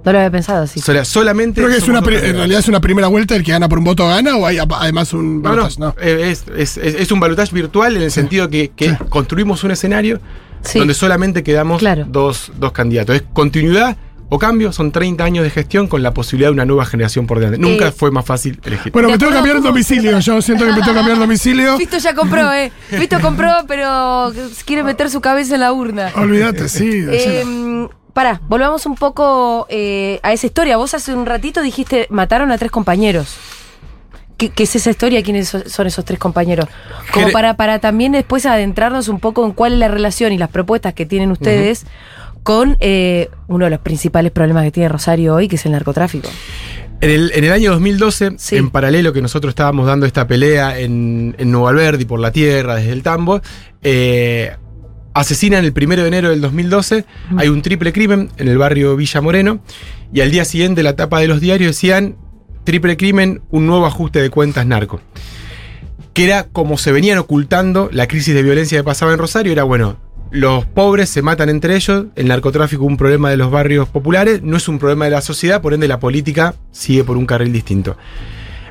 No 0.06 0.12
lo 0.12 0.19
había 0.19 0.30
pensado 0.30 0.62
así. 0.63 0.80
solamente. 0.80 1.60
Creo 1.60 1.71
que 1.71 1.78
es 1.78 1.88
una 1.88 1.97
en 1.97 2.36
realidad 2.36 2.60
es 2.60 2.67
una 2.67 2.80
primera 2.80 3.08
vuelta, 3.08 3.36
el 3.36 3.43
que 3.43 3.51
gana 3.51 3.67
por 3.67 3.80
un 3.80 3.86
voto 3.86 4.08
gana, 4.08 4.36
o 4.38 4.45
hay 4.45 4.60
además 4.60 5.12
un 5.13 5.41
No, 5.41 5.56
no, 5.56 5.63
balotaje? 5.63 5.80
No. 5.80 5.95
eh, 5.99 6.30
Es, 6.30 6.45
es- 6.56 6.78
es- 6.78 6.93
es 6.95 7.12
un 7.12 7.19
balotaje 7.19 7.54
virtual 7.56 7.95
en 7.97 8.04
el 8.04 8.12
sentido 8.12 8.47
que, 8.47 8.69
que 8.69 8.91
Sí. 8.91 8.95
construimos 9.10 9.63
un 9.63 9.71
escenario 9.71 10.19
Sí. 10.65 10.80
donde 10.80 10.93
solamente 10.93 11.43
quedamos 11.43 11.80
Claro. 11.80 12.06
dos, 12.08 12.51
dos 12.58 12.71
candidatos. 12.71 13.15
Es 13.15 13.23
continuidad 13.34 13.95
o 14.28 14.39
cambio, 14.39 14.71
son 14.73 14.91
30 14.91 15.23
años 15.23 15.43
de 15.43 15.51
gestión 15.51 15.88
con 15.88 16.01
la 16.01 16.12
posibilidad 16.13 16.49
de 16.49 16.54
una 16.54 16.65
nueva 16.65 16.86
generación 16.86 17.28
por 17.28 17.39
delante. 17.39 17.60
Nunca 17.60 17.89
Eh, 17.89 17.91
fue 17.91 18.10
más 18.10 18.25
fácil 18.25 18.60
elegir. 18.65 18.91
Bueno, 18.91 19.10
me 19.10 19.17
tengo 19.19 19.30
que 19.32 19.36
cambiar 19.38 19.58
el 19.58 19.63
domicilio. 19.63 20.19
Yo 20.19 20.41
siento 20.41 20.65
que 20.65 20.71
me 20.71 20.78
tengo 20.80 20.88
que 20.91 20.95
cambiar 20.95 21.15
el 21.17 21.21
domicilio. 21.21 21.78
Visto 21.78 21.97
ya 21.99 22.15
compró, 22.15 22.51
¿eh? 22.51 22.71
Visto 22.99 23.19
compró, 23.21 23.51
pero 23.67 24.34
quiere 24.65 24.84
meter 24.84 25.10
su 25.12 25.21
cabeza 25.21 25.54
en 25.56 25.62
la 25.62 25.71
urna. 25.71 26.12
Olvídate, 26.15 26.67
sí. 26.69 27.06
Eh, 27.10 27.88
pará, 28.13 28.41
volvamos 28.47 28.86
un 28.88 28.95
poco 28.95 29.67
eh, 29.69 30.19
a 30.23 30.34
esa 30.34 30.47
historia. 30.47 30.78
Vos 30.78 30.93
hace 30.95 31.13
un 31.13 31.25
ratito 31.28 31.62
dijiste, 31.62 32.08
mataron 32.10 32.49
a 32.51 32.58
tres 32.58 32.71
compañeros. 32.71 33.36
¿Qué, 34.38 34.50
qué 34.50 34.63
es 34.63 34.76
esa 34.76 34.89
historia? 34.89 35.24
¿Quiénes 35.24 35.48
so- 35.50 35.67
son 35.69 35.88
esos 35.88 36.04
tres 36.06 36.19
compañeros? 36.19 36.67
Como 37.13 37.32
para, 37.32 37.56
para 37.56 37.80
también 37.80 38.12
después 38.12 38.45
adentrarnos 38.45 39.08
un 39.08 39.19
poco 39.19 39.45
en 39.45 39.52
cuál 39.54 39.74
es 39.74 39.80
la 39.80 39.88
relación 39.88 40.34
y 40.34 40.38
las 40.38 40.50
propuestas 40.50 40.93
que 40.93 41.06
tienen 41.06 41.32
ustedes 41.32 41.86
con 42.43 42.78
eh, 42.80 43.30
uno 43.48 43.65
de 43.65 43.71
los 43.71 43.80
principales 43.80 44.32
problemas 44.32 44.63
que 44.65 44.71
tiene 44.71 44.89
Rosario 44.89 45.34
hoy, 45.36 45.48
que 45.48 45.56
es 45.56 45.65
el 45.65 45.71
narcotráfico. 45.71 46.30
En 47.02 47.10
el, 47.10 47.32
en 47.34 47.43
el 47.43 47.52
año 47.52 47.71
2012, 47.71 48.34
Sí. 48.38 48.56
en 48.58 48.69
paralelo 48.69 49.12
que 49.13 49.21
nosotros 49.21 49.50
estábamos 49.52 49.86
dando 49.88 50.06
esta 50.06 50.28
pelea 50.28 50.78
en, 50.80 51.36
en 51.38 51.52
Nuevo 51.52 51.67
Alberdi 51.67 52.06
por 52.06 52.19
la 52.19 52.32
tierra, 52.32 52.76
desde 52.76 52.91
el 52.91 53.04
tambo, 53.04 53.41
eh, 53.82 54.56
asesinan 55.13 55.63
el 55.65 55.74
primero 55.74 56.02
de 56.04 56.08
enero 56.10 56.30
del 56.30 56.41
2012. 56.41 57.06
Hay 57.38 57.48
un 57.48 57.62
triple 57.62 57.91
crimen 57.93 58.30
en 58.38 58.48
el 58.48 58.58
barrio 58.58 58.95
Villa 58.95 59.21
Moreno. 59.21 59.60
Y 60.13 60.21
al 60.21 60.30
día 60.32 60.45
siguiente, 60.45 60.84
la 60.84 60.95
tapa 60.95 61.19
de 61.19 61.28
los 61.28 61.41
diarios 61.41 61.71
decían: 61.76 62.15
triple 62.65 62.97
crimen, 62.97 63.41
un 63.49 63.65
nuevo 63.65 63.86
ajuste 63.86 64.21
de 64.21 64.30
cuentas 64.30 64.65
narco. 64.65 64.99
Que 66.13 66.25
era 66.25 66.43
como 66.43 66.78
se 66.78 66.91
venían 66.91 67.17
ocultando 67.17 67.89
la 67.91 68.08
crisis 68.08 68.34
de 68.34 68.43
violencia 68.43 68.78
que 68.78 68.84
pasaba 68.84 69.13
en 69.13 69.19
Rosario. 69.19 69.54
Era 69.54 69.63
bueno. 69.63 69.97
Los 70.32 70.65
pobres 70.65 71.10
se 71.10 71.21
matan 71.21 71.49
entre 71.49 71.75
ellos, 71.75 72.08
el 72.15 72.28
narcotráfico 72.28 72.84
un 72.84 72.97
problema 72.97 73.30
de 73.30 73.38
los 73.38 73.51
barrios 73.51 73.88
populares, 73.88 74.41
no 74.41 74.58
es 74.58 74.67
un 74.67 74.80
problema 74.80 75.06
de 75.06 75.12
la 75.12 75.21
sociedad, 75.21 75.62
por 75.62 75.73
ende 75.73 75.88
la 75.88 75.99
política 75.99 76.56
sigue 76.71 77.06
por 77.06 77.15
un 77.15 77.25
carril 77.25 77.54
distinto. 77.54 77.95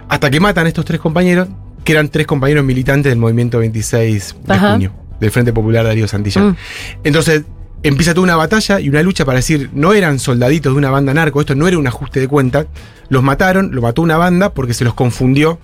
Hasta 0.08 0.30
que 0.30 0.40
matan 0.40 0.66
a 0.66 0.68
estos 0.68 0.84
tres 0.84 1.00
compañeros, 1.00 1.48
que 1.84 1.92
eran 1.92 2.08
tres 2.08 2.26
compañeros 2.26 2.64
militantes 2.64 3.10
del 3.10 3.18
movimiento 3.18 3.60
26 3.60 4.36
de 4.44 4.52
Ajá. 4.52 4.72
junio, 4.72 4.92
del 5.20 5.30
Frente 5.30 5.52
Popular 5.52 5.84
Darío 5.84 6.08
Santillán. 6.08 6.48
Mm. 6.48 6.56
Entonces 7.04 7.44
empieza 7.84 8.12
toda 8.14 8.24
una 8.24 8.36
batalla 8.36 8.80
y 8.80 8.88
una 8.88 9.02
lucha 9.02 9.24
para 9.24 9.36
decir, 9.36 9.70
no 9.72 9.92
eran 9.92 10.18
soldaditos 10.18 10.72
de 10.72 10.78
una 10.78 10.90
banda 10.90 11.14
narco, 11.14 11.40
esto 11.40 11.54
no 11.54 11.68
era 11.68 11.78
un 11.78 11.86
ajuste 11.86 12.18
de 12.18 12.26
cuentas, 12.26 12.66
los 13.08 13.22
mataron, 13.22 13.70
lo 13.72 13.82
mató 13.82 14.02
una 14.02 14.16
banda 14.16 14.52
porque 14.52 14.74
se 14.74 14.84
los 14.84 14.94
confundió. 14.94 15.58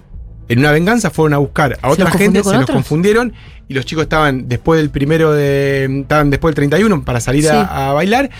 En 0.48 0.58
una 0.58 0.72
venganza 0.72 1.10
fueron 1.10 1.34
a 1.34 1.38
buscar 1.38 1.78
a 1.80 1.86
¿Se 1.88 1.92
otra 2.02 2.10
gente, 2.10 2.42
se 2.42 2.56
los 2.56 2.66
confundieron 2.66 3.32
y 3.68 3.74
los 3.74 3.84
chicos 3.86 4.02
estaban 4.02 4.48
después 4.48 4.80
del 4.80 4.90
primero 4.90 5.32
de. 5.32 6.00
estaban 6.02 6.28
después 6.30 6.50
del 6.50 6.56
31 6.56 7.04
para 7.04 7.20
salir 7.20 7.48
a- 7.48 7.52
Sí. 7.52 7.68
a, 7.70 7.92
bailar 7.92 8.30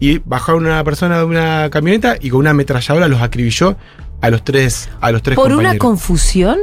y 0.00 0.18
bajaron 0.18 0.64
una 0.66 0.82
persona 0.82 1.18
de 1.18 1.24
una 1.24 1.68
camioneta 1.70 2.16
y 2.20 2.30
con 2.30 2.40
una 2.40 2.50
ametralladora 2.50 3.06
los 3.08 3.20
acribilló 3.20 3.76
a 4.20 4.30
los 4.30 4.42
tres, 4.44 4.88
a 5.00 5.12
los 5.12 5.22
tres 5.22 5.36
¿Por 5.36 5.52
una 5.52 5.76
confusión? 5.76 6.58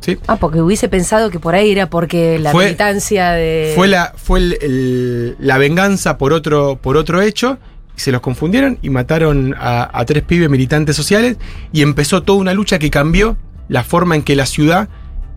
Sí. 0.00 0.16
Ah, 0.26 0.36
porque 0.36 0.60
hubiese 0.62 0.88
pensado 0.88 1.30
que 1.30 1.40
por 1.40 1.54
ahí 1.54 1.72
era 1.72 1.90
porque 1.90 2.38
la 2.38 2.52
Fue- 2.52 2.66
militancia 2.66 3.30
de. 3.32 3.72
Fue 3.74 3.88
la, 3.88 4.12
fue 4.16 4.38
el- 4.40 4.58
el- 4.62 5.36
la 5.40 5.58
venganza 5.58 6.18
por 6.18 6.32
otro, 6.32 6.78
por 6.80 6.96
otro 6.96 7.20
hecho. 7.22 7.58
y 7.96 8.00
Se 8.00 8.12
los 8.12 8.20
confundieron 8.20 8.78
y 8.80 8.90
mataron 8.90 9.54
a, 9.58 9.90
a 9.92 10.04
tres 10.04 10.22
pibes 10.22 10.48
militantes 10.48 10.94
sociales. 10.94 11.36
Y 11.72 11.82
empezó 11.82 12.22
toda 12.22 12.38
una 12.38 12.54
lucha 12.54 12.78
que 12.78 12.90
cambió 12.90 13.36
la 13.68 13.82
forma 13.82 14.14
en 14.14 14.22
que 14.22 14.36
la 14.36 14.46
ciudad 14.46 14.88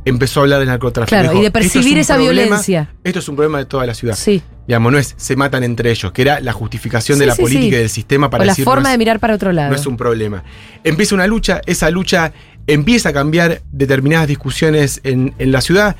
empezó 0.05 0.39
a 0.39 0.43
hablar 0.43 0.59
del 0.59 0.67
narcotráfico. 0.69 1.09
Claro, 1.09 1.37
y 1.37 1.41
de 1.41 1.47
"Esto 1.47 1.59
es 1.59 1.63
percibir 1.73 1.97
esa 1.97 2.15
problema- 2.15 2.41
violencia". 2.43 2.93
Esto 3.03 3.19
es 3.19 3.27
un 3.29 3.35
problema 3.35 3.57
de 3.57 3.65
toda 3.65 3.85
la 3.87 3.93
ciudad. 3.95 4.15
Sí. 4.15 4.41
Digamos, 4.67 4.91
no 4.91 4.99
es 4.99 5.15
se 5.17 5.35
matan 5.35 5.63
entre 5.63 5.89
ellos, 5.91 6.11
que 6.11 6.21
era 6.21 6.39
la 6.39 6.53
justificación 6.53 7.17
de 7.19 7.25
la 7.25 7.35
sí, 7.35 7.41
política 7.41 7.75
y 7.77 7.79
del 7.79 7.89
sistema 7.89 8.29
para 8.29 8.43
o 8.43 8.45
la 8.47 8.53
no 8.57 8.63
forma 8.63 8.89
es- 8.89 8.93
de 8.93 8.97
mirar 8.99 9.19
para 9.19 9.33
otro 9.35 9.51
lado. 9.51 9.69
no 9.71 9.75
es 9.75 9.85
un 9.87 9.97
problema. 9.97 10.43
Empieza 10.83 11.15
una 11.15 11.25
lucha, 11.27 11.61
esa 11.65 11.89
lucha 11.89 12.31
empieza 12.67 13.09
a 13.09 13.13
cambiar 13.13 13.61
determinadas 13.71 14.27
discusiones 14.27 15.01
en, 15.03 15.33
en 15.37 15.51
la 15.51 15.61
ciudad. 15.61 15.95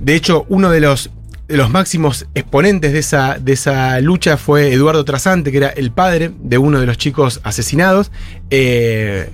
De 0.00 0.14
hecho, 0.14 0.46
uno 0.48 0.70
de 0.70 0.80
los, 0.80 1.10
de 1.48 1.56
los 1.56 1.70
máximos 1.70 2.26
exponentes 2.34 2.92
de 2.92 2.98
esa, 2.98 3.38
de 3.38 3.52
esa 3.52 4.00
lucha 4.00 4.36
fue 4.36 4.72
Eduardo 4.72 5.04
Trasante, 5.04 5.50
que 5.50 5.58
era 5.58 5.68
el 5.68 5.90
padre 5.90 6.32
de 6.38 6.58
uno 6.58 6.80
de 6.80 6.86
los 6.86 6.98
chicos 6.98 7.40
asesinados, 7.44 8.10
eh, 8.50 9.30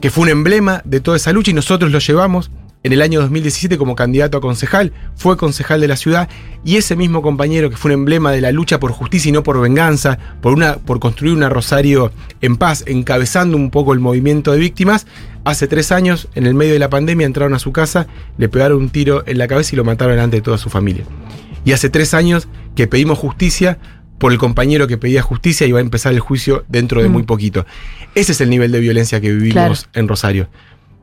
que 0.00 0.10
fue 0.10 0.24
un 0.24 0.28
emblema 0.30 0.82
de 0.84 1.00
toda 1.00 1.16
esa 1.16 1.32
lucha 1.32 1.50
y 1.50 1.54
nosotros 1.54 1.90
lo 1.90 1.98
llevamos 1.98 2.50
en 2.84 2.92
el 2.92 3.02
año 3.02 3.20
2017 3.20 3.76
como 3.78 3.96
candidato 3.96 4.36
a 4.38 4.40
concejal, 4.40 4.92
fue 5.16 5.36
concejal 5.36 5.80
de 5.80 5.88
la 5.88 5.96
ciudad 5.96 6.28
y 6.64 6.76
ese 6.76 6.94
mismo 6.96 7.22
compañero 7.22 7.70
que 7.70 7.76
fue 7.76 7.88
un 7.90 8.00
emblema 8.00 8.30
de 8.30 8.40
la 8.42 8.52
lucha 8.52 8.78
por 8.78 8.92
justicia 8.92 9.30
y 9.30 9.32
no 9.32 9.42
por 9.42 9.60
venganza, 9.60 10.18
por, 10.42 10.52
una, 10.52 10.76
por 10.76 11.00
construir 11.00 11.34
una 11.34 11.48
Rosario 11.48 12.12
en 12.42 12.56
paz, 12.56 12.84
encabezando 12.86 13.56
un 13.56 13.70
poco 13.70 13.94
el 13.94 14.00
movimiento 14.00 14.52
de 14.52 14.58
víctimas, 14.58 15.06
hace 15.44 15.66
tres 15.66 15.92
años, 15.92 16.28
en 16.34 16.46
el 16.46 16.54
medio 16.54 16.74
de 16.74 16.78
la 16.78 16.90
pandemia, 16.90 17.26
entraron 17.26 17.54
a 17.54 17.58
su 17.58 17.72
casa, 17.72 18.06
le 18.38 18.48
pegaron 18.48 18.78
un 18.78 18.90
tiro 18.90 19.24
en 19.26 19.38
la 19.38 19.48
cabeza 19.48 19.70
y 19.74 19.76
lo 19.76 19.84
mataron 19.84 20.14
delante 20.14 20.36
de 20.36 20.42
toda 20.42 20.58
su 20.58 20.68
familia. 20.70 21.04
Y 21.64 21.72
hace 21.72 21.88
tres 21.88 22.12
años 22.14 22.48
que 22.76 22.86
pedimos 22.86 23.18
justicia 23.18 23.78
por 24.18 24.30
el 24.32 24.38
compañero 24.38 24.86
que 24.86 24.98
pedía 24.98 25.22
justicia 25.22 25.66
y 25.66 25.72
va 25.72 25.78
a 25.78 25.82
empezar 25.82 26.12
el 26.12 26.20
juicio 26.20 26.64
dentro 26.68 27.02
de 27.02 27.08
Mm. 27.08 27.12
muy 27.12 27.22
poquito. 27.24 27.66
Ese 28.14 28.32
es 28.32 28.40
el 28.42 28.50
nivel 28.50 28.70
de 28.72 28.80
violencia 28.80 29.20
que 29.20 29.32
vivimos 29.32 29.52
Claro. 29.54 29.74
en 29.94 30.08
Rosario. 30.08 30.48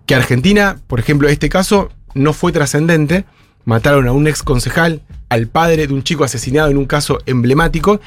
Que 0.05 0.15
Argentina, 0.15 0.77
por 0.87 0.99
ejemplo, 0.99 1.27
este 1.29 1.49
caso 1.49 1.89
no 2.13 2.33
fue 2.33 2.51
trascendente. 2.51 3.25
Mataron 3.65 4.07
a 4.07 4.11
un 4.11 4.27
ex 4.27 4.43
concejal, 4.43 5.01
al 5.29 5.47
padre 5.47 5.87
de 5.87 5.93
un 5.93 6.03
chico 6.03 6.23
asesinado 6.23 6.69
en 6.69 6.77
un 6.77 6.85
caso 6.85 7.19
emblemático. 7.25 8.01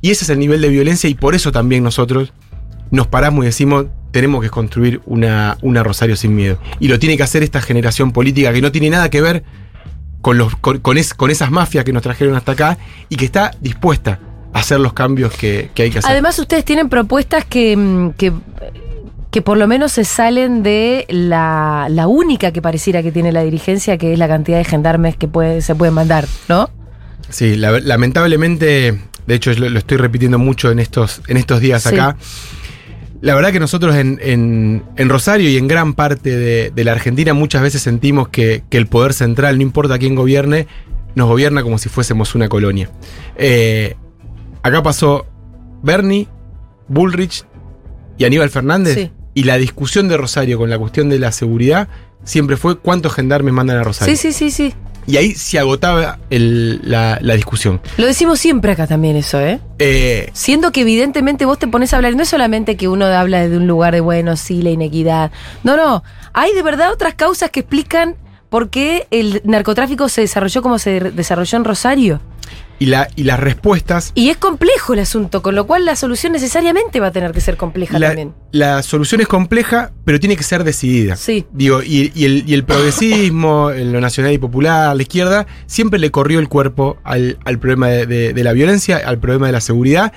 Y 0.00 0.10
ese 0.10 0.24
es 0.24 0.30
el 0.30 0.38
nivel 0.38 0.60
de 0.60 0.68
violencia 0.68 1.08
y 1.08 1.14
por 1.14 1.34
eso 1.34 1.52
también 1.52 1.82
nosotros 1.84 2.32
nos 2.90 3.06
paramos 3.06 3.44
y 3.44 3.46
decimos, 3.46 3.86
tenemos 4.10 4.42
que 4.42 4.50
construir 4.50 5.00
una, 5.06 5.56
una 5.62 5.82
Rosario 5.82 6.16
sin 6.16 6.34
miedo. 6.34 6.58
Y 6.80 6.88
lo 6.88 6.98
tiene 6.98 7.16
que 7.16 7.22
hacer 7.22 7.42
esta 7.42 7.60
generación 7.60 8.12
política 8.12 8.52
que 8.52 8.60
no 8.60 8.70
tiene 8.72 8.90
nada 8.90 9.08
que 9.10 9.20
ver 9.20 9.42
con, 10.20 10.38
con, 10.60 10.98
es- 10.98 11.14
con 11.14 11.30
esas 11.30 11.50
mafias 11.50 11.84
que 11.84 11.92
nos 11.92 12.02
trajeron 12.02 12.34
hasta 12.34 12.52
acá 12.52 12.78
y 13.08 13.16
que 13.16 13.24
está 13.24 13.50
dispuesta 13.60 14.20
a 14.52 14.60
hacer 14.60 14.78
los 14.80 14.92
cambios 14.92 15.32
que, 15.32 15.70
hay 15.76 15.90
que 15.90 15.98
hacer. 15.98 16.10
Además, 16.10 16.38
ustedes 16.38 16.64
tienen 16.64 16.88
propuestas 16.88 17.44
que, 17.44 17.76
mm, 17.76 18.10
que, 18.12 18.32
que 19.34 19.42
por 19.42 19.56
lo 19.58 19.66
menos 19.66 19.90
se 19.90 20.04
salen 20.04 20.62
de 20.62 21.06
la, 21.08 21.88
la 21.90 22.06
única 22.06 22.52
que 22.52 22.62
pareciera 22.62 23.02
que 23.02 23.10
tiene 23.10 23.32
la 23.32 23.42
dirigencia, 23.42 23.98
que 23.98 24.12
es 24.12 24.18
la 24.20 24.28
cantidad 24.28 24.58
de 24.58 24.64
gendarmes 24.64 25.16
que 25.16 25.26
puede, 25.26 25.60
se 25.60 25.74
pueden 25.74 25.92
mandar, 25.92 26.24
¿no? 26.48 26.70
Sí, 27.30 27.56
la- 27.56 27.80
lamentablemente, 27.80 28.96
de 29.26 29.34
hecho 29.34 29.52
lo, 29.54 29.68
lo 29.70 29.78
estoy 29.80 29.96
repitiendo 29.96 30.38
mucho 30.38 30.70
en 30.70 30.78
estos, 30.78 31.20
en 31.26 31.36
estos 31.36 31.58
días 31.58 31.82
Sí. 31.82 31.88
acá. 31.88 32.16
La 33.22 33.34
verdad 33.34 33.50
que 33.50 33.58
nosotros 33.58 33.96
en, 33.96 34.20
en- 34.22 34.84
en 34.96 35.08
Rosario 35.08 35.50
y 35.50 35.56
en 35.56 35.66
gran 35.66 35.94
parte 35.94 36.30
de, 36.36 36.70
de 36.72 36.84
la 36.84 36.92
Argentina 36.92 37.34
muchas 37.34 37.60
veces 37.60 37.82
sentimos 37.82 38.28
que, 38.28 38.62
que 38.70 38.76
el 38.78 38.86
poder 38.86 39.14
central, 39.14 39.56
no 39.56 39.62
importa 39.62 39.98
quién 39.98 40.14
gobierne, 40.14 40.68
nos 41.16 41.26
gobierna 41.26 41.64
como 41.64 41.78
si 41.78 41.88
fuésemos 41.88 42.36
una 42.36 42.48
colonia. 42.48 42.88
Eh, 43.36 43.96
acá 44.62 44.80
pasó 44.84 45.26
Bernie, 45.82 46.28
Bullrich 46.86 47.44
y 48.16 48.26
Aníbal 48.26 48.50
Fernández. 48.50 48.94
Sí. 48.94 49.10
Y 49.34 49.44
la 49.44 49.56
discusión 49.58 50.08
de 50.08 50.16
Rosario 50.16 50.58
con 50.58 50.70
la 50.70 50.78
cuestión 50.78 51.08
de 51.08 51.18
la 51.18 51.32
seguridad 51.32 51.88
siempre 52.24 52.56
fue 52.56 52.78
cuántos 52.78 53.12
gendarmes 53.12 53.52
mandan 53.52 53.76
a 53.78 53.82
Rosario. 53.84 54.16
Sí, 54.16 54.32
sí, 54.32 54.32
sí, 54.32 54.50
sí. 54.50 54.74
Y 55.06 55.18
ahí 55.18 55.32
se 55.34 55.58
agotaba 55.58 56.18
el- 56.30 56.80
la, 56.82 57.18
la 57.20 57.34
discusión. 57.34 57.80
Lo 57.98 58.06
decimos 58.06 58.38
siempre 58.40 58.72
acá 58.72 58.86
también 58.86 59.16
eso, 59.16 59.38
¿eh? 59.38 59.60
Eh, 59.78 60.30
Siendo 60.32 60.72
que 60.72 60.80
evidentemente 60.80 61.44
vos 61.44 61.58
te 61.58 61.66
pones 61.66 61.92
a 61.92 61.96
hablar, 61.96 62.16
no 62.16 62.22
es 62.22 62.28
solamente 62.30 62.76
que 62.78 62.88
uno 62.88 63.04
habla 63.04 63.42
desde 63.42 63.58
un 63.58 63.66
lugar 63.66 63.92
de, 63.92 64.00
bueno, 64.00 64.36
sí, 64.36 64.62
la 64.62 64.70
inequidad. 64.70 65.30
No, 65.62 65.76
no. 65.76 66.02
Hay 66.32 66.54
de 66.54 66.62
verdad 66.62 66.90
otras 66.90 67.14
causas 67.14 67.50
que 67.50 67.60
explican 67.60 68.16
por 68.48 68.70
qué 68.70 69.06
el 69.10 69.42
narcotráfico 69.44 70.08
se 70.08 70.22
desarrolló 70.22 70.62
como 70.62 70.78
se 70.78 71.00
de- 71.00 71.10
desarrolló 71.10 71.58
en 71.58 71.64
Rosario. 71.64 72.20
Y, 72.84 72.86
la, 72.86 73.08
y 73.16 73.24
las 73.24 73.40
respuestas. 73.40 74.12
Y 74.14 74.28
es 74.30 74.36
complejo 74.36 74.94
el 74.94 75.00
asunto, 75.00 75.42
con 75.42 75.54
lo 75.54 75.66
cual 75.66 75.84
la 75.84 75.96
solución 75.96 76.32
necesariamente 76.32 77.00
va 77.00 77.08
a 77.08 77.12
tener 77.12 77.32
que 77.32 77.40
ser 77.40 77.56
compleja 77.56 77.98
La, 77.98 78.08
también. 78.08 78.32
la 78.52 78.82
solución 78.82 79.20
es 79.20 79.26
compleja, 79.28 79.92
pero 80.04 80.20
tiene 80.20 80.36
que 80.36 80.42
ser 80.42 80.64
decidida. 80.64 81.16
Sí. 81.16 81.46
Digo, 81.52 81.82
y, 81.82 82.12
y 82.14 82.24
el, 82.24 82.44
y 82.48 82.54
el 82.54 82.64
progresismo, 82.64 83.70
lo 83.76 84.00
nacional 84.00 84.32
y 84.32 84.38
popular, 84.38 84.94
la 84.94 85.02
izquierda, 85.02 85.46
siempre 85.66 85.98
le 85.98 86.10
corrió 86.10 86.38
el 86.40 86.48
cuerpo 86.48 86.98
al, 87.04 87.38
al 87.44 87.58
problema 87.58 87.88
de, 87.88 88.06
de- 88.06 88.32
de 88.32 88.44
la 88.44 88.52
violencia, 88.52 89.00
al 89.04 89.18
problema 89.18 89.46
de 89.46 89.52
la 89.52 89.60
seguridad, 89.60 90.12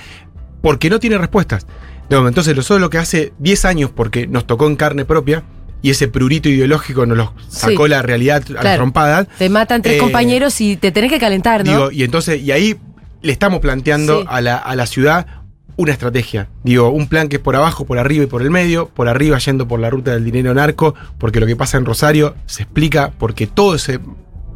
porque 0.62 0.90
no 0.90 1.00
tiene 1.00 1.18
respuestas. 1.18 1.66
No, 2.10 2.26
entonces, 2.28 2.56
lo 2.80 2.90
que 2.90 2.98
hace 2.98 3.34
10 3.40 3.66
años, 3.66 3.92
porque 3.94 4.28
nos 4.28 4.48
tocó 4.48 4.68
en 4.68 4.76
carne 4.78 5.04
propia, 5.04 5.44
y 5.82 5.90
ese 5.92 6.08
prurito 6.08 6.50
ideológico 6.50 7.06
nos 7.06 7.18
lo 7.18 7.34
sacó 7.48 7.86
Sí. 7.86 7.90
la 7.90 8.02
realidad 8.02 8.44
a 8.50 8.52
las 8.54 8.62
Claro. 8.62 8.78
trompadas, 8.78 9.28
Te 9.38 9.50
matan 9.50 9.82
tres 9.82 9.96
Eh, 9.98 10.00
compañeros 10.00 10.60
y 10.62 10.76
te 10.78 10.92
tenés 10.92 11.12
que 11.12 11.20
calentar, 11.20 11.64
¿no? 11.66 11.72
Digo, 11.72 11.92
y 11.92 12.04
entonces, 12.04 12.42
y 12.42 12.52
ahí 12.52 12.76
le 13.22 13.32
estamos 13.32 13.60
planteando 13.60 14.22
Sí. 14.22 14.28
a, 14.30 14.42
la, 14.42 14.58
a 14.58 14.76
la 14.76 14.86
ciudad 14.86 15.28
una 15.76 15.92
estrategia. 15.92 16.48
Digo, 16.64 16.90
un 16.90 17.08
plan 17.08 17.28
que 17.30 17.36
es 17.36 17.42
por 17.42 17.56
abajo, 17.56 17.86
por 17.86 18.00
arriba 18.00 18.24
y 18.24 18.28
por 18.28 18.42
el 18.42 18.50
medio, 18.50 18.88
por 18.90 19.08
arriba 19.08 19.38
yendo 19.38 19.68
por 19.68 19.80
la 19.80 19.92
ruta 19.92 20.12
del 20.12 20.24
dinero 20.26 20.52
narco, 20.56 20.96
porque 21.20 21.40
lo 21.40 21.46
que 21.46 21.56
pasa 21.56 21.78
en 21.78 21.86
Rosario 21.86 22.34
se 22.48 22.64
explica 22.64 23.12
porque 23.20 23.46
todo 23.46 23.76
ese 23.76 24.00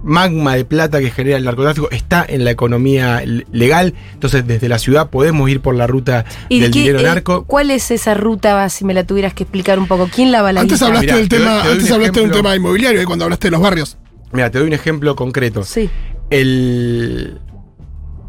magma 0.04 0.56
de 0.56 0.66
plata 0.66 1.00
que 1.00 1.12
genera 1.12 1.38
el 1.38 1.44
narcotráfico 1.44 1.90
está 1.92 2.26
en 2.28 2.44
la 2.44 2.52
economía 2.52 3.24
legal. 3.52 3.94
Entonces, 4.14 4.46
desde 4.48 4.68
la 4.70 4.80
ciudad 4.80 5.10
podemos 5.10 5.50
ir 5.50 5.62
por 5.62 5.76
la 5.76 5.88
ruta 5.88 6.26
¿Y 6.50 6.60
del 6.60 6.72
qué- 6.72 6.80
dinero 6.80 7.00
eh, 7.00 7.04
narco. 7.04 7.46
¿Cuál 7.46 7.72
es 7.72 7.92
esa 7.92 8.14
ruta, 8.14 8.68
si 8.70 8.84
me 8.86 8.94
la 8.94 9.04
tuvieras 9.06 9.34
que 9.34 9.44
explicar 9.44 9.78
un 9.80 9.88
poco? 9.88 10.10
¿Quién 10.14 10.32
la 10.32 10.42
va 10.42 10.52
la 10.54 10.62
Antes 10.62 10.80
guita? 10.80 10.86
hablaste 10.88 11.06
Mirá, 11.08 11.18
del 11.18 11.30
te 11.30 11.36
doy- 11.38 11.46
tema, 11.46 11.62
te 11.64 11.70
antes 11.70 11.88
un 11.88 11.94
hablaste 11.94 12.20
de 12.20 12.26
un 12.26 12.32
tema 12.32 12.56
inmobiliario, 12.56 13.02
eh, 13.02 13.06
cuando 13.06 13.26
hablaste 13.26 13.48
de 13.48 13.52
los 13.52 13.62
barrios. 13.62 13.98
Mira, 14.32 14.50
te 14.50 14.58
doy 14.60 14.68
un 14.68 14.74
ejemplo 14.74 15.16
concreto. 15.16 15.64
Sí. 15.64 15.90
el, 16.30 17.40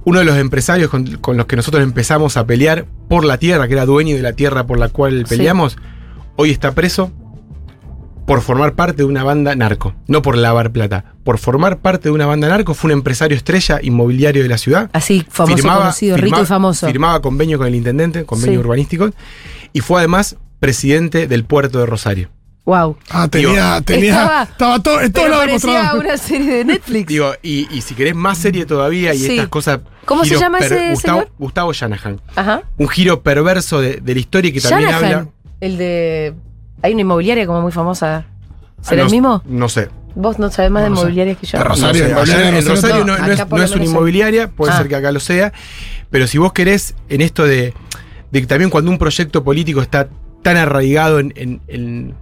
uno 0.05 0.19
de 0.19 0.25
los 0.25 0.37
empresarios 0.37 0.91
con, 0.91 1.07
con 1.19 1.37
los 1.37 1.47
que 1.47 1.55
nosotros 1.57 1.83
empezamos 1.83 2.37
a 2.37 2.47
pelear 2.47 2.87
por 3.09 3.25
la 3.25 3.39
tierra, 3.39 3.69
que 3.69 3.75
era 3.75 3.87
dueño 3.87 4.17
de 4.17 4.23
la 4.23 4.33
tierra 4.33 4.67
por 4.67 4.79
la 4.79 4.89
cual 4.89 5.25
Sí. 5.27 5.37
peleamos, 5.37 5.77
hoy 6.37 6.51
está 6.51 6.73
preso 6.73 7.13
por 8.27 8.41
formar 8.41 8.75
parte 8.75 8.99
de 8.99 9.05
una 9.05 9.25
banda 9.25 9.55
narco, 9.57 9.95
no 10.07 10.23
por 10.23 10.37
lavar 10.37 10.71
plata. 10.73 11.05
Por 11.25 11.39
formar 11.39 11.79
parte 11.79 12.05
de 12.09 12.13
una 12.13 12.27
banda 12.27 12.49
narco 12.49 12.75
fue 12.75 12.89
un 12.89 12.93
empresario 12.99 13.37
estrella 13.37 13.81
inmobiliario 13.83 14.43
de 14.43 14.49
la 14.49 14.59
ciudad. 14.59 14.91
Así, 14.93 15.27
famoso, 15.29 15.63
conocido, 15.69 16.17
rico 16.17 16.43
y 16.43 16.47
famoso. 16.47 16.87
Firmaba 16.87 17.21
convenio 17.21 17.59
con 17.59 17.67
el 17.67 17.75
intendente, 17.75 18.25
convenio 18.25 18.61
Sí. 18.61 18.65
urbanístico, 18.67 19.11
y 19.73 19.81
fue 19.81 19.99
además 20.01 20.37
presidente 20.61 21.27
del 21.27 21.45
puerto 21.45 21.79
de 21.81 21.87
Rosario. 21.87 22.31
Wow. 22.65 22.97
Ah, 23.11 23.27
tenía, 23.27 23.81
tenía, 23.85 24.11
Estaba- 24.23 24.43
estaba, 24.45 24.79
todo, 24.81 25.01
en 25.01 25.13
todo 25.13 25.25
parecía 25.31 25.47
demostrado. 25.73 26.01
una 26.01 26.17
serie 26.17 26.55
de 26.59 26.65
Netflix. 26.65 27.07
Digo, 27.09 27.33
y, 27.43 27.67
y 27.77 27.81
si 27.81 27.97
querés 27.97 28.15
más 28.15 28.39
serie 28.39 28.65
todavía 28.67 29.13
y 29.15 29.19
Sí. 29.19 29.31
estas 29.33 29.49
cosas. 29.49 29.81
¿Cómo 30.05 30.25
se 30.25 30.37
llama 30.39 30.59
ese 30.59 30.91
Gustavo, 30.91 31.19
señor? 31.21 31.33
Gustavo 31.41 31.73
Shanahan. 31.73 32.21
Ajá. 32.37 32.63
un 32.79 32.89
giro 32.89 33.23
perverso 33.25 33.81
de, 33.81 33.97
de 33.97 34.15
la 34.15 34.21
historia 34.21 34.51
y 34.51 34.53
que 34.53 34.61
también 34.61 34.91
Shanahan, 34.91 35.05
habla. 35.15 35.29
el 35.61 35.77
de... 35.77 36.35
Hay 36.83 36.93
una 36.93 37.03
inmobiliaria 37.03 37.47
como 37.47 37.63
muy 37.63 37.73
famosa. 37.73 38.25
¿Será 38.81 39.03
no, 39.03 39.07
el 39.07 39.13
mismo? 39.13 39.43
No 39.47 39.69
sé. 39.69 39.89
Vos 40.15 40.39
no 40.39 40.51
sabés 40.51 40.71
más 40.71 40.83
No 40.83 40.95
de 40.97 41.01
inmobiliarias 41.01 41.39
que 41.39 41.47
yo. 41.47 41.63
Rosario, 41.63 42.09
No 42.09 42.27
sé. 42.27 42.49
en 42.49 42.67
Rosario 42.67 43.05
no. 43.05 43.63
es, 43.63 43.71
una 43.73 43.85
inmobiliaria, 43.85 44.49
puede 44.51 44.73
Ah. 44.73 44.79
ser 44.79 44.89
que 44.89 44.97
acá 44.97 45.13
lo 45.13 45.21
sea. 45.21 45.53
Pero 46.11 46.27
si 46.27 46.39
vos 46.39 46.53
querés, 46.53 46.95
en 47.09 47.21
esto 47.23 47.45
de, 47.45 47.73
de 48.31 48.41
que 48.41 48.47
también 48.47 48.71
cuando 48.71 48.91
un 48.91 48.99
proyecto 48.99 49.43
político 49.45 49.81
está 49.81 50.09
tan 50.43 50.57
arraigado 50.57 51.19
en, 51.21 51.33
en- 51.37 51.61
en- 51.69 52.15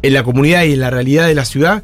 en 0.00 0.14
la 0.14 0.22
comunidad 0.22 0.62
y 0.62 0.72
en 0.74 0.80
la 0.80 0.90
realidad 0.90 1.26
de 1.26 1.34
la 1.34 1.44
ciudad, 1.44 1.82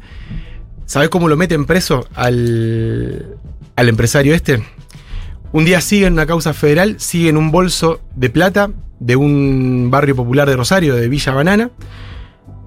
¿sabés 0.85 1.09
cómo 1.09 1.27
lo 1.27 1.35
meten 1.35 1.65
preso 1.65 2.07
al, 2.15 3.35
al 3.75 3.89
empresario 3.89 4.33
este? 4.33 4.63
Un 5.51 5.65
día 5.65 5.81
siguen 5.81 6.13
una 6.13 6.25
causa 6.25 6.53
federal, 6.53 6.95
siguen 6.99 7.35
un 7.37 7.51
bolso 7.51 7.99
de 8.15 8.29
plata 8.29 8.71
de 8.99 9.15
un 9.17 9.89
barrio 9.91 10.15
popular 10.15 10.49
de 10.49 10.55
Rosario, 10.55 10.95
de 10.95 11.07
Villa 11.09 11.33
Banana, 11.33 11.69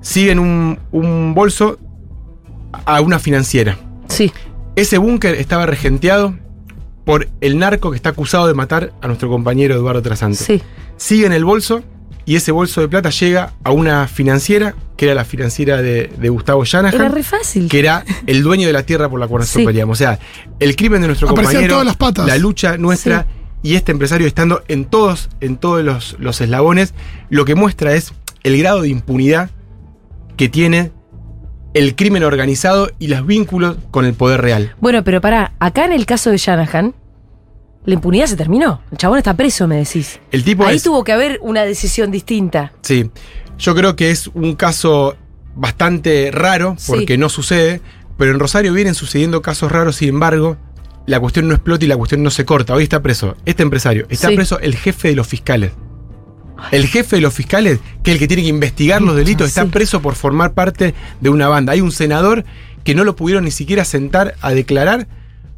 siguen 0.01 0.39
un, 0.39 0.79
un 0.93 1.35
bolso 1.35 1.79
a 2.87 3.01
una 3.01 3.19
financiera. 3.19 3.79
Sí. 4.09 4.33
Ese 4.77 4.99
búnker 4.99 5.35
estaba 5.35 5.67
regenteado 5.67 6.35
por 7.05 7.29
el 7.41 7.59
narco 7.59 7.91
que 7.91 7.97
está 7.97 8.11
acusado 8.11 8.47
de 8.47 8.55
matar 8.55 8.93
a 9.01 9.07
nuestro 9.07 9.29
compañero 9.29 9.75
Eduardo 9.75 10.03
Trasante. 10.03 10.37
Sí. 10.39 10.63
Sigue 10.97 11.27
en 11.27 11.33
el 11.33 11.45
bolso 11.45 11.83
y 12.27 12.37
ese 12.37 12.53
bolso 12.53 12.81
de 12.83 12.89
plata 12.89 13.09
llega 13.11 13.55
a 13.65 13.71
una 13.71 14.07
financiera, 14.07 14.75
que 14.99 15.07
era 15.07 15.15
la 15.15 15.25
financiera 15.25 15.81
de, 15.81 16.13
de 16.19 16.29
Gustavo 16.29 16.63
Era 16.63 16.69
Shanahan, 16.91 17.13
re 17.15 17.23
fácil. 17.23 17.69
que 17.69 17.79
era 17.79 18.05
el 18.27 18.43
dueño 18.43 18.67
de 18.67 18.75
la 18.75 18.83
tierra 18.83 19.09
por 19.09 19.19
la 19.19 19.27
cual 19.27 19.41
nosotros 19.41 19.63
Sí. 19.63 19.67
peleamos. 19.67 19.97
O 19.97 19.99
sea, 19.99 20.19
el 20.61 20.77
crimen 20.77 21.01
de 21.01 21.07
nuestro 21.07 21.29
Aparecían 21.31 21.53
compañero, 21.55 21.75
todas 21.75 21.87
las 21.87 21.97
patas. 21.97 22.27
la 22.27 22.37
lucha 22.37 22.77
nuestra 22.77 23.23
Sí. 23.23 23.71
y 23.71 23.75
este 23.77 23.93
empresario 23.93 24.27
estando 24.27 24.63
en 24.69 24.85
todos, 24.85 25.31
en 25.41 25.57
todos 25.57 25.83
los, 25.83 26.17
los 26.21 26.41
eslabones, 26.43 26.93
lo 27.31 27.47
que 27.47 27.55
muestra 27.55 27.95
es 27.95 28.13
el 28.43 28.59
grado 28.59 28.83
de 28.83 28.91
impunidad 28.91 29.49
que 30.39 30.49
tiene 30.49 30.91
el 31.75 31.95
crimen 31.95 32.25
organizado 32.25 32.91
y 32.99 33.09
los 33.09 33.27
vínculos 33.27 33.77
con 33.91 34.07
el 34.07 34.15
poder 34.15 34.41
real. 34.41 34.75
Bueno, 34.81 35.05
pero 35.05 35.21
pará, 35.21 35.53
acá 35.59 35.85
en 35.85 35.93
el 35.93 36.07
caso 36.07 36.31
de 36.31 36.39
Shanahan, 36.39 36.95
la 37.85 37.95
impunidad 37.95 38.27
se 38.27 38.37
terminó. 38.37 38.81
El 38.91 38.99
chabón 38.99 39.19
está 39.19 39.35
preso, 39.35 39.69
me 39.69 39.77
decís. 39.77 40.21
El 40.33 40.45
tipo 40.45 40.65
Ahí 40.65 40.77
es- 40.77 40.83
tuvo 40.83 41.05
que 41.05 41.13
haber 41.13 41.39
una 41.43 41.63
decisión 41.65 42.11
distinta. 42.11 42.73
Sí, 42.83 43.11
yo 43.59 43.75
creo 43.75 43.97
que 43.97 44.11
es 44.11 44.29
un 44.29 44.55
caso 44.57 45.17
bastante 45.55 46.31
raro 46.33 46.75
Sí. 46.79 46.93
porque 46.93 47.19
no 47.19 47.29
sucede, 47.29 47.81
pero 48.17 48.31
en 48.33 48.39
Rosario 48.39 48.73
vienen 48.73 48.95
sucediendo 48.95 49.43
casos 49.43 49.71
raros, 49.73 49.97
sin 49.97 50.11
embargo, 50.11 50.57
la 51.07 51.19
cuestión 51.21 51.49
no 51.49 51.55
explota 51.55 51.85
y 51.85 51.89
la 51.89 51.97
cuestión 51.97 52.23
no 52.23 52.31
se 52.31 52.45
corta. 52.45 52.75
Hoy 52.75 52.85
está 52.85 53.03
preso 53.03 53.37
este 53.45 53.63
empresario, 53.63 54.07
está 54.09 54.29
Sí. 54.29 54.37
preso 54.37 54.59
el 54.61 54.77
jefe 54.77 55.09
de 55.09 55.15
los 55.17 55.27
fiscales. 55.27 55.73
El 56.73 56.87
jefe 56.87 57.17
de 57.17 57.23
los 57.23 57.33
fiscales, 57.35 57.81
que 58.03 58.11
es 58.11 58.15
el 58.15 58.19
que 58.19 58.29
tiene 58.29 58.43
que 58.43 58.49
investigar 58.49 59.01
los 59.03 59.17
delitos, 59.17 59.49
está 59.49 59.63
Sí. 59.65 59.69
preso 59.71 60.03
por 60.03 60.15
formar 60.15 60.53
parte 60.55 60.95
de 61.21 61.29
una 61.31 61.49
banda. 61.49 61.73
Hay 61.73 61.81
un 61.81 61.93
senador 61.93 62.45
que 62.85 62.95
no 62.95 63.05
lo 63.05 63.17
pudieron 63.17 63.45
ni 63.45 63.51
siquiera 63.51 63.85
sentar 63.85 64.35
a 64.41 64.51
declarar 64.53 65.07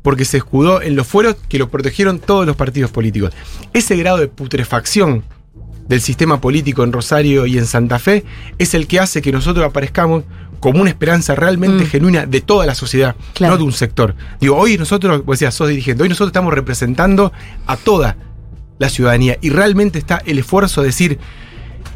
porque 0.02 0.24
se 0.24 0.38
escudó 0.38 0.80
en 0.82 0.96
los 0.96 1.06
fueros 1.06 1.36
que 1.48 1.58
lo 1.58 1.68
protegieron 1.70 2.18
todos 2.18 2.46
los 2.46 2.56
partidos 2.56 2.90
políticos. 2.90 3.32
Ese 3.72 3.96
grado 3.96 4.18
de 4.18 4.28
putrefacción 4.28 5.24
del 5.88 6.00
sistema 6.00 6.40
político 6.40 6.84
en 6.84 6.92
Rosario 6.92 7.46
y 7.46 7.58
en 7.58 7.66
Santa 7.66 7.98
Fe 7.98 8.24
es 8.58 8.74
el 8.74 8.86
que 8.86 9.00
hace 9.00 9.20
que 9.22 9.32
nosotros 9.32 9.64
aparezcamos 9.66 10.24
como 10.60 10.80
una 10.82 10.90
esperanza 10.90 11.34
realmente 11.34 11.84
Mm. 11.84 11.88
genuina 11.88 12.26
de 12.26 12.40
toda 12.42 12.66
la 12.66 12.74
sociedad, 12.74 13.16
Claro. 13.34 13.54
no 13.54 13.58
de 13.58 13.64
un 13.64 13.72
sector. 13.72 14.14
Digo, 14.40 14.56
hoy 14.56 14.76
nosotros, 14.78 15.24
vos 15.24 15.38
decías, 15.38 15.54
sos 15.54 15.68
dirigente, 15.68 16.02
hoy 16.02 16.08
nosotros 16.08 16.28
estamos 16.28 16.52
representando 16.54 17.32
a 17.66 17.76
toda 17.76 18.16
la 18.80 18.88
ciudadanía 18.88 19.38
y 19.40 19.50
realmente 19.50 19.98
está 20.00 20.20
el 20.26 20.38
esfuerzo 20.40 20.80
de 20.80 20.88
decir, 20.88 21.18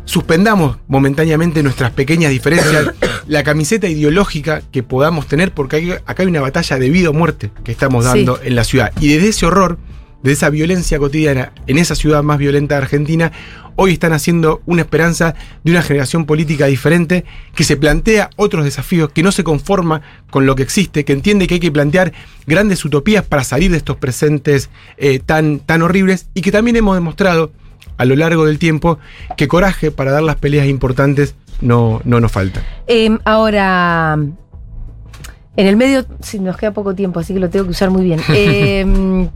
suspendamos 0.04 0.76
momentáneamente 0.86 1.62
nuestras 1.62 1.90
pequeñas 1.92 2.30
diferencias, 2.30 2.90
la 3.26 3.42
camiseta 3.42 3.88
ideológica 3.88 4.62
que 4.70 4.82
podamos 4.82 5.26
tener, 5.26 5.52
porque 5.52 5.76
hay- 5.76 5.90
acá 5.92 6.22
hay 6.22 6.26
una 6.28 6.40
batalla 6.42 6.78
de 6.78 6.90
vida 6.90 7.10
o 7.10 7.12
muerte 7.14 7.50
que 7.64 7.72
estamos 7.72 8.04
Sí. 8.04 8.10
dando 8.10 8.38
en 8.42 8.54
la 8.54 8.64
ciudad. 8.64 8.92
Y 9.00 9.08
desde 9.08 9.28
ese 9.28 9.46
horror, 9.46 9.78
de 10.24 10.32
esa 10.32 10.48
violencia 10.48 10.98
cotidiana 10.98 11.52
en 11.66 11.76
esa 11.76 11.94
ciudad 11.94 12.22
más 12.22 12.38
violenta 12.38 12.74
de 12.74 12.82
Argentina, 12.82 13.30
hoy 13.76 13.92
están 13.92 14.14
haciendo 14.14 14.62
una 14.64 14.80
esperanza 14.80 15.34
de 15.62 15.70
una 15.70 15.82
generación 15.82 16.24
política 16.24 16.64
diferente 16.64 17.26
que 17.54 17.62
se 17.62 17.76
plantea 17.76 18.30
otros 18.36 18.64
desafíos, 18.64 19.10
que 19.12 19.22
no 19.22 19.32
se 19.32 19.44
conforma 19.44 20.00
con 20.30 20.46
lo 20.46 20.56
que 20.56 20.62
existe, 20.62 21.04
que 21.04 21.12
entiende 21.12 21.46
que 21.46 21.54
hay 21.54 21.60
que 21.60 21.70
plantear 21.70 22.14
grandes 22.46 22.82
utopías 22.86 23.22
para 23.22 23.44
salir 23.44 23.70
de 23.70 23.76
estos 23.76 23.98
presentes 23.98 24.70
eh, 24.96 25.20
tan, 25.24 25.58
tan 25.58 25.82
horribles 25.82 26.26
y 26.32 26.40
que 26.40 26.50
también 26.50 26.76
hemos 26.76 26.96
demostrado 26.96 27.52
a 27.98 28.06
lo 28.06 28.16
largo 28.16 28.46
del 28.46 28.58
tiempo 28.58 28.98
que 29.36 29.46
coraje 29.46 29.90
para 29.90 30.10
dar 30.10 30.22
las 30.22 30.36
peleas 30.36 30.66
importantes 30.66 31.34
no, 31.60 32.00
no 32.04 32.18
nos 32.18 32.32
falta. 32.32 32.62
Eh, 32.86 33.10
ahora, 33.26 34.14
en 34.14 35.66
el 35.66 35.76
medio, 35.76 36.06
sí, 36.20 36.38
nos 36.38 36.56
queda 36.56 36.72
poco 36.72 36.94
tiempo, 36.94 37.20
así 37.20 37.34
que 37.34 37.40
lo 37.40 37.50
tengo 37.50 37.66
que 37.66 37.72
usar 37.72 37.90
muy 37.90 38.04
bien. 38.04 38.20
Eh, 38.30 39.28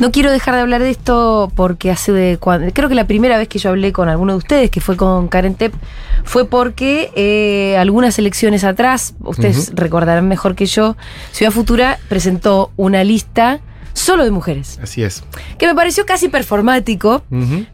no 0.00 0.10
quiero 0.10 0.32
dejar 0.32 0.54
de 0.54 0.62
hablar 0.62 0.82
de 0.82 0.90
esto 0.90 1.52
porque 1.54 1.90
hace 1.90 2.12
de 2.12 2.38
cuando. 2.38 2.72
Creo 2.72 2.88
que 2.88 2.94
la 2.94 3.06
primera 3.06 3.38
vez 3.38 3.48
que 3.48 3.58
yo 3.58 3.70
hablé 3.70 3.92
con 3.92 4.08
alguno 4.08 4.32
de 4.32 4.38
ustedes, 4.38 4.70
que 4.70 4.80
fue 4.80 4.96
con 4.96 5.28
Karen 5.28 5.54
Tep, 5.54 5.74
fue 6.24 6.46
porque 6.46 7.12
eh, 7.14 7.76
algunas 7.78 8.18
elecciones 8.18 8.64
atrás, 8.64 9.14
ustedes 9.20 9.72
recordarán 9.74 10.26
mejor 10.26 10.54
que 10.54 10.66
yo, 10.66 10.96
Ciudad 11.32 11.52
Futura 11.52 11.98
presentó 12.08 12.72
una 12.76 13.04
lista 13.04 13.60
solo 13.92 14.24
de 14.24 14.30
mujeres, 14.30 14.78
Así 14.82 15.02
es. 15.02 15.22
que 15.58 15.66
me 15.66 15.74
pareció 15.74 16.06
casi 16.06 16.28
performático, 16.28 17.22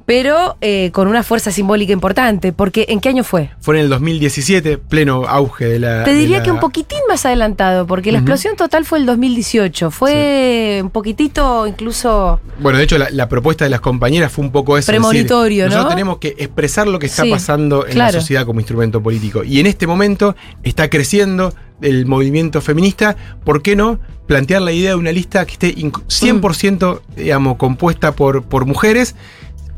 pero 0.05 0.57
eh, 0.61 0.91
con 0.93 1.09
una 1.09 1.23
fuerza 1.23 1.51
simbólica 1.51 1.93
importante, 1.93 2.53
porque 2.53 2.87
¿en 2.89 3.01
qué 3.01 3.09
año 3.11 3.25
fue? 3.25 3.51
Fue 3.61 3.77
en 3.77 3.83
el 3.85 3.89
2017, 3.89 4.79
pleno 4.79 5.25
auge 5.27 5.67
de 5.67 5.79
la. 5.79 6.05
Te 6.05 6.15
diría 6.15 6.39
la- 6.39 6.45
que 6.45 6.51
un 6.51 6.61
poquitín 6.61 6.99
más 7.09 7.25
adelantado, 7.27 7.87
porque 7.87 8.13
la 8.13 8.19
explosión 8.19 8.57
total 8.57 8.85
fue 8.85 8.99
el 8.99 9.07
2018. 9.07 9.91
Fue 9.91 10.81
un 10.83 10.91
poquitito 10.91 11.67
incluso. 11.67 12.41
Bueno, 12.61 12.79
de 12.79 12.85
hecho, 12.85 12.99
la, 12.99 13.09
la 13.11 13.29
propuesta 13.29 13.65
de 13.65 13.71
las 13.71 13.81
compañeras 13.81 14.33
fue 14.33 14.45
un 14.45 14.53
poco 14.53 14.77
eso. 14.79 14.81
es 14.81 14.87
decir, 14.87 15.01
Premonitorio, 15.01 15.65
¿no? 15.65 15.71
Nosotros 15.71 15.95
tenemos 15.95 16.19
que 16.19 16.29
expresar 16.39 16.87
lo 16.87 16.99
que 16.99 17.07
está 17.07 17.23
Sí, 17.25 17.31
pasando 17.31 17.87
en 17.87 17.93
claro. 17.93 18.13
la 18.15 18.21
sociedad 18.21 18.47
como 18.47 18.61
instrumento 18.61 19.03
político. 19.03 19.45
Y 19.45 19.61
en 19.61 19.67
este 19.67 19.87
momento 19.87 20.37
está 20.63 20.89
creciendo 20.91 21.53
el 21.83 22.07
movimiento 22.07 22.61
feminista. 22.61 23.17
¿Por 23.45 23.63
qué 23.63 23.77
no 23.77 23.99
plantear 24.27 24.63
la 24.63 24.73
idea 24.73 24.91
de 24.91 24.97
una 24.97 25.13
lista 25.13 25.45
que 25.47 25.53
esté 25.53 25.75
100% 26.09 27.01
digamos, 27.17 27.57
compuesta 27.57 28.13
por, 28.13 28.43
por 28.45 28.67
mujeres? 28.67 29.15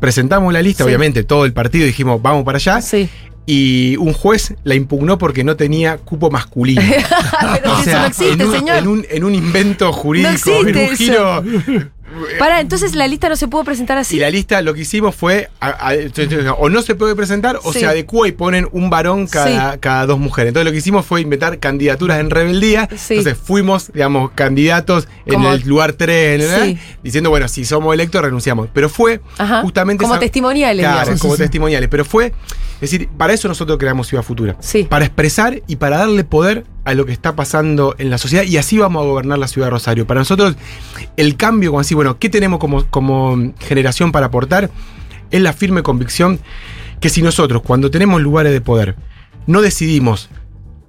Presentamos 0.00 0.52
la 0.52 0.62
lista, 0.62 0.84
Sí. 0.84 0.88
obviamente, 0.88 1.24
todo 1.24 1.44
el 1.44 1.52
partido 1.52 1.84
dijimos, 1.86 2.22
vamos 2.22 2.44
para 2.44 2.56
allá. 2.56 2.80
Sí. 2.80 3.08
Y 3.50 3.96
un 3.96 4.12
juez 4.12 4.54
la 4.62 4.74
impugnó 4.74 5.16
porque 5.16 5.42
no 5.42 5.56
tenía 5.56 5.96
cupo 5.96 6.30
masculino. 6.30 6.82
Pero 7.62 7.76
si 7.82 7.88
eso 7.90 7.98
no 7.98 8.06
existe, 8.06 8.32
en, 8.34 8.42
un, 8.42 8.52
señor. 8.52 8.76
en 8.76 8.88
un- 8.88 9.06
en 9.08 9.24
un 9.24 9.34
invento 9.34 9.90
jurídico, 9.92 10.50
en 10.60 10.66
un 10.68 10.76
eso. 10.76 11.42
Para, 12.38 12.60
entonces 12.60 12.94
la 12.94 13.06
lista 13.08 13.28
no 13.28 13.36
se 13.36 13.48
pudo 13.48 13.64
presentar 13.64 13.98
así. 13.98 14.16
Y 14.16 14.20
la 14.20 14.30
lista 14.30 14.60
lo 14.62 14.74
que 14.74 14.80
hicimos 14.82 15.14
fue, 15.14 15.50
a- 15.60 15.90
a- 15.90 16.52
o 16.58 16.68
no 16.68 16.82
se 16.82 16.94
puede 16.94 17.14
presentar, 17.14 17.58
o 17.64 17.72
Sí. 17.72 17.80
se 17.80 17.86
adecua 17.86 18.26
y 18.28 18.32
ponen 18.32 18.68
un 18.72 18.90
varón 18.90 19.26
cada, 19.26 19.78
cada 19.78 20.06
dos 20.06 20.18
mujeres. 20.18 20.48
Entonces 20.50 20.64
lo 20.66 20.72
que 20.72 20.78
hicimos 20.78 21.04
fue 21.06 21.20
inventar 21.20 21.58
candidaturas 21.58 22.20
en 22.20 22.30
rebeldía. 22.30 22.88
Sí. 22.96 23.14
Entonces 23.18 23.36
fuimos, 23.42 23.92
digamos, 23.92 24.30
candidatos 24.34 25.08
en 25.26 25.42
el 25.42 25.60
lugar 25.66 25.92
3, 25.94 26.48
Sí. 26.62 26.78
diciendo, 27.02 27.30
bueno, 27.30 27.48
si 27.48 27.64
somos 27.64 27.92
electos 27.94 28.22
renunciamos. 28.22 28.68
Pero 28.72 28.88
fue 28.88 29.20
Ajá. 29.38 29.62
justamente... 29.62 30.02
Como 30.02 30.14
esa- 30.14 30.20
testimoniales, 30.20 30.82
Claro, 30.84 31.00
digamos. 31.00 31.20
como 31.20 31.36
testimoniales. 31.36 31.88
Pero 31.88 32.04
fue, 32.04 32.26
es 32.26 32.80
decir, 32.80 33.08
para 33.16 33.32
eso 33.32 33.48
nosotros 33.48 33.78
creamos 33.78 34.06
Ciudad 34.08 34.22
Futura. 34.22 34.56
Sí. 34.60 34.84
Para 34.88 35.04
expresar 35.04 35.62
y 35.66 35.76
para 35.76 35.98
darle 35.98 36.24
poder 36.24 36.64
a 36.88 36.94
lo 36.94 37.04
que 37.04 37.12
está 37.12 37.36
pasando 37.36 37.94
en 37.98 38.08
la 38.08 38.16
sociedad 38.16 38.44
y 38.44 38.56
así 38.56 38.78
vamos 38.78 39.02
a 39.02 39.06
gobernar 39.06 39.38
la 39.38 39.46
ciudad 39.46 39.66
de 39.66 39.72
Rosario. 39.72 40.06
Para 40.06 40.20
nosotros, 40.20 40.56
el 41.18 41.36
cambio, 41.36 41.70
como 41.70 41.80
así, 41.80 41.94
bueno, 41.94 42.18
¿qué 42.18 42.30
tenemos 42.30 42.58
como, 42.58 42.86
como 42.86 43.52
generación 43.58 44.10
para 44.10 44.26
aportar? 44.26 44.70
Es 45.30 45.42
la 45.42 45.52
firme 45.52 45.82
convicción 45.82 46.40
que 46.98 47.10
si 47.10 47.20
nosotros, 47.20 47.60
cuando 47.60 47.90
tenemos 47.90 48.22
lugares 48.22 48.52
de 48.52 48.62
poder, 48.62 48.96
no 49.46 49.60
decidimos 49.60 50.30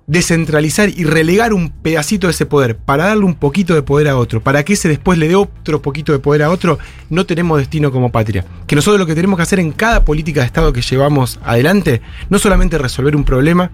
descentralizar 0.08 0.88
y 0.88 1.04
relegar 1.04 1.54
un 1.54 1.70
pedacito 1.70 2.28
de 2.28 2.32
ese 2.32 2.46
poder 2.46 2.78
para 2.78 3.08
darle 3.08 3.26
un 3.26 3.36
poquito 3.36 3.76
de 3.76 3.84
poder 3.84 4.08
a 4.08 4.18
otro, 4.18 4.42
para 4.42 4.64
que 4.64 4.74
ese 4.74 4.88
después 4.88 5.20
le 5.20 5.28
dé 5.28 5.36
otro 5.36 5.82
poquito 5.82 6.14
de 6.14 6.20
poder 6.20 6.44
a 6.44 6.50
otro, 6.50 6.80
no 7.10 7.26
tenemos 7.26 7.60
destino 7.60 7.92
como 7.92 8.10
patria. 8.10 8.46
Que 8.68 8.76
nosotros 8.78 9.02
lo 9.02 9.06
que 9.06 9.16
tenemos 9.16 9.36
que 9.36 9.44
hacer 9.44 9.60
en 9.60 9.74
cada 9.74 10.06
política 10.06 10.40
de 10.40 10.48
Estado 10.48 10.72
que 10.72 10.82
llevamos 10.82 11.40
adelante, 11.44 12.02
no 12.30 12.40
solamente 12.40 12.78
resolver 12.78 13.18
un 13.18 13.26
problema, 13.26 13.72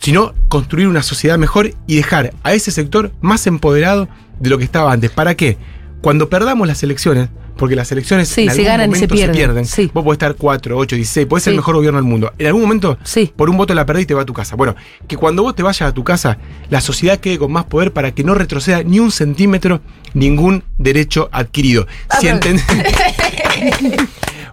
sino 0.00 0.34
construir 0.48 0.88
una 0.88 1.02
sociedad 1.02 1.38
mejor 1.38 1.72
y 1.86 1.96
dejar 1.96 2.32
a 2.42 2.52
ese 2.54 2.70
sector 2.70 3.12
más 3.20 3.46
empoderado 3.46 4.08
de 4.40 4.50
lo 4.50 4.58
que 4.58 4.64
estaba 4.64 4.92
antes. 4.92 5.10
¿Para 5.10 5.34
qué? 5.34 5.56
Cuando 6.00 6.28
perdamos 6.28 6.68
las 6.68 6.82
elecciones, 6.82 7.28
porque 7.56 7.74
las 7.74 7.90
elecciones 7.90 8.28
Sí, 8.28 8.42
en 8.42 8.46
se 8.50 8.52
algún 8.52 8.64
ganan 8.66 8.90
y 8.90 8.94
se 8.94 9.06
momento 9.08 9.32
pierden, 9.32 9.66
sí. 9.66 9.90
vos 9.92 10.04
podés 10.04 10.14
estar 10.14 10.36
4, 10.36 10.78
8, 10.78 10.94
16, 10.94 11.26
podés 11.26 11.42
ser 11.42 11.50
el 11.54 11.56
mejor 11.56 11.74
gobierno 11.74 11.98
del 11.98 12.08
mundo. 12.08 12.32
En 12.38 12.46
algún 12.46 12.62
momento, 12.62 12.98
Sí. 13.02 13.32
por 13.34 13.50
un 13.50 13.56
voto 13.56 13.74
la 13.74 13.84
perdés 13.84 14.04
y 14.04 14.06
te 14.06 14.14
va 14.14 14.22
a 14.22 14.24
tu 14.24 14.32
casa. 14.32 14.54
Bueno, 14.54 14.76
que 15.08 15.16
cuando 15.16 15.42
vos 15.42 15.56
te 15.56 15.64
vayas 15.64 15.82
a 15.88 15.92
tu 15.92 16.04
casa, 16.04 16.38
la 16.70 16.80
sociedad 16.80 17.18
quede 17.18 17.36
con 17.36 17.50
más 17.50 17.64
poder 17.64 17.92
para 17.92 18.12
que 18.12 18.22
no 18.22 18.34
retroceda 18.34 18.84
ni 18.84 19.00
un 19.00 19.10
centímetro 19.10 19.80
ningún 20.14 20.62
derecho 20.78 21.28
adquirido. 21.32 21.88
Si 22.20 22.28
Ah, 22.28 22.38
entendés- 22.38 22.64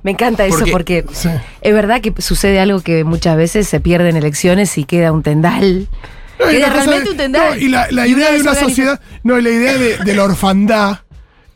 Me 0.05 0.11
encanta 0.11 0.45
eso 0.45 0.59
Porque- 0.59 0.71
porque 0.71 1.05
Sí. 1.13 1.29
es 1.61 1.73
verdad 1.73 1.99
que 1.99 2.13
sucede 2.21 2.59
algo 2.59 2.79
que 2.81 3.03
muchas 3.03 3.35
veces 3.35 3.67
se 3.67 3.79
pierden 3.79 4.15
elecciones 4.15 4.77
y 4.77 4.83
queda 4.85 5.11
un 5.11 5.23
tendal. 5.23 5.87
No, 6.39 6.45
Queda 6.47 6.59
la 6.59 6.65
cosa 6.67 6.75
realmente 6.85 7.03
de- 7.05 7.11
un 7.11 7.17
tendal. 7.17 7.49
no, 7.49 7.57
y 7.57 7.69
la, 7.69 7.87
la 7.89 8.05
Y 8.07 8.11
idea 8.11 8.31
de 8.31 8.39
una 8.41 8.53
sociedad, 8.53 9.01
no, 9.23 9.39
y 9.39 9.41
la 9.41 9.49
idea 9.49 9.73
de, 9.77 9.97
de 9.97 10.13
la 10.13 10.23
orfandad 10.25 10.99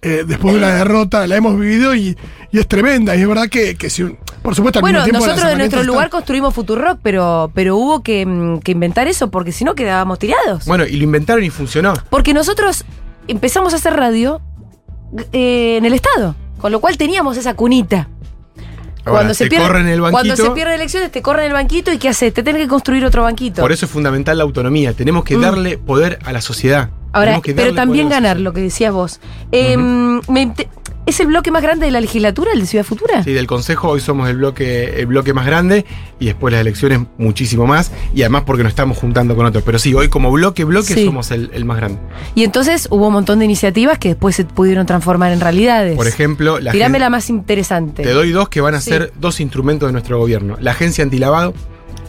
eh, 0.02 0.24
después 0.26 0.54
de 0.56 0.60
una 0.62 0.74
derrota, 0.74 1.28
la 1.28 1.36
hemos 1.36 1.60
vivido 1.60 1.94
y, 1.94 2.18
y 2.52 2.58
es 2.58 2.68
tremenda. 2.68 3.16
Y 3.18 3.22
es 3.22 3.28
verdad 3.28 3.50
que, 3.50 3.76
que 3.76 3.90
si 3.92 4.02
un- 4.04 4.18
por 4.42 4.56
supuesto, 4.56 4.80
al 4.80 4.82
Bueno, 4.82 5.04
mismo 5.04 5.20
nosotros 5.20 5.52
en 5.52 5.58
nuestro 5.60 5.84
lugar 5.84 6.10
construimos 6.10 6.54
Futurock, 6.56 7.00
pero, 7.04 7.52
pero 7.54 7.76
hubo 7.76 8.02
que, 8.02 8.26
mm, 8.26 8.60
que 8.62 8.72
inventar 8.72 9.08
eso 9.10 9.30
porque 9.30 9.52
si 9.52 9.64
no 9.66 9.76
quedábamos 9.76 10.18
tirados. 10.18 10.66
bueno, 10.66 10.86
y 10.88 10.96
lo 10.96 11.04
inventaron 11.04 11.44
y 11.44 11.50
funcionó. 11.52 11.94
Porque 12.10 12.34
nosotros 12.34 12.86
empezamos 13.28 13.74
a 13.74 13.76
hacer 13.76 13.94
radio 13.94 14.42
eh, 15.34 15.76
en 15.78 15.86
el 15.86 15.94
Estado, 15.94 16.36
con 16.60 16.72
lo 16.72 16.80
cual 16.80 16.98
teníamos 16.98 17.36
esa 17.38 17.54
cunita. 17.54 18.08
Ahora, 19.10 19.34
te 19.34 19.50
corren 19.50 19.88
el 19.88 20.02
Cuando 20.02 20.36
se 20.36 20.50
pierden 20.52 20.76
elecciones, 20.76 21.12
te 21.12 21.22
corren 21.22 21.46
el 21.48 21.54
banquito 21.54 21.92
y 21.92 21.98
¿qué 21.98 22.10
haces? 22.10 22.34
Te 22.34 22.44
tenés 22.44 22.62
que 22.62 22.68
construir 22.68 23.04
otro 23.06 23.24
banquito. 23.24 23.62
Por 23.62 23.72
eso 23.72 23.86
es 23.86 23.92
fundamental 23.92 24.38
la 24.38 24.44
autonomía. 24.44 24.94
Tenemos 24.94 25.24
que 25.24 25.38
Mm. 25.38 25.42
darle 25.42 25.78
poder 25.78 26.20
a 26.26 26.32
la 26.32 26.42
sociedad. 26.42 26.90
Ahora, 27.12 27.42
pero 27.44 27.74
también 27.74 28.08
ganar, 28.08 28.40
lo 28.40 28.54
que 28.54 28.62
decías 28.62 28.94
vos. 28.94 29.20
Eh, 29.52 29.76
me 29.78 30.54
¿Es 31.10 31.20
el 31.20 31.26
bloque 31.26 31.50
más 31.50 31.64
grande 31.64 31.88
de 31.88 31.92
la 31.92 32.02
legislatura, 32.02 32.52
el 32.54 32.60
de 32.62 32.68
Ciudad 32.68 32.86
Futura? 32.86 33.24
Sí, 33.24 33.34
del 33.34 33.48
Consejo 33.48 33.90
hoy 33.90 34.00
somos 34.00 34.30
el 34.30 34.38
bloque, 34.38 35.00
el 35.00 35.08
bloque 35.08 35.34
más 35.34 35.48
grande 35.48 35.84
y 36.20 36.28
después 36.28 36.52
las 36.52 36.62
elecciones 36.62 37.00
muchísimo 37.18 37.66
más 37.66 37.92
y 38.14 38.22
además 38.22 38.44
porque 38.46 38.62
nos 38.62 38.70
estamos 38.70 38.96
juntando 38.96 39.36
con 39.36 39.44
otros. 39.48 39.64
Pero 39.64 39.80
sí, 39.80 39.92
hoy 39.96 40.10
como 40.10 40.30
bloque, 40.32 40.66
bloque 40.66 40.94
Sí. 40.94 41.06
somos 41.06 41.32
el, 41.32 41.50
el 41.56 41.66
más 41.66 41.78
grande. 41.78 42.00
Y 42.36 42.44
entonces 42.44 42.88
hubo 42.92 43.08
un 43.08 43.14
montón 43.14 43.40
de 43.40 43.46
iniciativas 43.46 43.98
que 43.98 44.10
después 44.10 44.36
se 44.36 44.46
pudieron 44.46 44.86
transformar 44.86 45.32
en 45.32 45.40
realidades. 45.42 45.96
Por 45.98 46.06
ejemplo, 46.08 46.60
la 46.60 46.72
Tirame 46.74 47.00
la 47.00 47.10
más 47.10 47.32
interesante. 47.32 48.04
te 48.04 48.12
doy 48.14 48.30
dos 48.32 48.48
que 48.50 48.62
van 48.62 48.76
a 48.76 48.80
Sí. 48.82 48.92
ser 48.92 49.12
dos 49.20 49.40
instrumentos 49.40 49.90
de 49.90 49.94
nuestro 49.94 50.20
gobierno. 50.20 50.58
La 50.62 50.72
agencia 50.72 51.04
antilavado. 51.04 51.56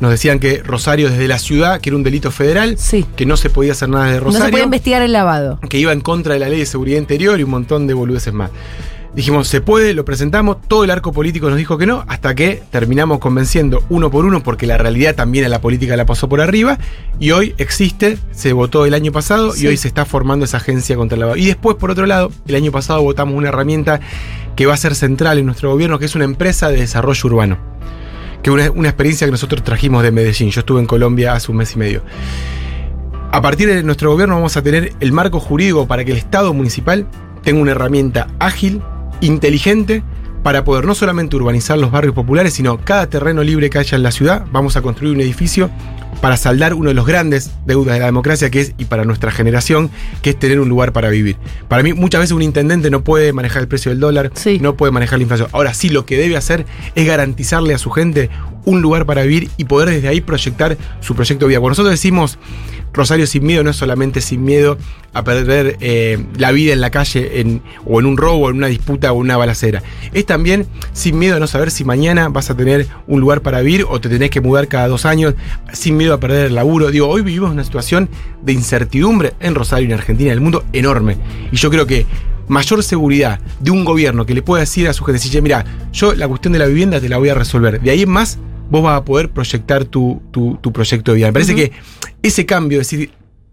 Nos 0.00 0.10
decían 0.10 0.38
que 0.38 0.62
Rosario 0.62 1.10
desde 1.10 1.28
la 1.28 1.38
ciudad, 1.38 1.78
que 1.80 1.90
era 1.90 1.96
un 1.96 2.02
delito 2.02 2.30
federal, 2.30 2.76
Sí. 2.78 3.04
que 3.16 3.26
no 3.26 3.36
se 3.36 3.50
podía 3.50 3.72
hacer 3.72 3.88
nada 3.90 4.06
de 4.06 4.14
No 4.14 4.20
Rosario. 4.24 4.46
se 4.46 4.50
puede 4.50 4.64
investigar 4.64 5.02
el 5.02 5.12
lavado. 5.12 5.58
que 5.68 5.78
iba 5.78 5.92
en 5.92 6.00
contra 6.00 6.32
de 6.34 6.40
la 6.40 6.48
ley 6.48 6.58
de 6.58 6.64
seguridad 6.66 6.98
interior 6.98 7.38
y 7.38 7.42
un 7.42 7.50
montón 7.50 7.86
de 7.86 7.92
boludeces 7.94 8.32
más. 8.32 8.50
Dijimos, 9.14 9.48
se 9.48 9.60
puede, 9.60 9.92
lo 9.92 10.04
presentamos, 10.04 10.58
todo 10.68 10.84
el 10.84 10.90
arco 10.90 11.12
político 11.12 11.48
nos 11.48 11.58
dijo 11.58 11.76
que 11.78 11.86
no, 11.86 12.04
hasta 12.06 12.34
que 12.36 12.62
terminamos 12.70 13.18
convenciendo 13.18 13.82
uno 13.88 14.08
por 14.08 14.24
uno, 14.24 14.40
porque 14.42 14.68
la 14.68 14.78
realidad 14.78 15.16
también 15.16 15.44
a 15.44 15.48
la 15.48 15.60
política 15.60 15.96
la 15.96 16.06
pasó 16.06 16.28
por 16.28 16.40
arriba, 16.40 16.78
y 17.18 17.32
hoy 17.32 17.54
existe, 17.58 18.18
se 18.30 18.52
votó 18.52 18.86
el 18.86 18.94
año 18.94 19.10
pasado, 19.10 19.52
Sí. 19.52 19.64
y 19.64 19.66
hoy 19.66 19.76
se 19.76 19.88
está 19.88 20.04
formando 20.04 20.44
esa 20.44 20.58
agencia 20.58 20.94
contra 20.94 21.16
el 21.16 21.20
lavado. 21.20 21.36
Y 21.36 21.46
después, 21.46 21.76
por 21.76 21.90
otro 21.90 22.06
lado, 22.06 22.30
el 22.46 22.54
año 22.54 22.70
pasado 22.70 23.02
votamos 23.02 23.34
una 23.34 23.48
herramienta 23.48 24.00
que 24.54 24.66
va 24.66 24.74
a 24.74 24.76
ser 24.76 24.94
central 24.94 25.38
en 25.38 25.46
nuestro 25.46 25.72
gobierno, 25.72 25.98
que 25.98 26.04
es 26.04 26.14
una 26.14 26.24
empresa 26.24 26.68
de 26.68 26.76
desarrollo 26.76 27.20
urbano. 27.28 27.58
Que 28.42 28.50
es 28.50 28.54
una, 28.54 28.70
una 28.70 28.88
experiencia 28.88 29.26
que 29.26 29.32
nosotros 29.32 29.64
trajimos 29.64 30.02
de 30.04 30.12
Medellín. 30.12 30.50
Yo 30.50 30.60
estuve 30.60 30.80
en 30.80 30.86
Colombia 30.86 31.32
hace 31.32 31.50
un 31.50 31.58
mes 31.58 31.74
y 31.74 31.78
medio. 31.78 32.02
A 33.32 33.42
partir 33.42 33.68
de 33.68 33.82
nuestro 33.82 34.12
gobierno 34.12 34.36
vamos 34.36 34.56
a 34.56 34.62
tener 34.62 34.92
el 35.00 35.12
marco 35.12 35.40
jurídico 35.40 35.86
para 35.86 36.04
que 36.04 36.12
el 36.12 36.18
Estado 36.18 36.54
municipal 36.54 37.06
tenga 37.42 37.60
una 37.60 37.72
herramienta 37.72 38.28
ágil, 38.38 38.82
inteligente, 39.20 40.02
para 40.42 40.64
poder 40.64 40.86
no 40.86 40.94
solamente 40.94 41.36
urbanizar 41.36 41.76
los 41.78 41.90
barrios 41.90 42.14
populares, 42.14 42.54
sino 42.54 42.78
cada 42.78 43.08
terreno 43.08 43.42
libre 43.42 43.68
que 43.68 43.78
haya 43.78 43.96
en 43.96 44.02
la 44.02 44.10
ciudad, 44.10 44.46
vamos 44.50 44.74
a 44.76 44.80
construir 44.82 45.14
un 45.14 45.20
edificio 45.20 45.70
para 46.22 46.36
saldar 46.36 46.74
uno 46.74 46.88
de 46.88 46.94
los 46.94 47.06
grandes 47.06 47.50
deudas 47.66 47.94
de 47.94 48.00
la 48.00 48.06
democracia, 48.06 48.50
que 48.50 48.60
es, 48.60 48.74
y 48.78 48.86
para 48.86 49.04
nuestra 49.04 49.30
generación, 49.30 49.90
que 50.22 50.30
es 50.30 50.38
tener 50.38 50.60
un 50.60 50.68
lugar 50.68 50.92
para 50.92 51.08
vivir. 51.10 51.36
Para 51.68 51.82
mí, 51.82 51.92
muchas 51.92 52.20
veces 52.22 52.32
un 52.32 52.42
intendente 52.42 52.90
no 52.90 53.02
puede 53.04 53.32
manejar 53.32 53.62
el 53.62 53.68
precio 53.68 53.90
del 53.90 54.00
dólar, 54.00 54.30
Sí. 54.34 54.58
no 54.60 54.76
puede 54.76 54.92
manejar 54.92 55.18
la 55.18 55.22
inflación. 55.24 55.48
Ahora 55.52 55.72
sí, 55.74 55.88
lo 55.90 56.04
que 56.06 56.16
debe 56.18 56.36
hacer 56.36 56.66
es 56.94 57.06
garantizarle 57.06 57.74
a 57.74 57.78
su 57.78 57.90
gente 57.90 58.28
un 58.64 58.82
lugar 58.82 59.06
para 59.06 59.22
vivir 59.22 59.48
y 59.56 59.64
poder 59.64 59.90
desde 59.90 60.08
ahí 60.08 60.20
proyectar 60.20 60.76
su 61.00 61.14
proyecto 61.14 61.44
de 61.46 61.50
vida. 61.50 61.60
Cuando 61.60 61.70
nosotros 61.72 61.92
decimos 61.92 62.38
Rosario 62.92 63.26
sin 63.28 63.44
miedo, 63.46 63.62
no 63.62 63.70
es 63.70 63.76
solamente 63.76 64.20
sin 64.20 64.42
miedo 64.44 64.76
a 65.12 65.22
perder 65.22 65.76
eh, 65.80 66.18
la 66.36 66.50
vida 66.50 66.72
en 66.72 66.80
la 66.80 66.90
calle 66.90 67.40
en- 67.40 67.62
o 67.86 68.00
en 68.00 68.06
un 68.06 68.16
robo, 68.16 68.50
en 68.50 68.56
una 68.56 68.66
disputa 68.66 69.12
o 69.12 69.14
una 69.16 69.36
balacera. 69.36 69.80
Es 70.12 70.26
también 70.26 70.66
sin 70.92 71.16
miedo 71.18 71.36
a 71.36 71.38
no 71.40 71.46
saber 71.46 71.70
si 71.70 71.84
mañana 71.84 72.28
vas 72.28 72.50
a 72.50 72.56
tener 72.56 72.88
un 73.06 73.20
lugar 73.20 73.42
para 73.42 73.60
vivir 73.60 73.86
o 73.88 74.00
te 74.00 74.08
tenés 74.08 74.30
que 74.30 74.40
mudar 74.40 74.66
cada 74.66 74.88
dos 74.88 75.06
años, 75.06 75.34
sin 75.72 75.96
miedo 75.96 76.14
a 76.14 76.20
perder 76.20 76.46
el 76.46 76.56
laburo. 76.56 76.90
Digo, 76.90 77.06
hoy 77.08 77.22
vivimos 77.22 77.52
una 77.52 77.62
situación 77.62 78.08
de 78.42 78.52
incertidumbre 78.52 79.34
en 79.38 79.54
Rosario, 79.54 79.86
en 79.86 79.94
Argentina, 79.94 80.30
en 80.32 80.34
el 80.38 80.40
mundo 80.40 80.64
enorme. 80.72 81.16
Y 81.52 81.56
yo 81.56 81.70
creo 81.70 81.86
que 81.86 82.06
mayor 82.48 82.82
seguridad 82.82 83.38
de 83.60 83.70
un 83.70 83.84
gobierno 83.84 84.26
que 84.26 84.34
le 84.34 84.42
pueda 84.42 84.62
decir 84.62 84.88
a 84.88 84.92
su 84.92 85.04
gente, 85.04 85.40
mira, 85.42 85.64
yo 85.92 86.12
la 86.14 86.26
cuestión 86.26 86.52
de 86.52 86.58
la 86.58 86.66
vivienda 86.66 87.00
te 87.00 87.08
la 87.08 87.18
voy 87.18 87.28
a 87.28 87.34
resolver. 87.34 87.80
De 87.80 87.92
ahí 87.92 88.02
en 88.02 88.10
más, 88.10 88.38
vos 88.70 88.82
vas 88.82 88.98
a 88.98 89.04
poder 89.04 89.30
proyectar 89.30 89.84
tu, 89.84 90.22
tu- 90.30 90.58
tu 90.60 90.72
proyecto 90.72 91.10
de 91.12 91.16
vida. 91.16 91.26
Me 91.28 91.32
parece 91.32 91.54
que 91.54 91.72
ese 92.22 92.46
cambio, 92.46 92.80
es 92.80 92.88
decir, 92.90 93.10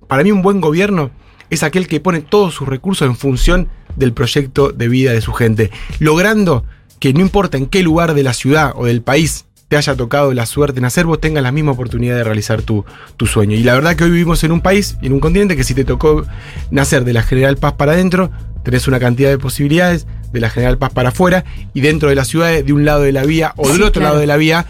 para 0.08 0.24
mí 0.24 0.32
un 0.32 0.42
buen 0.42 0.62
gobierno 0.62 1.12
es 1.50 1.64
aquel 1.64 1.88
que 1.88 2.00
pone 2.00 2.22
todos 2.22 2.54
sus 2.54 2.68
recursos 2.68 3.08
en 3.08 3.16
función 3.16 3.68
del 3.96 4.14
proyecto 4.14 4.70
de 4.72 4.88
vida 4.88 5.12
de 5.14 5.22
su 5.22 5.34
gente, 5.34 5.72
logrando 6.00 6.64
que 7.00 7.14
no 7.14 7.22
importa 7.22 7.58
en 7.58 7.66
qué 7.68 7.84
lugar 7.84 8.14
de 8.14 8.24
la 8.24 8.34
ciudad 8.34 8.74
o 8.76 8.86
del 8.86 9.02
país 9.02 9.46
te 9.68 9.76
haya 9.76 9.96
tocado 9.96 10.34
la 10.34 10.46
suerte 10.46 10.76
de 10.76 10.82
nacer, 10.82 11.06
vos 11.06 11.20
tengas 11.20 11.44
la 11.44 11.52
misma 11.52 11.72
oportunidad 11.74 12.16
de 12.16 12.24
realizar 12.24 12.62
tu, 12.62 12.86
tu 13.18 13.26
sueño. 13.28 13.56
Y 13.56 13.64
la 13.64 13.74
verdad 13.74 13.96
que 13.96 14.06
hoy 14.06 14.12
vivimos 14.12 14.44
en 14.46 14.52
un 14.54 14.62
país 14.62 14.98
y 15.02 15.08
en 15.08 15.14
un 15.14 15.20
continente 15.20 15.58
que 15.58 15.64
si 15.66 15.74
te 15.74 15.84
tocó 15.84 16.26
nacer 16.72 17.04
de 17.04 17.12
la 17.14 17.22
General 17.22 17.58
Paz 17.58 17.74
para 17.74 17.92
adentro, 17.92 18.32
tenés 18.64 18.88
una 18.88 19.00
cantidad 19.00 19.30
de 19.30 19.38
posibilidades, 19.38 20.08
de 20.32 20.40
la 20.40 20.50
General 20.50 20.78
Paz 20.78 20.92
para 20.94 21.10
afuera, 21.10 21.44
y 21.74 21.82
dentro 21.82 22.10
de 22.10 22.16
la 22.16 22.26
ciudad, 22.26 22.64
de 22.64 22.74
un 22.74 22.86
lado 22.86 23.02
de 23.02 23.12
la 23.12 23.24
vía 23.24 23.54
o 23.58 23.68
del 23.68 23.78
Sí, 23.78 23.82
otro 23.84 23.94
claro. 24.02 24.08
lado 24.10 24.20
de 24.20 24.28
la 24.28 24.38
vía, 24.38 24.66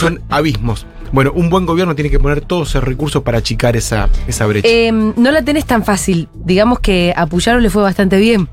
son 0.00 0.22
abismos. 0.30 0.86
Bueno, 1.12 1.30
un 1.32 1.48
buen 1.48 1.64
gobierno 1.66 1.94
tiene 1.94 2.10
que 2.10 2.18
poner 2.18 2.40
todos 2.40 2.70
esos 2.70 2.82
recursos 2.82 3.22
para 3.22 3.38
achicar 3.38 3.76
esa, 3.76 4.08
esa 4.26 4.46
brecha. 4.46 4.66
Eh, 4.68 4.90
no 4.90 5.30
la 5.30 5.42
tenés 5.42 5.64
tan 5.64 5.84
fácil. 5.84 6.28
Digamos 6.34 6.80
que 6.80 7.12
a 7.16 7.26
Puyaro 7.26 7.60
le 7.60 7.70
fue 7.70 7.82
bastante 7.82 8.18
bien. 8.18 8.48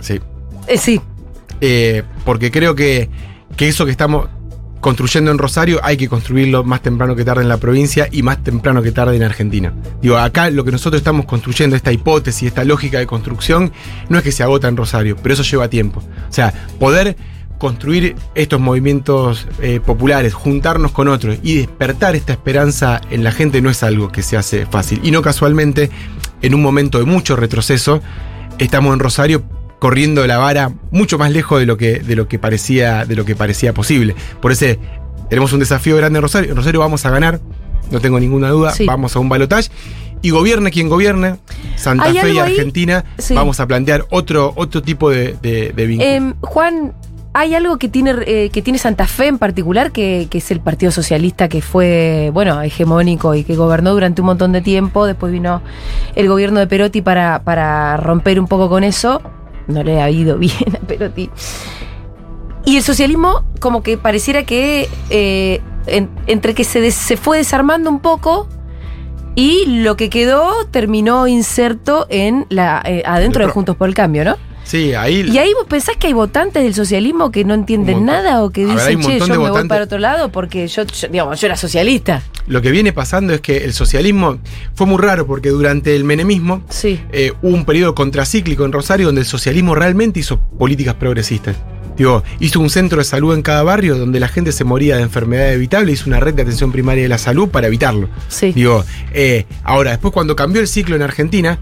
sí. 0.00 0.20
Eh, 0.68 0.76
sí. 0.78 1.00
Eh, 1.60 2.02
porque 2.24 2.50
creo 2.52 2.74
que, 2.76 3.08
que 3.56 3.66
eso 3.68 3.84
que 3.84 3.90
estamos 3.90 4.28
construyendo 4.80 5.30
en 5.30 5.38
Rosario 5.38 5.80
hay 5.82 5.96
que 5.96 6.08
construirlo 6.08 6.64
más 6.64 6.82
temprano 6.82 7.16
que 7.16 7.24
tarde 7.24 7.42
en 7.42 7.48
la 7.48 7.58
provincia 7.58 8.08
y 8.10 8.22
más 8.22 8.42
temprano 8.42 8.82
que 8.82 8.92
tarde 8.92 9.16
en 9.16 9.22
Argentina. 9.22 9.72
Digo, 10.00 10.16
acá 10.16 10.50
lo 10.50 10.64
que 10.64 10.72
nosotros 10.72 11.00
estamos 11.00 11.26
construyendo, 11.26 11.76
esta 11.76 11.92
hipótesis, 11.92 12.48
esta 12.48 12.64
lógica 12.64 12.98
de 12.98 13.06
construcción, 13.06 13.72
no 14.08 14.18
es 14.18 14.24
que 14.24 14.32
se 14.32 14.42
agota 14.42 14.68
en 14.68 14.76
Rosario, 14.76 15.16
pero 15.22 15.34
eso 15.34 15.42
lleva 15.42 15.68
tiempo. 15.68 16.02
O 16.28 16.32
sea, 16.32 16.52
poder 16.78 17.16
construir 17.58 18.14
estos 18.34 18.60
movimientos 18.60 19.46
eh, 19.60 19.80
populares, 19.84 20.32
juntarnos 20.32 20.92
con 20.92 21.08
otros 21.08 21.38
y 21.42 21.56
despertar 21.56 22.14
esta 22.14 22.32
esperanza 22.32 23.00
en 23.10 23.24
la 23.24 23.32
gente 23.32 23.60
no 23.60 23.68
es 23.68 23.82
algo 23.82 24.10
que 24.10 24.22
se 24.22 24.36
hace 24.36 24.64
fácil. 24.66 25.00
Y 25.02 25.10
no 25.10 25.22
casualmente, 25.22 25.90
en 26.40 26.54
un 26.54 26.62
momento 26.62 26.98
de 26.98 27.04
mucho 27.04 27.34
retroceso, 27.34 28.00
estamos 28.58 28.92
en 28.94 29.00
Rosario 29.00 29.44
corriendo 29.78 30.26
la 30.26 30.38
vara 30.38 30.72
mucho 30.90 31.18
más 31.18 31.30
lejos 31.30 31.60
de 31.60 31.66
lo 31.66 31.76
que, 31.76 32.00
de 32.00 32.16
lo 32.16 32.28
que, 32.28 32.38
parecía, 32.38 33.04
de 33.04 33.14
lo 33.16 33.24
que 33.24 33.36
parecía 33.36 33.72
posible. 33.72 34.14
Por 34.40 34.52
eso 34.52 34.66
tenemos 35.30 35.52
un 35.52 35.60
desafío 35.60 35.96
grande 35.96 36.18
en 36.18 36.22
Rosario. 36.22 36.50
En 36.50 36.56
Rosario 36.56 36.80
vamos 36.80 37.04
a 37.06 37.10
ganar, 37.10 37.40
no 37.90 38.00
tengo 38.00 38.18
ninguna 38.18 38.48
duda, 38.50 38.72
Sí. 38.72 38.86
vamos 38.86 39.14
a 39.14 39.18
un 39.20 39.28
balotaje. 39.28 39.68
Y 40.20 40.30
gobierne 40.30 40.72
quien 40.72 40.88
gobierne, 40.88 41.36
Santa 41.76 42.06
¿Hay 42.06 42.18
Fe 42.18 42.32
y? 42.34 42.38
Argentina, 42.38 43.04
Sí. 43.18 43.34
vamos 43.34 43.60
a 43.60 43.66
plantear 43.68 44.04
otro, 44.10 44.52
otro 44.56 44.82
tipo 44.82 45.10
de, 45.10 45.36
de, 45.40 45.72
de 45.72 45.86
vínculo. 45.86 46.10
Em, 46.10 46.34
Juan, 46.40 46.92
¿hay 47.34 47.54
algo 47.54 47.78
que 47.78 47.88
tiene, 47.88 48.14
eh, 48.26 48.50
que 48.52 48.60
tiene 48.60 48.80
Santa 48.80 49.06
Fe 49.06 49.28
en 49.28 49.38
particular, 49.38 49.92
que, 49.92 50.26
que 50.28 50.38
es 50.38 50.50
el 50.50 50.58
Partido 50.58 50.90
Socialista 50.90 51.48
que 51.48 51.62
fue, 51.62 52.30
bueno, 52.32 52.60
hegemónico 52.62 53.36
y 53.36 53.44
que 53.44 53.54
gobernó 53.54 53.92
durante 53.92 54.20
un 54.22 54.26
montón 54.26 54.50
de 54.50 54.60
tiempo? 54.60 55.06
Después 55.06 55.30
vino 55.30 55.62
el 56.16 56.26
gobierno 56.26 56.58
de 56.58 56.66
Perotti 56.66 57.00
para, 57.00 57.44
para 57.44 57.96
romper 57.96 58.40
un 58.40 58.48
poco 58.48 58.68
con 58.68 58.82
eso. 58.82 59.22
No 59.68 59.82
le 59.84 60.00
ha 60.02 60.10
ido 60.10 60.36
bien 60.38 60.52
a 60.76 60.86
Perotti. 60.86 61.30
Y 62.64 62.76
el 62.76 62.82
socialismo, 62.82 63.44
como 63.60 63.82
que 63.82 63.96
pareciera 63.96 64.44
que 64.44 64.88
eh, 65.10 65.60
en- 65.86 66.10
entre 66.26 66.54
que 66.54 66.64
se, 66.64 66.80
des- 66.80 66.94
se 66.94 67.16
fue 67.16 67.38
desarmando 67.38 67.88
un 67.88 68.00
poco 68.00 68.48
y 69.34 69.64
lo 69.82 69.96
que 69.96 70.10
quedó 70.10 70.66
terminó 70.70 71.28
inserto 71.28 72.06
en 72.10 72.44
la 72.50 72.82
eh, 72.84 73.02
adentro 73.06 73.46
de 73.46 73.50
Juntos 73.52 73.76
por 73.76 73.88
el 73.88 73.94
Cambio, 73.94 74.24
¿no? 74.24 74.36
Sí, 74.68 74.94
ahí. 74.94 75.26
¿Y 75.28 75.38
ahí 75.38 75.52
vos 75.54 75.66
pensás 75.68 75.96
que 75.96 76.06
hay 76.06 76.12
votantes 76.12 76.62
del 76.62 76.74
socialismo 76.74 77.30
que 77.32 77.44
no 77.44 77.54
entienden 77.54 78.04
nada 78.04 78.42
o 78.44 78.50
que 78.50 78.66
ver, 78.66 78.76
dicen, 78.76 78.96
un 78.98 79.02
che, 79.02 79.18
yo 79.18 79.26
me 79.26 79.36
voy 79.36 79.66
para 79.66 79.84
otro 79.84 79.98
lado 79.98 80.30
porque 80.30 80.68
yo, 80.68 80.84
yo, 80.84 81.08
digamos, 81.08 81.40
yo 81.40 81.46
era 81.46 81.56
socialista? 81.56 82.22
Lo 82.46 82.62
que 82.62 82.70
viene 82.70 82.92
pasando 82.92 83.34
es 83.34 83.40
que 83.40 83.64
el 83.64 83.72
socialismo 83.72 84.38
fue 84.74 84.86
muy 84.86 84.98
raro 84.98 85.26
porque 85.26 85.48
durante 85.50 85.96
el 85.96 86.04
menemismo 86.04 86.62
Sí. 86.68 87.00
eh, 87.12 87.32
hubo 87.42 87.54
un 87.54 87.64
periodo 87.64 87.94
contracíclico 87.94 88.64
en 88.64 88.72
Rosario 88.72 89.06
donde 89.06 89.22
el 89.22 89.26
socialismo 89.26 89.74
realmente 89.74 90.20
hizo 90.20 90.38
políticas 90.58 90.94
progresistas. 90.94 91.56
Digo, 91.96 92.22
hizo 92.38 92.60
un 92.60 92.70
centro 92.70 92.98
de 92.98 93.04
salud 93.04 93.34
en 93.34 93.42
cada 93.42 93.64
barrio 93.64 93.96
donde 93.98 94.20
la 94.20 94.28
gente 94.28 94.52
se 94.52 94.62
moría 94.62 94.96
de 94.96 95.02
enfermedad 95.02 95.52
evitable, 95.52 95.90
hizo 95.90 96.04
una 96.06 96.20
red 96.20 96.32
de 96.32 96.42
atención 96.42 96.70
primaria 96.70 97.02
de 97.02 97.08
la 97.08 97.18
salud 97.18 97.48
para 97.48 97.66
evitarlo. 97.66 98.08
Sí. 98.28 98.52
Digo, 98.52 98.84
eh, 99.12 99.46
ahora, 99.64 99.90
después 99.90 100.14
cuando 100.14 100.36
cambió 100.36 100.60
el 100.62 100.68
ciclo 100.68 100.94
en 100.94 101.02
Argentina, 101.02 101.58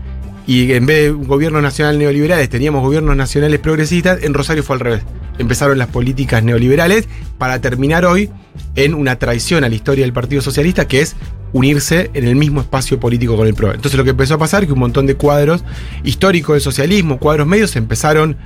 y 0.47 0.73
en 0.73 0.87
vez 0.87 1.05
de 1.05 1.13
un 1.13 1.27
gobierno 1.27 1.61
nacional 1.61 1.99
neoliberales 1.99 2.49
teníamos 2.49 2.83
gobiernos 2.83 3.17
nacionales 3.17 3.59
progresistas, 3.59 4.23
en 4.23 4.35
Rosario 4.35 4.63
fue 4.63 4.75
al 4.77 4.81
revés. 4.81 5.03
Empezaron 5.39 5.77
las 5.77 5.89
políticas 5.89 6.43
neoliberales 6.43 7.09
para 7.37 7.61
terminar 7.61 8.05
hoy 8.05 8.31
en 8.75 8.95
una 8.95 9.19
traición 9.19 9.65
a 9.65 9.69
la 9.69 9.75
historia 9.75 10.05
del 10.05 10.13
Partido 10.13 10.41
Socialista, 10.41 10.87
que 10.87 11.01
es 11.01 11.17
unirse 11.53 12.11
en 12.15 12.27
el 12.27 12.37
mismo 12.37 12.61
espacio 12.61 13.01
político 13.01 13.37
con 13.37 13.47
el 13.47 13.55
PRO. 13.55 13.73
Entonces 13.73 13.97
lo 13.97 14.05
que 14.05 14.11
empezó 14.11 14.35
a 14.35 14.39
pasar 14.39 14.63
es 14.63 14.67
que 14.69 14.73
un 14.73 14.79
montón 14.79 15.07
de 15.07 15.17
cuadros 15.17 15.65
históricos 16.05 16.55
del 16.55 16.63
socialismo, 16.63 17.19
cuadros 17.19 17.47
medios, 17.47 17.77
empezaron 17.77 18.37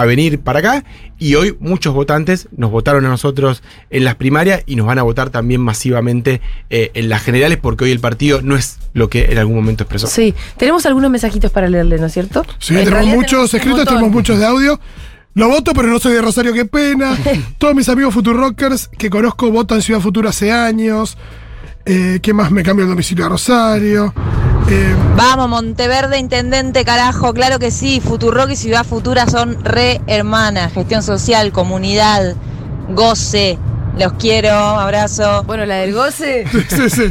a 0.00 0.04
venir 0.04 0.38
para 0.38 0.60
acá 0.60 0.84
y 1.18 1.34
hoy 1.34 1.56
muchos 1.58 1.92
votantes 1.92 2.48
nos 2.56 2.70
votaron 2.70 3.04
a 3.04 3.08
nosotros 3.08 3.62
en 3.90 4.04
las 4.04 4.14
primarias 4.14 4.62
y 4.66 4.76
nos 4.76 4.86
van 4.86 4.98
a 4.98 5.02
votar 5.02 5.30
también 5.30 5.60
masivamente 5.60 6.40
eh, 6.70 6.92
en 6.94 7.08
las 7.08 7.22
generales 7.22 7.58
porque 7.60 7.84
hoy 7.84 7.90
el 7.90 7.98
partido 7.98 8.40
no 8.40 8.56
es 8.56 8.78
lo 8.94 9.10
que 9.10 9.24
en 9.24 9.38
algún 9.38 9.56
momento 9.56 9.82
expresó. 9.82 10.06
Sí. 10.06 10.34
Tenemos 10.56 10.86
algunos 10.86 11.10
mensajitos 11.10 11.50
para 11.50 11.68
leerle, 11.68 11.98
¿no 11.98 12.06
es 12.06 12.12
cierto? 12.12 12.46
Sí, 12.60 12.76
En 12.76 12.84
tenemos 12.84 13.06
muchos 13.06 13.52
escritos, 13.52 13.84
tenemos 13.84 14.10
muchos 14.10 14.38
de 14.38 14.46
audio. 14.46 14.78
Lo 15.34 15.48
voto, 15.48 15.72
pero 15.72 15.88
no 15.88 15.98
soy 15.98 16.14
de 16.14 16.22
Rosario, 16.22 16.52
qué 16.52 16.64
pena. 16.64 17.16
Todos 17.58 17.74
mis 17.74 17.88
amigos 17.88 18.14
Futurockers 18.14 18.88
que 18.88 19.10
conozco 19.10 19.50
votan 19.50 19.82
Ciudad 19.82 20.00
Futura 20.00 20.30
hace 20.30 20.52
años. 20.52 21.18
Eh, 21.84 22.20
¿Qué 22.22 22.32
más 22.32 22.52
me 22.52 22.62
cambio 22.62 22.84
el 22.84 22.90
domicilio 22.90 23.26
a 23.26 23.30
Rosario? 23.30 24.14
Eh, 24.70 24.94
Vamos, 25.16 25.48
Monteverde, 25.48 26.18
intendente, 26.18 26.84
carajo, 26.84 27.32
claro 27.32 27.58
que 27.58 27.70
sí. 27.70 28.00
Futurock 28.00 28.50
y 28.50 28.56
Ciudad 28.56 28.84
Futura 28.84 29.26
son 29.26 29.64
re 29.64 30.00
hermanas. 30.06 30.72
Gestión 30.72 31.02
social, 31.02 31.52
comunidad, 31.52 32.36
goce. 32.90 33.58
Los 33.98 34.12
quiero, 34.14 34.50
abrazo. 34.52 35.42
Bueno, 35.44 35.64
la 35.64 35.76
del 35.76 35.94
goce. 35.94 36.44
sí, 36.68 36.90
sí. 36.90 37.04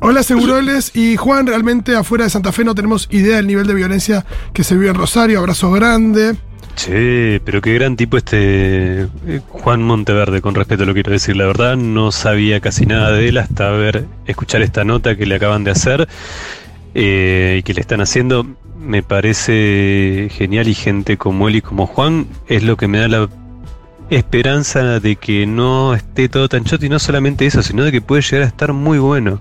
Hola 0.00 0.22
Seguroles 0.22 0.94
y 0.94 1.16
Juan, 1.16 1.46
realmente 1.46 1.96
afuera 1.96 2.24
de 2.24 2.30
Santa 2.30 2.52
Fe 2.52 2.62
no 2.62 2.74
tenemos 2.74 3.08
idea 3.10 3.36
del 3.36 3.48
nivel 3.48 3.66
de 3.66 3.74
violencia 3.74 4.24
que 4.52 4.62
se 4.62 4.76
vive 4.76 4.90
en 4.90 4.94
Rosario. 4.94 5.40
Abrazo 5.40 5.72
grande. 5.72 6.36
Che, 6.76 7.40
pero 7.44 7.60
qué 7.60 7.74
gran 7.74 7.96
tipo 7.96 8.16
este 8.16 9.08
eh, 9.26 9.40
Juan 9.48 9.82
Monteverde, 9.82 10.40
con 10.40 10.54
respeto 10.54 10.84
lo 10.84 10.92
quiero 10.94 11.10
decir. 11.10 11.36
La 11.36 11.46
verdad 11.46 11.76
no 11.76 12.12
sabía 12.12 12.60
casi 12.60 12.86
nada 12.86 13.10
de 13.10 13.28
él 13.28 13.38
hasta 13.38 13.70
ver, 13.70 14.04
escuchar 14.26 14.62
esta 14.62 14.84
nota 14.84 15.16
que 15.16 15.26
le 15.26 15.34
acaban 15.34 15.64
de 15.64 15.72
hacer 15.72 16.08
eh, 16.94 17.56
y 17.58 17.62
que 17.62 17.74
le 17.74 17.80
están 17.80 18.00
haciendo. 18.00 18.46
Me 18.78 19.02
parece 19.02 20.28
genial 20.30 20.68
y 20.68 20.74
gente 20.74 21.16
como 21.16 21.48
él 21.48 21.56
y 21.56 21.62
como 21.62 21.86
Juan 21.86 22.26
es 22.46 22.62
lo 22.62 22.76
que 22.76 22.88
me 22.88 22.98
da 22.98 23.08
la 23.08 23.28
esperanza 24.10 25.00
de 25.00 25.16
que 25.16 25.46
no 25.46 25.94
esté 25.94 26.28
todo 26.28 26.48
tan 26.48 26.64
choto 26.64 26.86
y 26.86 26.88
no 26.88 26.98
solamente 26.98 27.44
eso, 27.46 27.62
sino 27.62 27.84
de 27.84 27.92
que 27.92 28.00
puede 28.00 28.22
llegar 28.22 28.42
a 28.42 28.46
estar 28.46 28.72
muy 28.72 28.98
bueno. 28.98 29.40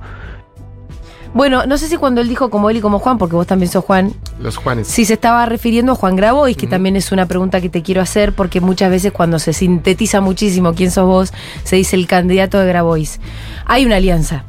Bueno, 1.34 1.66
no 1.66 1.78
sé 1.78 1.88
si 1.88 1.98
cuando 1.98 2.22
él 2.22 2.30
dijo 2.30 2.50
como 2.50 2.70
él 2.70 2.78
y 2.78 2.82
como 2.82 3.00
Juan, 3.00 3.18
porque 3.18 3.36
vos 3.36 3.46
también 3.46 3.72
sos 3.72 3.86
Juan, 3.86 4.14
Los 4.40 4.58
Juanes. 4.58 4.88
si 4.88 5.06
se 5.06 5.14
estaba 5.14 5.46
refiriendo 5.46 5.92
a 5.92 5.96
Juan 5.96 6.16
Grabois, 6.16 6.58
que 6.58 6.68
también 6.68 6.96
es 6.96 7.12
una 7.12 7.28
pregunta 7.28 7.62
que 7.62 7.70
te 7.70 7.84
quiero 7.84 8.02
hacer, 8.02 8.34
porque 8.34 8.60
muchas 8.62 8.90
veces 8.90 9.12
cuando 9.12 9.38
se 9.38 9.54
sintetiza 9.54 10.22
muchísimo 10.22 10.74
quién 10.74 10.90
sos 10.90 11.06
vos, 11.06 11.34
se 11.64 11.76
dice 11.76 11.96
el 11.96 12.08
candidato 12.08 12.60
de 12.60 12.68
Grabois. 12.68 13.20
Hay 13.66 13.86
una 13.86 13.98
alianza. 13.98 14.46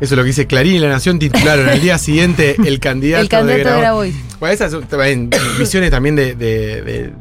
Eso 0.00 0.14
es 0.14 0.16
lo 0.18 0.22
que 0.22 0.26
dice 0.28 0.46
Clarín 0.46 0.74
y 0.76 0.78
La 0.78 0.88
Nación 0.90 1.18
titularon 1.18 1.68
el 1.68 1.80
día 1.80 1.96
siguiente 1.98 2.56
el 2.66 2.80
candidato, 2.80 3.22
El 3.22 3.28
candidato 3.28 3.70
de 3.74 3.78
Grabois. 3.80 4.14
Bueno, 4.38 4.52
esas 4.54 4.70
son 4.72 4.84
también 4.84 5.30
visiones 5.58 5.90
también 5.90 6.16
de, 6.16 6.34
de- 6.34 6.82
de- 6.82 7.12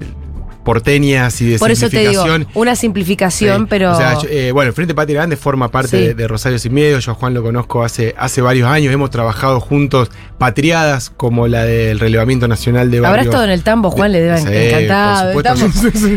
porteñas 0.65 1.39
y 1.41 1.45
de 1.51 1.59
Por 1.59 1.69
eso 1.69 1.89
te 1.91 1.99
digo, 1.99 2.11
simplificación. 2.23 2.47
una 2.55 2.75
simplificación, 2.75 3.61
Sí. 3.61 3.67
pero. 3.69 3.91
O 3.93 3.97
sea, 3.97 4.19
yo- 4.19 4.27
eh, 4.29 4.51
bueno, 4.51 4.69
el 4.69 4.73
Frente 4.73 4.95
Patria 4.95 5.17
Grande 5.17 5.37
forma 5.37 5.69
parte 5.69 5.89
Sí. 5.89 5.97
de, 6.07 6.13
de 6.15 6.27
Rosario 6.27 6.57
Sin 6.57 6.73
Miedo. 6.73 6.97
Yo 6.97 7.11
a 7.11 7.13
Juan 7.13 7.35
lo 7.35 7.43
conozco 7.43 7.83
hace, 7.83 8.15
hace 8.17 8.41
varios 8.41 8.67
años. 8.67 8.91
Hemos 8.91 9.11
trabajado 9.11 9.59
juntos 9.59 10.09
patriadas 10.39 11.11
como 11.11 11.47
la 11.47 11.65
del 11.65 11.99
relevamiento 11.99 12.47
nacional 12.47 12.89
de 12.89 12.97
Habrá 12.97 13.09
barrios. 13.11 13.27
estado 13.27 13.43
en 13.43 13.51
el 13.51 13.61
tambo, 13.63 13.91
Juan, 13.91 14.11
le 14.11 14.21
deben 14.21 14.39
Sí, 14.41 14.47
encantado. 14.51 15.33
por 15.33 15.43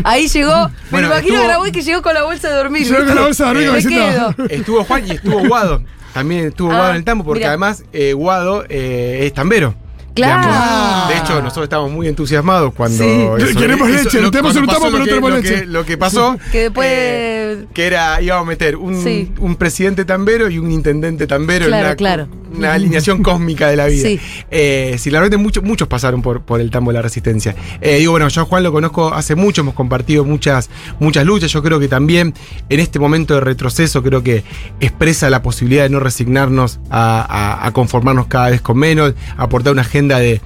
Ahí 0.03 0.27
llegó. 0.27 0.67
Me 0.67 0.73
Bueno, 0.89 1.07
lo 1.09 1.13
imagino 1.13 1.35
estuvo- 1.35 1.43
a 1.43 1.47
Grabois 1.47 1.71
que 1.71 1.81
llegó 1.83 2.01
con 2.01 2.13
la 2.15 2.23
bolsa 2.23 2.49
de 2.49 2.55
dormir. 2.55 2.87
Llegó 2.87 3.05
con 3.05 3.15
la 3.15 3.21
bolsa 3.21 3.43
de 3.45 3.49
dormir, 3.53 3.71
Me 3.71 3.77
diciendo, 3.77 4.33
quedo. 4.35 4.47
Estuvo 4.49 4.83
Juan 4.83 5.07
y 5.07 5.11
estuvo 5.11 5.47
Guado. 5.47 5.83
También 6.13 6.47
estuvo 6.47 6.71
Ah, 6.71 6.75
Guado 6.75 6.89
en 6.91 6.95
el 6.97 7.03
tambo, 7.03 7.23
porque 7.23 7.45
además 7.45 7.83
eh, 7.93 8.13
Guado 8.13 8.65
eh, 8.69 9.21
es 9.25 9.33
tambero. 9.33 9.75
Claro. 10.27 11.07
De 11.13 11.17
hecho, 11.19 11.41
nosotros 11.41 11.63
estábamos 11.63 11.91
muy 11.91 12.07
entusiasmados 12.07 12.73
cuando. 12.73 13.03
Sí. 13.03 13.55
Queremos 13.55 13.89
leche, 13.89 14.21
lo- 14.21 14.31
tenemos 14.31 14.55
un 14.55 14.65
lo 14.65 14.67
pero 14.79 15.03
que- 15.03 15.09
tenemos 15.09 15.31
leche. 15.31 15.59
que- 15.61 15.65
Lo 15.65 15.85
que 15.85 15.97
pasó. 15.97 16.37
Que 16.51 16.63
después. 16.63 16.87
eh, 16.89 17.65
que 17.73 17.85
era, 17.87 18.21
íbamos 18.21 18.45
a 18.45 18.49
meter 18.49 18.75
un, 18.75 19.03
Sí. 19.03 19.31
un 19.39 19.55
presidente 19.55 20.05
tambero 20.05 20.49
y 20.49 20.59
un 20.59 20.71
intendente 20.71 21.27
tambero 21.27 21.65
Claro, 21.65 21.77
en 21.81 21.85
una, 21.87 21.95
claro. 21.95 22.27
una 22.55 22.73
alineación 22.73 23.21
cósmica 23.23 23.67
de 23.69 23.75
la 23.75 23.87
vida. 23.87 24.07
Sí. 24.07 24.19
Eh, 24.51 24.95
sí, 24.99 25.09
la 25.11 25.19
verdad 25.19 25.33
es 25.33 25.37
que 25.37 25.43
muchos, 25.43 25.63
muchos 25.63 25.87
pasaron 25.87 26.21
por, 26.21 26.41
por 26.41 26.61
el 26.61 26.69
tambo 26.71 26.91
de 26.91 26.95
la 26.95 27.01
resistencia. 27.01 27.55
Eh, 27.81 27.97
digo, 27.97 28.11
bueno, 28.11 28.27
yo 28.27 28.41
a 28.41 28.45
Juan 28.45 28.63
lo 28.63 28.71
conozco 28.71 29.13
hace 29.13 29.35
mucho, 29.35 29.61
hemos 29.61 29.73
compartido 29.73 30.23
muchas, 30.25 30.69
muchas 30.99 31.25
luchas. 31.25 31.51
Yo 31.51 31.61
creo 31.63 31.79
que 31.79 31.87
también 31.87 32.33
en 32.69 32.79
este 32.79 32.99
momento 32.99 33.33
de 33.33 33.41
retroceso, 33.41 34.01
creo 34.03 34.23
que 34.23 34.43
expresa 34.79 35.29
la 35.29 35.41
posibilidad 35.41 35.83
de 35.83 35.89
no 35.89 35.99
resignarnos 35.99 36.79
a, 36.89 37.21
a- 37.61 37.67
a 37.67 37.71
conformarnos 37.71 38.27
cada 38.27 38.49
vez 38.49 38.61
con 38.61 38.77
menos, 38.77 39.13
aportar 39.37 39.73
una 39.73 39.81
agenda 39.81 40.08
de, 40.17 40.41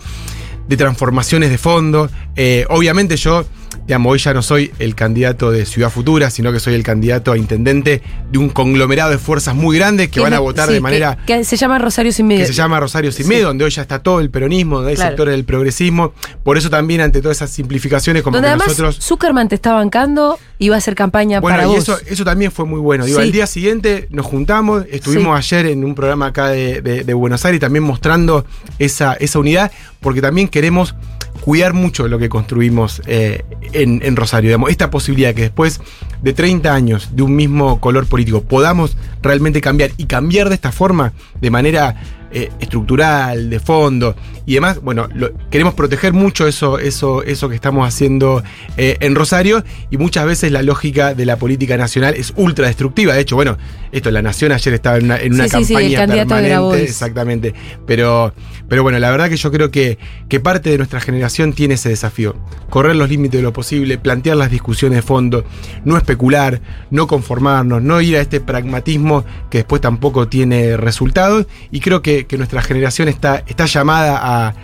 de 0.67 0.77
transformaciones 0.77 1.49
de 1.49 1.57
fondo. 1.57 2.09
Eh, 2.35 2.65
obviamente 2.69 3.15
yo, 3.15 3.45
digamos, 3.87 4.11
hoy 4.13 4.19
ya 4.19 4.33
no 4.33 4.41
soy 4.41 4.71
el 4.79 4.95
candidato 4.95 5.51
de 5.51 5.65
Ciudad 5.65 5.89
Futura, 5.89 6.29
sino 6.29 6.51
que 6.51 6.59
soy 6.59 6.73
el 6.75 6.83
candidato 6.83 7.31
a 7.31 7.37
intendente 7.37 8.01
de 8.31 8.37
un 8.37 8.49
conglomerado 8.49 9.11
de 9.11 9.17
fuerzas 9.17 9.55
muy 9.55 9.77
grandes 9.77 10.09
que 10.09 10.19
van 10.19 10.33
a 10.33 10.39
votar 10.39 10.67
sí, 10.67 10.73
de 10.75 10.81
manera 10.81 11.17
Que, 11.25 11.43
se 11.43 11.57
llama 11.57 11.79
Rosario 11.79 12.11
Sin 12.11 12.27
Medio. 12.27 12.41
que 12.41 12.47
se 12.47 12.53
llama 12.53 12.79
Rosario 12.79 13.11
Sin 13.11 13.25
Sí. 13.25 13.29
Miedo, 13.29 13.47
donde 13.47 13.63
hoy 13.65 13.71
ya 13.71 13.81
está 13.81 13.99
todo 13.99 14.19
el 14.19 14.29
peronismo, 14.29 14.77
donde 14.77 14.91
hay 14.91 14.95
Claro. 14.95 15.11
sectores 15.11 15.33
del 15.33 15.45
progresismo. 15.45 16.13
Por 16.43 16.57
eso 16.57 16.69
también 16.69 17.01
ante 17.01 17.21
todas 17.21 17.37
esas 17.37 17.49
simplificaciones 17.51 18.23
como 18.23 18.37
Donde 18.37 18.47
que 18.47 18.49
además 18.51 18.67
nosotros... 18.67 18.99
Zuckerman 19.01 19.49
te 19.49 19.55
está 19.55 19.73
bancando 19.73 20.37
y 20.59 20.69
va 20.69 20.75
a 20.75 20.77
hacer 20.79 20.95
campaña 20.95 21.39
Bueno, 21.41 21.57
para 21.57 21.67
y 21.67 21.71
vos. 21.75 21.79
eso, 21.83 21.97
eso 22.07 22.23
también 22.23 22.51
fue 22.51 22.65
muy 22.65 22.79
bueno. 22.79 23.05
Digo, 23.05 23.19
Sí. 23.19 23.25
al 23.25 23.31
día 23.31 23.47
siguiente 23.47 24.07
nos 24.11 24.25
juntamos, 24.25 24.85
estuvimos 24.91 25.37
ayer 25.37 25.65
en 25.67 25.83
un 25.83 25.95
programa 25.95 26.27
acá 26.27 26.47
de, 26.49 26.81
de- 26.81 27.03
de 27.03 27.13
Buenos 27.13 27.43
Aires 27.45 27.59
también 27.59 27.83
mostrando 27.83 28.45
esa, 28.79 29.13
esa 29.13 29.39
unidad, 29.39 29.71
porque 29.99 30.21
también 30.21 30.47
queremos 30.47 30.95
cuidar 31.43 31.73
mucho 31.73 32.07
lo 32.07 32.19
que 32.19 32.29
construimos 32.29 33.01
eh, 33.05 33.43
en, 33.73 34.01
en 34.03 34.15
Rosario. 34.15 34.49
Digamos, 34.49 34.69
esta 34.71 34.89
posibilidad 34.89 35.33
que 35.33 35.41
después 35.41 35.81
de 36.21 36.33
30 36.33 36.73
años 36.73 37.09
de 37.15 37.23
un 37.23 37.35
mismo 37.35 37.79
color 37.81 38.05
político 38.07 38.43
podamos 38.43 38.95
realmente 39.21 39.59
cambiar 39.61 39.91
y 39.97 40.05
cambiar 40.05 40.49
de 40.49 40.55
esta 40.55 40.71
forma, 40.71 41.13
de 41.41 41.51
manera 41.51 41.95
eh, 42.31 42.49
estructural, 42.59 43.49
de 43.49 43.59
fondo 43.59 44.15
y 44.45 44.55
demás, 44.55 44.81
bueno, 44.81 45.07
lo- 45.13 45.31
queremos 45.51 45.73
proteger 45.75 46.13
mucho 46.13 46.47
eso, 46.47 46.79
eso, 46.79 47.21
eso 47.23 47.47
que 47.47 47.55
estamos 47.55 47.87
haciendo 47.87 48.41
eh, 48.75 48.97
en 49.01 49.13
Rosario 49.13 49.63
y 49.91 49.97
muchas 49.97 50.25
veces 50.25 50.51
la 50.51 50.63
lógica 50.63 51.13
de 51.13 51.25
la 51.25 51.37
política 51.37 51.77
nacional 51.77 52.15
es 52.15 52.33
ultra 52.35 52.67
destructiva. 52.67 53.13
De 53.13 53.21
hecho, 53.21 53.35
bueno, 53.35 53.57
esto, 53.91 54.09
la 54.11 54.21
Nación 54.23 54.51
ayer 54.51 54.73
estaba 54.73 54.97
en 54.97 55.05
una, 55.05 55.17
en 55.17 55.33
una 55.33 55.43
Sí, 55.43 55.49
sí, 55.59 55.65
sí, 55.65 55.73
campaña 55.73 55.87
el 55.89 55.95
candidato 55.95 56.35
de 56.35 56.41
permanente. 56.49 56.83
Exactamente. 56.83 57.53
Pero, 57.85 58.33
pero 58.73 58.81
bueno, 58.81 58.97
la 58.97 59.11
verdad 59.11 59.29
que 59.29 59.37
yo 59.37 59.51
creo 59.51 59.69
que, 59.69 59.99
que 60.27 60.39
parte 60.39 60.71
de 60.71 60.77
nuestra 60.79 60.99
generación 60.99 61.53
tiene 61.53 61.75
ese 61.75 61.89
desafío. 61.89 62.35
Correr 62.71 62.95
los 62.95 63.07
límites 63.07 63.37
de 63.37 63.43
lo 63.43 63.53
posible, 63.53 63.99
plantear 63.99 64.35
las 64.35 64.49
discusiones 64.49 64.95
de 64.95 65.01
fondo, 65.03 65.45
no 65.85 65.95
especular, 65.95 66.59
no 66.89 67.05
conformarnos, 67.05 67.83
no 67.83 68.01
ir 68.01 68.17
a 68.17 68.21
este 68.21 68.39
pragmatismo 68.41 69.25
que 69.51 69.59
después 69.59 69.79
tampoco 69.79 70.27
tiene 70.27 70.75
resultados. 70.75 71.45
Y 71.69 71.81
creo 71.81 72.01
que, 72.01 72.25
que 72.25 72.35
nuestra 72.35 72.63
generación 72.63 73.09
está, 73.09 73.43
está 73.45 73.67
llamada 73.67 74.17
a, 74.19 74.55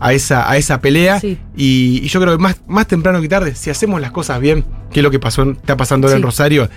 a 0.00 0.12
esa, 0.14 0.50
a 0.50 0.56
esa 0.56 0.80
pelea. 0.80 1.20
Sí. 1.20 1.36
Y, 1.54 2.00
y 2.02 2.08
yo 2.08 2.22
creo 2.22 2.38
que 2.38 2.42
más, 2.42 2.62
más 2.68 2.86
temprano 2.86 3.20
que 3.20 3.28
tarde, 3.28 3.54
si 3.54 3.68
hacemos 3.68 4.00
las 4.00 4.12
cosas 4.12 4.40
bien, 4.40 4.64
que 4.90 5.00
es 5.00 5.04
lo 5.04 5.10
que 5.10 5.18
pasó, 5.18 5.42
está 5.42 5.76
pasando 5.76 6.06
ahora 6.06 6.16
Sí. 6.16 6.20
en 6.20 6.24
Rosario, 6.24 6.70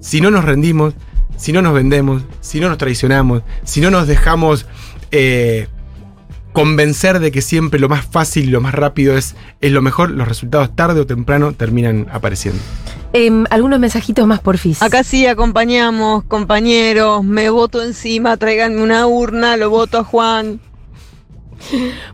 si 0.00 0.20
no 0.20 0.32
nos 0.32 0.44
rendimos, 0.44 0.94
si 1.36 1.52
no 1.52 1.62
nos 1.62 1.74
vendemos, 1.74 2.22
si 2.40 2.58
no 2.58 2.68
nos 2.68 2.78
traicionamos, 2.78 3.42
si 3.62 3.80
no 3.80 3.92
nos 3.92 4.08
dejamos 4.08 4.66
eh, 5.12 5.68
convencer 6.54 7.18
de 7.18 7.32
que 7.32 7.42
siempre 7.42 7.80
lo 7.80 7.88
más 7.88 8.06
fácil 8.06 8.44
y 8.44 8.50
lo 8.50 8.60
más 8.60 8.74
rápido 8.74 9.18
es, 9.18 9.34
es 9.60 9.72
lo 9.72 9.82
mejor, 9.82 10.12
los 10.12 10.26
resultados 10.26 10.74
tarde 10.74 11.00
o 11.00 11.06
temprano 11.06 11.52
terminan 11.52 12.06
apareciendo. 12.12 12.60
Em, 13.12 13.44
algunos 13.50 13.80
mensajitos 13.80 14.24
más, 14.26 14.40
porfis. 14.40 14.80
Acá 14.80 15.02
sí 15.02 15.26
acompañamos, 15.26 16.22
compañeros, 16.24 17.24
me 17.24 17.50
voto 17.50 17.82
encima, 17.82 18.36
tráiganme 18.36 18.82
una 18.82 19.06
urna, 19.06 19.56
lo 19.56 19.68
voto 19.68 19.98
a 19.98 20.04
Juan. 20.04 20.60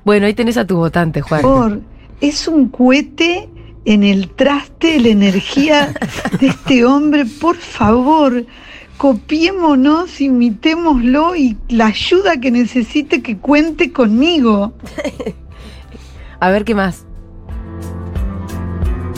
Bueno, 0.04 0.26
ahí 0.26 0.34
tenés 0.34 0.56
a 0.56 0.66
tu 0.66 0.76
votante, 0.76 1.20
Juan. 1.20 1.42
favor, 1.42 1.80
es 2.20 2.48
un 2.48 2.68
cohete 2.68 3.48
en 3.84 4.04
el 4.04 4.30
traste 4.30 5.00
la 5.00 5.08
energía 5.08 5.92
de 6.40 6.48
este 6.48 6.84
hombre, 6.86 7.26
por 7.26 7.56
favor, 7.56 8.44
copiémonos, 9.00 10.20
imitémoslo 10.20 11.34
y 11.34 11.56
la 11.70 11.86
ayuda 11.86 12.38
que 12.38 12.50
necesite 12.50 13.22
que 13.22 13.38
cuente 13.38 13.92
conmigo. 13.92 14.74
A 16.38 16.50
ver 16.50 16.66
qué 16.66 16.74
más. 16.74 17.06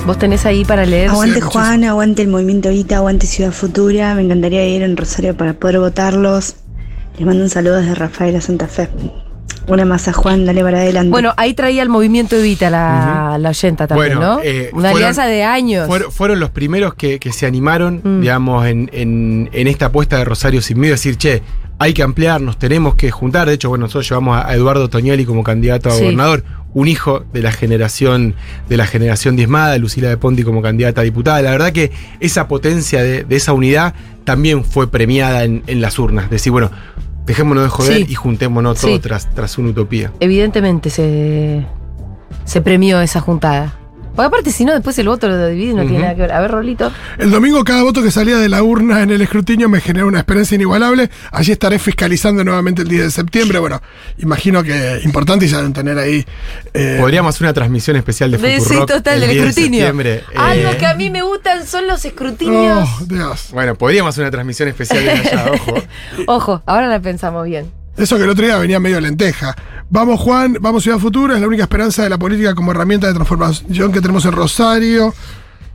Vos 0.06 0.16
tenés 0.20 0.46
ahí 0.46 0.64
para 0.64 0.86
leer. 0.86 1.10
Aguante. 1.10 1.40
Juan, 1.40 1.82
aguante 1.82 2.22
el 2.22 2.28
movimiento 2.28 2.68
Vita, 2.68 2.98
aguante 2.98 3.26
Ciudad 3.26 3.50
Futura. 3.50 4.14
Me 4.14 4.22
encantaría 4.22 4.64
ir 4.68 4.82
en 4.82 4.96
Rosario 4.96 5.36
para 5.36 5.54
poder 5.54 5.80
votarlos. 5.80 6.54
Les 7.18 7.26
mando 7.26 7.42
un 7.42 7.50
saludo 7.50 7.80
desde 7.80 7.96
Rafaela 7.96 8.40
Santa 8.40 8.68
Fe. 8.68 8.88
Una 9.68 9.84
masa 9.84 10.12
Juan, 10.12 10.44
dale 10.44 10.62
para 10.62 10.78
adelante. 10.78 11.10
Bueno, 11.10 11.32
ahí 11.36 11.54
traía 11.54 11.82
el 11.82 11.88
movimiento 11.88 12.36
Evita, 12.36 12.68
la, 12.68 13.36
la 13.38 13.50
oyenta 13.50 13.86
también, 13.86 14.16
Bueno, 14.18 14.34
¿no? 14.36 14.40
eh, 14.42 14.70
Una 14.72 14.90
fueron- 14.90 14.96
alianza 14.96 15.26
de 15.26 15.44
años. 15.44 15.86
Fueron, 15.86 16.10
fueron 16.12 16.40
los 16.40 16.50
primeros 16.50 16.94
que, 16.94 17.18
que 17.20 17.32
se 17.32 17.46
animaron, 17.46 18.00
Mm. 18.02 18.20
digamos, 18.20 18.66
en, 18.66 18.90
en- 18.92 19.48
en 19.52 19.68
esta 19.68 19.86
apuesta 19.86 20.18
de 20.18 20.24
Rosario 20.24 20.60
sin 20.62 20.80
miedo, 20.80 20.92
decir, 20.94 21.16
che, 21.16 21.42
hay 21.78 21.94
que 21.94 22.02
ampliarnos, 22.02 22.58
tenemos 22.58 22.94
que 22.96 23.10
juntar. 23.10 23.48
De 23.48 23.54
hecho, 23.54 23.68
bueno, 23.68 23.84
nosotros 23.86 24.08
llevamos 24.08 24.36
a, 24.36 24.48
a 24.48 24.54
Eduardo 24.54 24.88
Toñoli 24.88 25.24
como 25.24 25.42
candidato 25.42 25.88
a 25.88 25.92
Sí. 25.92 26.02
gobernador, 26.02 26.44
un 26.74 26.88
hijo 26.88 27.24
de 27.32 27.42
la 27.42 27.52
generación, 27.52 28.34
de 28.68 28.76
la 28.76 28.86
generación 28.86 29.36
diezmada, 29.36 29.76
Lucila 29.78 30.08
de 30.08 30.16
Ponti 30.16 30.42
como 30.42 30.62
candidata 30.62 31.00
a 31.02 31.04
diputada. 31.04 31.42
La 31.42 31.50
verdad 31.50 31.72
que 31.72 31.90
esa 32.20 32.48
potencia 32.48 33.02
de, 33.02 33.24
de 33.24 33.36
esa 33.36 33.52
unidad 33.52 33.94
también 34.24 34.64
fue 34.64 34.90
premiada 34.90 35.44
en, 35.44 35.62
en 35.66 35.80
las 35.80 35.98
urnas. 35.98 36.30
Decir, 36.30 36.50
bueno, 36.52 36.70
dejémonos 37.26 37.64
de 37.64 37.70
joder 37.70 37.96
Sí. 37.98 38.06
y 38.08 38.14
juntémonos 38.14 38.78
Sí. 38.78 38.86
todos 38.86 39.00
tras, 39.00 39.34
tras 39.34 39.58
una 39.58 39.70
utopía. 39.70 40.12
Evidentemente 40.20 40.90
se, 40.90 41.64
se 42.44 42.60
premió 42.60 43.00
esa 43.00 43.20
juntada. 43.20 43.74
Porque 44.14 44.26
aparte, 44.26 44.52
si 44.52 44.64
no, 44.64 44.72
después 44.74 44.98
el 44.98 45.08
voto 45.08 45.26
lo 45.28 45.46
divide 45.48 45.70
y 45.70 45.74
no 45.74 45.82
tiene 45.82 46.00
nada 46.00 46.14
que 46.14 46.20
ver. 46.22 46.32
A 46.32 46.40
ver, 46.40 46.50
Rolito. 46.50 46.92
El 47.18 47.30
domingo 47.30 47.64
cada 47.64 47.82
voto 47.82 48.02
que 48.02 48.10
salía 48.10 48.36
de 48.36 48.48
la 48.48 48.62
urna 48.62 49.02
en 49.02 49.10
el 49.10 49.22
escrutinio 49.22 49.68
me 49.70 49.80
generó 49.80 50.06
una 50.06 50.18
experiencia 50.18 50.54
inigualable. 50.54 51.08
Allí 51.30 51.52
estaré 51.52 51.78
fiscalizando 51.78 52.44
nuevamente 52.44 52.82
el 52.82 52.88
10 52.88 53.04
de 53.04 53.10
septiembre. 53.10 53.58
Bueno, 53.58 53.80
imagino 54.18 54.62
que 54.62 55.00
importante 55.04 55.46
y 55.46 55.48
ya 55.48 55.58
deben 55.58 55.72
tener 55.72 55.98
ahí. 55.98 56.24
eh, 56.74 56.98
Podríamos 57.00 57.34
hacer 57.34 57.46
una 57.46 57.54
transmisión 57.54 57.96
especial 57.96 58.30
de 58.32 58.38
De- 58.38 58.60
sí, 58.60 58.74
total, 58.86 59.14
el 59.14 59.20
del 59.20 59.30
10 59.30 59.42
de 59.44 59.48
escrutinio. 59.48 59.78
septiembre. 59.80 60.24
Algo 60.36 60.70
Eh, 60.70 60.76
que 60.78 60.86
a 60.86 60.94
mí 60.94 61.08
me 61.10 61.22
gustan 61.22 61.66
son 61.66 61.86
los 61.86 62.04
escrutinios. 62.04 62.88
oh, 63.00 63.04
Dios. 63.06 63.48
Bueno, 63.52 63.74
podríamos 63.76 64.10
hacer 64.10 64.24
una 64.24 64.30
transmisión 64.30 64.68
especial 64.68 65.04
de 65.04 65.10
allá, 65.10 65.52
ojo. 65.54 65.74
Ojo, 66.26 66.62
ahora 66.66 66.86
la 66.88 67.00
pensamos 67.00 67.46
bien. 67.46 67.70
Eso 67.96 68.16
que 68.16 68.24
el 68.24 68.30
otro 68.30 68.44
día 68.44 68.56
venía 68.56 68.80
medio 68.80 69.00
lenteja. 69.00 69.54
Vamos, 69.92 70.20
Juan, 70.20 70.56
vamos 70.58 70.84
Ciudad 70.84 70.96
Futura, 70.98 71.34
es 71.34 71.40
la 71.42 71.46
única 71.46 71.64
esperanza 71.64 72.02
de 72.02 72.08
la 72.08 72.16
política 72.16 72.54
como 72.54 72.70
herramienta 72.70 73.08
de 73.08 73.12
transformación 73.12 73.92
que 73.92 74.00
tenemos 74.00 74.24
en 74.24 74.32
Rosario. 74.32 75.12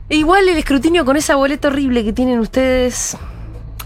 Igual 0.08 0.48
el 0.48 0.56
escrutinio 0.56 1.04
con 1.04 1.16
esa 1.16 1.36
boleta 1.36 1.68
horrible 1.68 2.04
que 2.04 2.12
tienen 2.12 2.40
ustedes. 2.40 3.16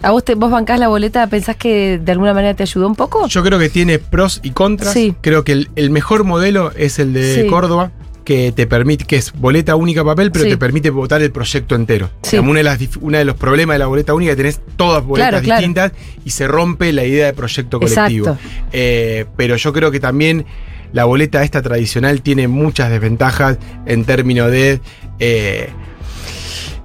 ¿A 0.01 0.11
vos, 0.11 0.25
te, 0.25 0.35
vos 0.35 0.51
bancás 0.51 0.81
la 0.81 0.89
boleta? 0.89 1.27
¿Pensás 1.27 1.57
que 1.57 2.01
de 2.03 2.13
alguna 2.13 2.33
manera 2.33 2.55
te 2.55 2.63
ayudó 2.63 2.87
un 2.87 2.95
poco? 2.97 3.29
Yo 3.29 3.43
creo 3.43 3.59
que 3.59 3.69
tiene 3.69 3.99
pros 3.99 4.41
y 4.43 4.53
contras. 4.53 4.95
Sí. 4.95 5.15
Creo 5.21 5.45
que 5.45 5.53
el, 5.53 5.71
el 5.77 5.91
mejor 5.91 6.25
modelo 6.25 6.73
es 6.77 6.99
el 6.99 7.13
de 7.13 7.43
Sí. 7.43 7.47
Córdoba, 7.49 7.93
que 8.33 8.53
te 8.53 8.67
permite, 8.67 9.05
que 9.05 9.17
es 9.17 9.33
boleta 9.33 9.77
única 9.77 10.05
papel, 10.05 10.33
pero 10.33 10.45
Sí. 10.45 10.51
te 10.51 10.57
permite 10.57 10.91
votar 10.91 11.21
el 11.23 11.31
proyecto 11.31 11.75
entero. 11.75 12.11
Sí. 12.23 12.39
Una, 12.39 12.59
de 12.59 12.63
las 12.65 12.79
una 13.01 13.19
de 13.19 13.25
los 13.25 13.37
problemas 13.37 13.75
de 13.75 13.79
la 13.79 13.87
boleta 13.87 14.15
única 14.15 14.33
es 14.33 14.37
que 14.37 14.43
tenés 14.43 14.61
todas 14.77 15.05
boletas 15.05 15.31
Claro, 15.31 15.45
claro. 15.45 15.61
distintas 15.61 15.93
y 16.25 16.31
se 16.31 16.47
rompe 16.49 16.93
la 16.93 17.05
idea 17.05 17.27
de 17.27 17.33
proyecto 17.35 17.79
colectivo. 17.81 18.37
Eh, 18.73 19.27
pero 19.37 19.57
yo 19.57 19.73
creo 19.73 19.91
que 19.91 20.01
también 20.01 20.47
la 20.93 21.05
boleta 21.05 21.43
esta 21.43 21.63
tradicional 21.63 22.23
tiene 22.23 22.49
muchas 22.49 22.91
desventajas 22.91 23.59
en 23.87 24.05
términos 24.05 24.51
de. 24.51 24.81
eh, 25.19 25.69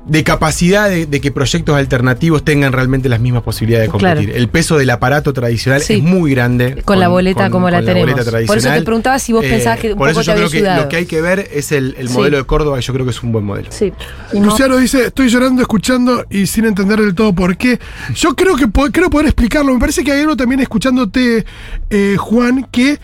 de 0.07 0.23
capacidad 0.23 0.89
de, 0.89 1.05
de 1.05 1.19
que 1.19 1.31
proyectos 1.31 1.75
alternativos 1.75 2.43
tengan 2.45 2.71
realmente 2.71 3.09
las 3.09 3.19
mismas 3.19 3.43
posibilidades 3.43 3.87
de 3.87 3.91
competir. 3.91 4.25
Claro. 4.29 4.37
El 4.37 4.47
peso 4.47 4.77
del 4.77 4.89
aparato 4.89 5.33
tradicional 5.33 5.81
Sí. 5.81 5.95
es 5.95 6.03
muy 6.03 6.31
grande. 6.31 6.81
Con 6.85 6.99
la 6.99 7.09
boleta 7.09 7.49
como 7.49 7.69
la 7.69 7.81
tenemos. 7.81 8.11
boleta 8.13 8.31
Por 8.47 8.57
eso 8.57 8.69
te 8.71 8.81
preguntaba 8.83 9.19
si 9.19 9.33
vos 9.33 9.43
pensabas 9.43 9.79
que 9.79 9.91
un 9.91 9.97
Por 9.97 10.07
poco 10.09 10.21
eso 10.21 10.21
te 10.21 10.25
yo 10.27 10.31
había 10.31 10.41
creo 10.43 10.51
que 10.51 10.57
ayudado. 10.59 10.83
lo 10.83 10.89
que 10.89 10.95
hay 10.95 11.05
que 11.07 11.21
ver 11.21 11.49
es 11.51 11.71
el, 11.73 11.95
el 11.97 12.07
Sí. 12.07 12.13
modelo 12.13 12.37
de 12.37 12.43
Córdoba, 12.45 12.77
que 12.77 12.83
yo 12.83 12.93
creo 12.93 13.05
que 13.05 13.11
es 13.11 13.21
un 13.21 13.31
buen 13.33 13.43
modelo. 13.43 13.67
Sí. 13.71 13.91
No- 14.33 14.45
Luciano 14.45 14.77
dice, 14.77 15.07
estoy 15.07 15.27
llorando, 15.29 15.61
escuchando 15.61 16.25
y 16.29 16.47
sin 16.47 16.65
entender 16.65 17.01
del 17.01 17.13
todo 17.13 17.33
por 17.33 17.57
qué. 17.57 17.77
Yo 18.15 18.35
creo 18.35 18.55
que 18.55 18.65
creo 18.91 19.09
poder 19.09 19.27
explicarlo. 19.27 19.73
Me 19.73 19.79
parece 19.79 20.03
que 20.05 20.11
hay 20.13 20.21
algo 20.21 20.37
también 20.37 20.61
escuchándote, 20.61 21.45
eh, 21.89 22.15
Juan, 22.17 22.65
que 22.71 22.97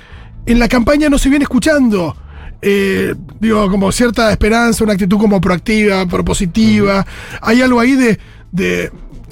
en 0.46 0.60
la 0.60 0.68
campaña 0.70 1.10
no 1.10 1.18
se 1.18 1.30
viene 1.30 1.44
escuchando. 1.44 2.16
Eh, 2.66 3.14
digo, 3.40 3.70
como 3.70 3.92
cierta 3.92 4.32
esperanza, 4.32 4.84
una 4.84 4.94
actitud 4.94 5.18
como 5.18 5.42
proactiva, 5.42 6.06
propositiva. 6.06 7.06
Hay 7.42 7.62
algo 7.62 7.80
ahí 7.80 7.92
de, 7.96 8.18
de 8.52 8.90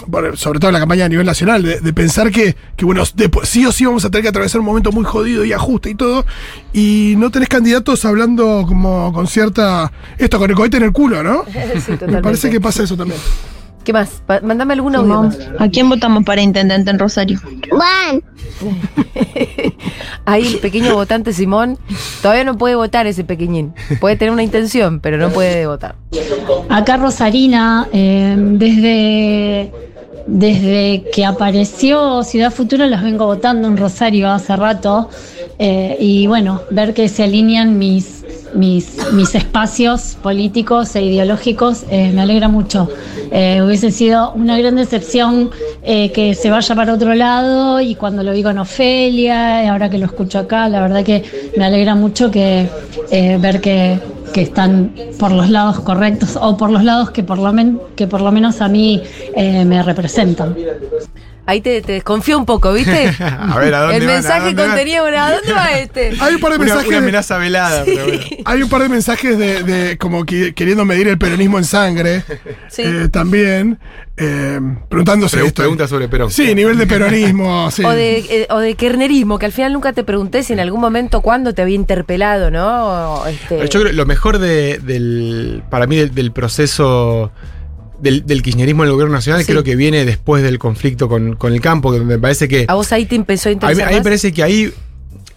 bueno, 0.07 0.35
sobre 0.35 0.59
todo 0.59 0.69
en 0.69 0.73
la 0.73 0.79
campaña 0.79 1.05
a 1.05 1.09
nivel 1.09 1.25
nacional, 1.25 1.61
de, 1.63 1.79
de 1.79 1.93
pensar 1.93 2.31
que, 2.31 2.55
que, 2.75 2.85
bueno, 2.85 3.03
de- 3.15 3.29
sí 3.43 3.65
o 3.67 3.71
sí 3.71 3.85
vamos 3.85 4.03
a 4.03 4.09
tener 4.09 4.23
que 4.23 4.29
atravesar 4.29 4.59
un 4.59 4.65
momento 4.65 4.91
muy 4.91 5.05
jodido 5.05 5.45
y 5.45 5.53
ajuste 5.53 5.91
y 5.91 5.95
todo, 5.95 6.25
y 6.73 7.13
no 7.17 7.29
tenés 7.29 7.49
candidatos 7.49 8.03
hablando 8.03 8.65
como 8.67 9.13
con 9.13 9.27
cierta... 9.27 9.91
Esto, 10.17 10.39
con 10.39 10.49
el 10.49 10.55
cohete 10.55 10.77
en 10.77 10.83
el 10.83 10.91
culo, 10.91 11.21
¿no? 11.23 11.43
Sí, 11.45 11.51
Me 11.73 11.81
totalmente. 11.81 12.21
parece 12.23 12.49
que 12.49 12.59
pasa 12.59 12.83
eso 12.83 12.97
también. 12.97 13.19
¿Qué 13.83 13.93
más? 13.93 14.21
Pa- 14.27 14.41
Mándame 14.41 14.73
algún 14.73 14.95
audio 14.95 15.23
más. 15.23 15.37
¿A 15.59 15.67
quién 15.69 15.87
votamos 15.89 16.23
para 16.23 16.41
intendente 16.41 16.89
en 16.91 16.99
Rosario? 16.99 17.39
Juan, 17.69 18.21
Ahí 20.25 20.45
el 20.45 20.59
pequeño 20.59 20.93
votante 20.93 21.33
Simón 21.33 21.77
todavía 22.21 22.43
no 22.43 22.57
puede 22.57 22.75
votar 22.75 23.07
ese 23.07 23.23
pequeñín. 23.23 23.73
Puede 23.99 24.15
tener 24.15 24.31
una 24.31 24.43
intención, 24.43 24.99
pero 24.99 25.17
no 25.17 25.29
puede 25.29 25.65
votar. 25.67 25.95
Acá 26.69 26.97
Rosarina, 26.97 27.87
eh, 27.91 28.35
desde, 28.37 29.71
desde 30.27 31.03
que 31.13 31.25
apareció 31.25 32.23
Ciudad 32.23 32.51
Futura, 32.51 32.87
los 32.87 33.01
vengo 33.01 33.25
votando 33.25 33.67
en 33.67 33.77
Rosario 33.77 34.29
hace 34.29 34.55
rato. 34.55 35.09
eh, 35.59 35.97
y 35.99 36.27
bueno, 36.27 36.61
ver 36.71 36.93
que 36.93 37.07
se 37.09 37.23
alinean 37.23 37.77
mis, 37.77 38.20
mis, 38.53 38.97
mis 39.13 39.33
espacios 39.35 40.17
políticos 40.21 40.95
e 40.95 41.03
ideológicos 41.03 41.83
eh, 41.89 42.11
me 42.13 42.21
alegra 42.21 42.47
mucho. 42.47 42.89
Eh, 43.31 43.61
hubiese 43.61 43.91
sido 43.91 44.31
una 44.33 44.57
gran 44.57 44.75
decepción 44.75 45.51
eh, 45.83 46.11
que 46.11 46.35
se 46.35 46.49
vaya 46.49 46.75
para 46.75 46.93
otro 46.93 47.13
lado 47.13 47.79
y 47.81 47.95
cuando 47.95 48.23
lo 48.23 48.31
vi 48.33 48.43
con 48.43 48.57
Ofelia, 48.57 49.69
ahora 49.71 49.89
que 49.89 49.97
lo 49.97 50.05
escucho 50.05 50.39
acá, 50.39 50.67
la 50.69 50.81
verdad 50.81 51.03
que 51.03 51.23
me 51.57 51.65
alegra 51.65 51.95
mucho 51.95 52.29
que 52.29 52.67
ver 53.11 53.61
que, 53.61 53.99
que 54.33 54.41
están 54.41 54.93
por 55.19 55.31
los 55.31 55.49
lados 55.49 55.79
correctos 55.81 56.37
o 56.41 56.55
por 56.57 56.69
los 56.71 56.83
lados 56.83 57.11
que 57.11 57.23
por 57.23 57.37
lo, 57.37 57.51
men- 57.53 57.79
que 57.95 58.07
por 58.07 58.21
lo 58.21 58.31
menos 58.31 58.61
a 58.61 58.67
mí 58.67 59.01
me 59.35 59.81
representan. 59.83 60.55
Ahí 61.47 61.59
te, 61.59 61.81
te 61.81 61.93
desconfío 61.93 62.37
un 62.37 62.45
poco, 62.45 62.71
¿viste? 62.71 63.07
A 63.19 63.57
ver, 63.57 63.73
¿a 63.73 63.81
dónde 63.81 63.97
El 63.97 64.05
mensaje 64.05 64.45
dónde 64.47 64.61
van? 64.61 64.69
contenido, 64.71 65.05
¿a 65.05 65.31
dónde 65.31 65.53
va 65.53 65.71
este? 65.79 66.13
Hay 66.21 66.35
un 66.35 66.39
par 66.39 66.51
de 66.51 66.57
Una, 66.57 66.65
mensajes. 66.65 66.87
una 66.87 66.97
de- 66.97 67.03
amenaza 67.03 67.37
velada, 67.37 67.83
pero 67.83 68.03
bueno. 68.05 68.21
hay 68.45 68.61
un 68.63 68.69
par 68.69 68.81
de 68.83 68.89
mensajes 68.89 69.37
de, 69.37 69.63
de 69.63 69.97
como 69.97 70.23
que- 70.25 70.53
queriendo 70.53 70.85
medir 70.85 71.07
el 71.07 71.17
peronismo 71.17 71.57
en 71.57 71.63
sangre. 71.65 72.23
Sí. 72.69 72.83
eh, 72.85 73.09
también. 73.11 73.79
eh, 74.15 74.59
preguntándose 74.87 75.37
Pregu- 75.39 75.47
esto. 75.47 75.61
Pregunta 75.63 75.87
sobre 75.87 76.07
Perón. 76.07 76.29
Sí, 76.31 76.53
nivel 76.55 76.77
de 76.77 76.87
peronismo. 76.87 77.69
sí. 77.71 77.83
O 77.83 77.89
de, 77.89 78.19
eh, 78.19 78.47
o 78.49 78.59
de 78.59 78.75
kernerismo, 78.75 79.37
que 79.39 79.47
al 79.47 79.51
final 79.51 79.73
nunca 79.73 79.91
te 79.93 80.03
pregunté 80.03 80.43
si 80.43 80.53
en 80.53 80.59
algún 80.61 80.79
momento 80.79 81.19
cuándo 81.21 81.53
te 81.53 81.61
había 81.63 81.75
interpelado, 81.75 82.49
¿no? 82.51 83.25
Este, 83.25 83.59
Yo 83.67 83.67
creo 83.81 83.85
que 83.85 83.93
lo 83.93 84.05
mejor 84.05 84.37
de- 84.39 84.77
del, 84.77 85.63
para 85.69 85.85
mí 85.87 85.97
del, 85.97 86.13
del 86.13 86.31
proceso 86.31 87.31
del, 88.01 88.25
del 88.25 88.41
kirchnerismo 88.41 88.83
en 88.83 88.87
el 88.89 88.93
gobierno 88.93 89.13
nacional 89.15 89.41
Sí. 89.43 89.51
creo 89.51 89.63
que 89.63 89.75
viene 89.75 90.05
después 90.05 90.43
del 90.43 90.59
conflicto 90.59 91.07
con, 91.07 91.35
con 91.35 91.53
el 91.53 91.61
campo, 91.61 91.91
que 91.93 91.99
me 92.01 92.17
parece 92.19 92.47
que... 92.47 92.65
¿A 92.67 92.73
vos 92.73 92.91
ahí 92.91 93.05
te 93.05 93.15
empezó 93.15 93.49
a 93.49 93.51
interesar 93.53 93.87
a 93.87 93.89
mí 93.91 93.95
me 93.95 94.01
parece 94.03 94.31
que 94.33 94.43
ahí 94.43 94.73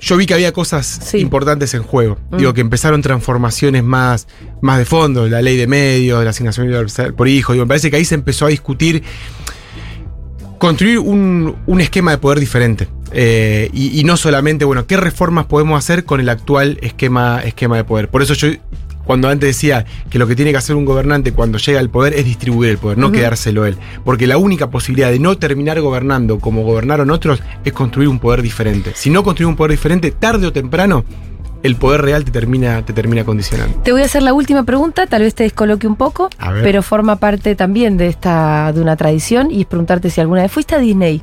yo 0.00 0.16
vi 0.18 0.26
que 0.26 0.34
había 0.34 0.52
cosas 0.52 0.86
Sí. 0.86 1.18
importantes 1.18 1.72
en 1.72 1.82
juego. 1.82 2.18
Mm. 2.30 2.36
Digo, 2.36 2.52
que 2.54 2.60
empezaron 2.60 3.00
transformaciones 3.00 3.82
más, 3.84 4.26
más 4.60 4.78
de 4.78 4.84
fondo, 4.84 5.26
la 5.28 5.40
ley 5.40 5.56
de 5.56 5.66
medios, 5.66 6.22
la 6.24 6.30
asignación 6.30 6.66
universal 6.66 7.14
por 7.14 7.26
hijo. 7.28 7.52
Digo, 7.54 7.64
me 7.64 7.68
parece 7.68 7.90
que 7.90 7.96
ahí 7.96 8.04
se 8.04 8.14
empezó 8.14 8.44
a 8.44 8.48
discutir 8.48 9.02
construir 10.58 10.98
un, 10.98 11.56
un 11.66 11.80
esquema 11.80 12.10
de 12.10 12.18
poder 12.18 12.40
diferente. 12.40 12.88
Eh, 13.12 13.70
y, 13.72 13.98
y 14.00 14.04
no 14.04 14.16
solamente, 14.16 14.64
bueno, 14.64 14.86
qué 14.86 14.96
reformas 14.96 15.46
podemos 15.46 15.78
hacer 15.78 16.04
con 16.04 16.20
el 16.20 16.28
actual 16.28 16.78
esquema, 16.82 17.40
esquema 17.44 17.76
de 17.76 17.84
poder. 17.84 18.08
Por 18.08 18.22
eso 18.22 18.34
yo, 18.34 18.48
cuando 19.04 19.28
antes 19.28 19.48
decía 19.48 19.84
que 20.10 20.18
lo 20.18 20.26
que 20.26 20.36
tiene 20.36 20.50
que 20.50 20.58
hacer 20.58 20.76
un 20.76 20.84
gobernante 20.84 21.32
cuando 21.32 21.58
llega 21.58 21.80
al 21.80 21.90
poder 21.90 22.14
es 22.14 22.24
distribuir 22.24 22.70
el 22.70 22.78
poder, 22.78 22.98
no 22.98 23.12
quedárselo 23.12 23.66
él. 23.66 23.76
Porque 24.04 24.26
la 24.26 24.38
única 24.38 24.70
posibilidad 24.70 25.10
de 25.10 25.18
no 25.18 25.36
terminar 25.36 25.80
gobernando 25.80 26.38
como 26.38 26.62
gobernaron 26.62 27.10
otros 27.10 27.42
es 27.64 27.72
construir 27.72 28.08
un 28.08 28.18
poder 28.18 28.42
diferente. 28.42 28.92
Si 28.94 29.10
no 29.10 29.22
construir 29.22 29.48
un 29.48 29.56
poder 29.56 29.72
diferente, 29.72 30.10
tarde 30.10 30.46
o 30.46 30.52
temprano, 30.52 31.04
el 31.64 31.76
poder 31.76 32.02
real 32.02 32.24
te 32.24 32.30
termina, 32.30 32.84
te 32.84 32.92
termina 32.92 33.24
condicionando. 33.24 33.78
Te 33.78 33.90
voy 33.90 34.02
a 34.02 34.04
hacer 34.04 34.22
la 34.22 34.34
última 34.34 34.64
pregunta, 34.64 35.06
tal 35.06 35.22
vez 35.22 35.34
te 35.34 35.44
descoloque 35.44 35.86
un 35.86 35.96
poco, 35.96 36.28
pero 36.62 36.82
forma 36.82 37.16
parte 37.16 37.56
también 37.56 37.96
de 37.96 38.08
esta 38.08 38.70
de 38.72 38.82
una 38.82 38.96
tradición 38.96 39.50
y 39.50 39.62
es 39.62 39.66
preguntarte 39.66 40.10
si 40.10 40.20
alguna 40.20 40.42
vez 40.42 40.52
fuiste 40.52 40.74
a 40.74 40.78
Disney. 40.78 41.22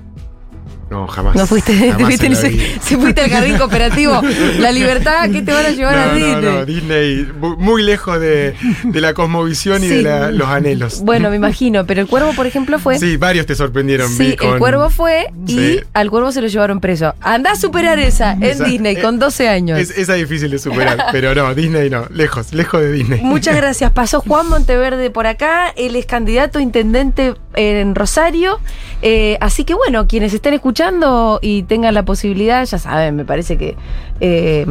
No, 0.91 1.07
jamás. 1.07 1.35
No 1.37 1.47
fuiste, 1.47 1.73
Jamás 1.73 2.01
fuiste 2.01 2.25
en 2.25 2.35
si 2.35 2.95
fuiste 2.97 3.21
al 3.21 3.29
jardín 3.29 3.57
cooperativo, 3.57 4.21
la 4.59 4.73
libertad, 4.73 5.29
¿qué 5.31 5.41
te 5.41 5.53
van 5.53 5.65
a 5.65 5.69
llevar 5.69 5.97
a 5.97 6.13
Disney? 6.13 6.35
no, 6.35 6.41
no, 6.41 6.65
Disney, 6.65 7.27
mu- 7.39 7.55
muy 7.55 7.81
lejos 7.81 8.19
de, 8.19 8.55
de 8.83 8.99
la 9.01 9.13
cosmovisión 9.13 9.81
y 9.85 9.87
de 9.87 10.01
la- 10.01 10.31
los 10.31 10.49
anhelos. 10.49 10.99
Bueno, 11.01 11.29
me 11.29 11.37
imagino, 11.37 11.85
pero 11.85 12.01
el 12.01 12.07
cuervo, 12.07 12.33
por 12.33 12.45
ejemplo, 12.45 12.77
fue. 12.77 12.99
Sí, 12.99 13.15
varios 13.15 13.45
te 13.45 13.55
sorprendieron. 13.55 14.09
Sí, 14.09 14.35
el 14.41 14.57
cuervo 14.59 14.89
fue 14.89 15.27
y 15.47 15.53
Sí. 15.55 15.79
al 15.93 16.09
cuervo 16.11 16.33
se 16.33 16.41
lo 16.41 16.47
llevaron 16.47 16.81
preso. 16.81 17.15
Anda 17.21 17.51
a 17.51 17.55
superar 17.55 17.97
esa 17.97 18.33
en 18.33 18.43
Esa- 18.43 18.65
Disney 18.65 18.97
eh, 18.97 19.01
con 19.01 19.17
12 19.17 19.47
años. 19.47 19.79
Es, 19.79 19.91
esa 19.91 20.17
es 20.17 20.27
difícil 20.27 20.51
de 20.51 20.59
superar, 20.59 21.05
pero 21.13 21.33
no, 21.33 21.55
Disney 21.55 21.89
no, 21.89 22.05
lejos, 22.09 22.51
lejos 22.51 22.81
de 22.81 22.91
Disney. 22.91 23.21
Muchas 23.21 23.55
gracias. 23.55 23.91
Pasó 23.91 24.19
Juan 24.19 24.49
Monteverde 24.49 25.09
por 25.09 25.25
acá. 25.25 25.69
Él 25.77 25.95
es 25.95 26.05
candidato 26.05 26.59
a 26.59 26.61
intendente 26.61 27.33
en 27.55 27.95
Rosario. 27.95 28.59
Eh, 29.01 29.37
así 29.39 29.63
que 29.63 29.73
bueno, 29.73 30.05
quienes 30.05 30.33
estén 30.33 30.53
escuchando 30.53 30.80
y 31.41 31.63
tengan 31.63 31.93
la 31.93 32.03
posibilidad, 32.05 32.65
ya 32.65 32.77
saben, 32.77 33.15
me 33.15 33.25
parece 33.25 33.57
que 33.57 33.75
eh, 34.19 34.65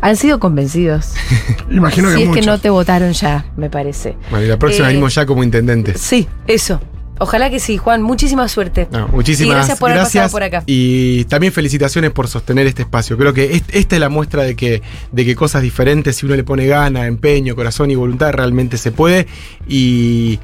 han 0.00 0.16
sido 0.16 0.40
convencidos. 0.40 1.14
Imagino 1.70 2.10
si 2.10 2.16
que 2.16 2.24
es 2.24 2.30
que 2.30 2.42
no 2.42 2.58
te 2.58 2.70
votaron 2.70 3.12
ya, 3.12 3.46
me 3.56 3.70
parece. 3.70 4.16
Bueno, 4.30 4.44
y 4.44 4.48
la 4.48 4.58
próxima 4.58 4.86
Eh, 4.86 4.88
venimos 4.88 5.14
ya 5.14 5.26
como 5.26 5.42
intendentes. 5.42 6.00
Sí, 6.00 6.28
eso. 6.46 6.80
Ojalá 7.18 7.50
que 7.50 7.60
sí, 7.60 7.76
Juan. 7.76 8.02
Muchísima 8.02 8.48
suerte. 8.48 8.88
No, 8.90 9.06
muchísimas 9.08 9.52
Y 9.52 9.54
gracias 9.54 9.78
por 9.78 9.90
haber 9.90 10.00
gracias. 10.02 10.22
pasado 10.24 10.32
por 10.32 10.42
acá. 10.42 10.62
Y 10.66 11.24
también 11.26 11.52
felicitaciones 11.52 12.10
por 12.10 12.26
sostener 12.26 12.66
este 12.66 12.82
espacio. 12.82 13.16
Creo 13.16 13.32
que 13.32 13.54
est- 13.54 13.74
esta 13.74 13.96
es 13.96 14.00
la 14.00 14.08
muestra 14.08 14.42
de 14.42 14.56
que, 14.56 14.82
de 15.12 15.24
que 15.24 15.36
cosas 15.36 15.62
diferentes, 15.62 16.16
si 16.16 16.26
uno 16.26 16.34
le 16.34 16.42
pone 16.44 16.66
gana, 16.66 17.06
empeño, 17.06 17.54
corazón 17.54 17.90
y 17.90 17.94
voluntad, 17.94 18.32
realmente 18.32 18.76
se 18.76 18.90
puede. 18.92 19.26
Y, 19.68 20.40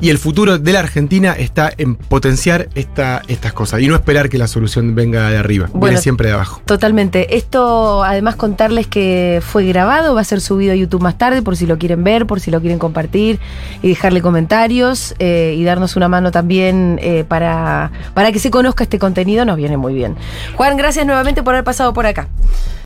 y 0.00 0.10
el 0.10 0.18
futuro 0.18 0.58
de 0.58 0.72
la 0.72 0.80
Argentina 0.80 1.32
está 1.32 1.72
en 1.78 1.94
potenciar 1.96 2.68
esta, 2.74 3.22
estas 3.28 3.52
cosas 3.52 3.80
y 3.80 3.88
no 3.88 3.94
esperar 3.94 4.28
que 4.28 4.38
la 4.38 4.46
solución 4.46 4.94
venga 4.94 5.28
de 5.30 5.36
arriba, 5.38 5.66
Bueno, 5.72 5.86
viene 5.86 6.00
siempre 6.02 6.28
de 6.28 6.34
abajo. 6.34 6.60
Totalmente. 6.66 7.36
Esto, 7.36 8.04
además, 8.04 8.36
contarles 8.36 8.86
que 8.86 9.40
fue 9.44 9.64
grabado, 9.66 10.14
va 10.14 10.20
a 10.20 10.24
ser 10.24 10.40
subido 10.40 10.72
a 10.72 10.76
YouTube 10.76 11.02
más 11.02 11.16
tarde, 11.18 11.42
por 11.42 11.56
si 11.56 11.66
lo 11.66 11.78
quieren 11.78 12.04
ver, 12.04 12.26
por 12.26 12.38
si 12.40 12.50
lo 12.50 12.60
quieren 12.60 12.78
compartir 12.78 13.40
y 13.82 13.88
dejarle 13.88 14.20
comentarios 14.22 15.14
eh, 15.18 15.54
y 15.58 15.64
darnos 15.64 15.96
mano 16.08 16.30
también 16.30 16.98
eh, 17.02 17.24
para, 17.24 17.90
para 18.14 18.32
que 18.32 18.38
se 18.38 18.50
conozca 18.50 18.84
este 18.84 18.98
contenido, 18.98 19.44
nos 19.44 19.56
viene 19.56 19.76
muy 19.76 19.94
bien. 19.94 20.16
Juan, 20.56 20.76
gracias 20.76 21.06
nuevamente 21.06 21.42
por 21.42 21.54
haber 21.54 21.64
pasado 21.64 21.92
por 21.92 22.06
acá. 22.06 22.28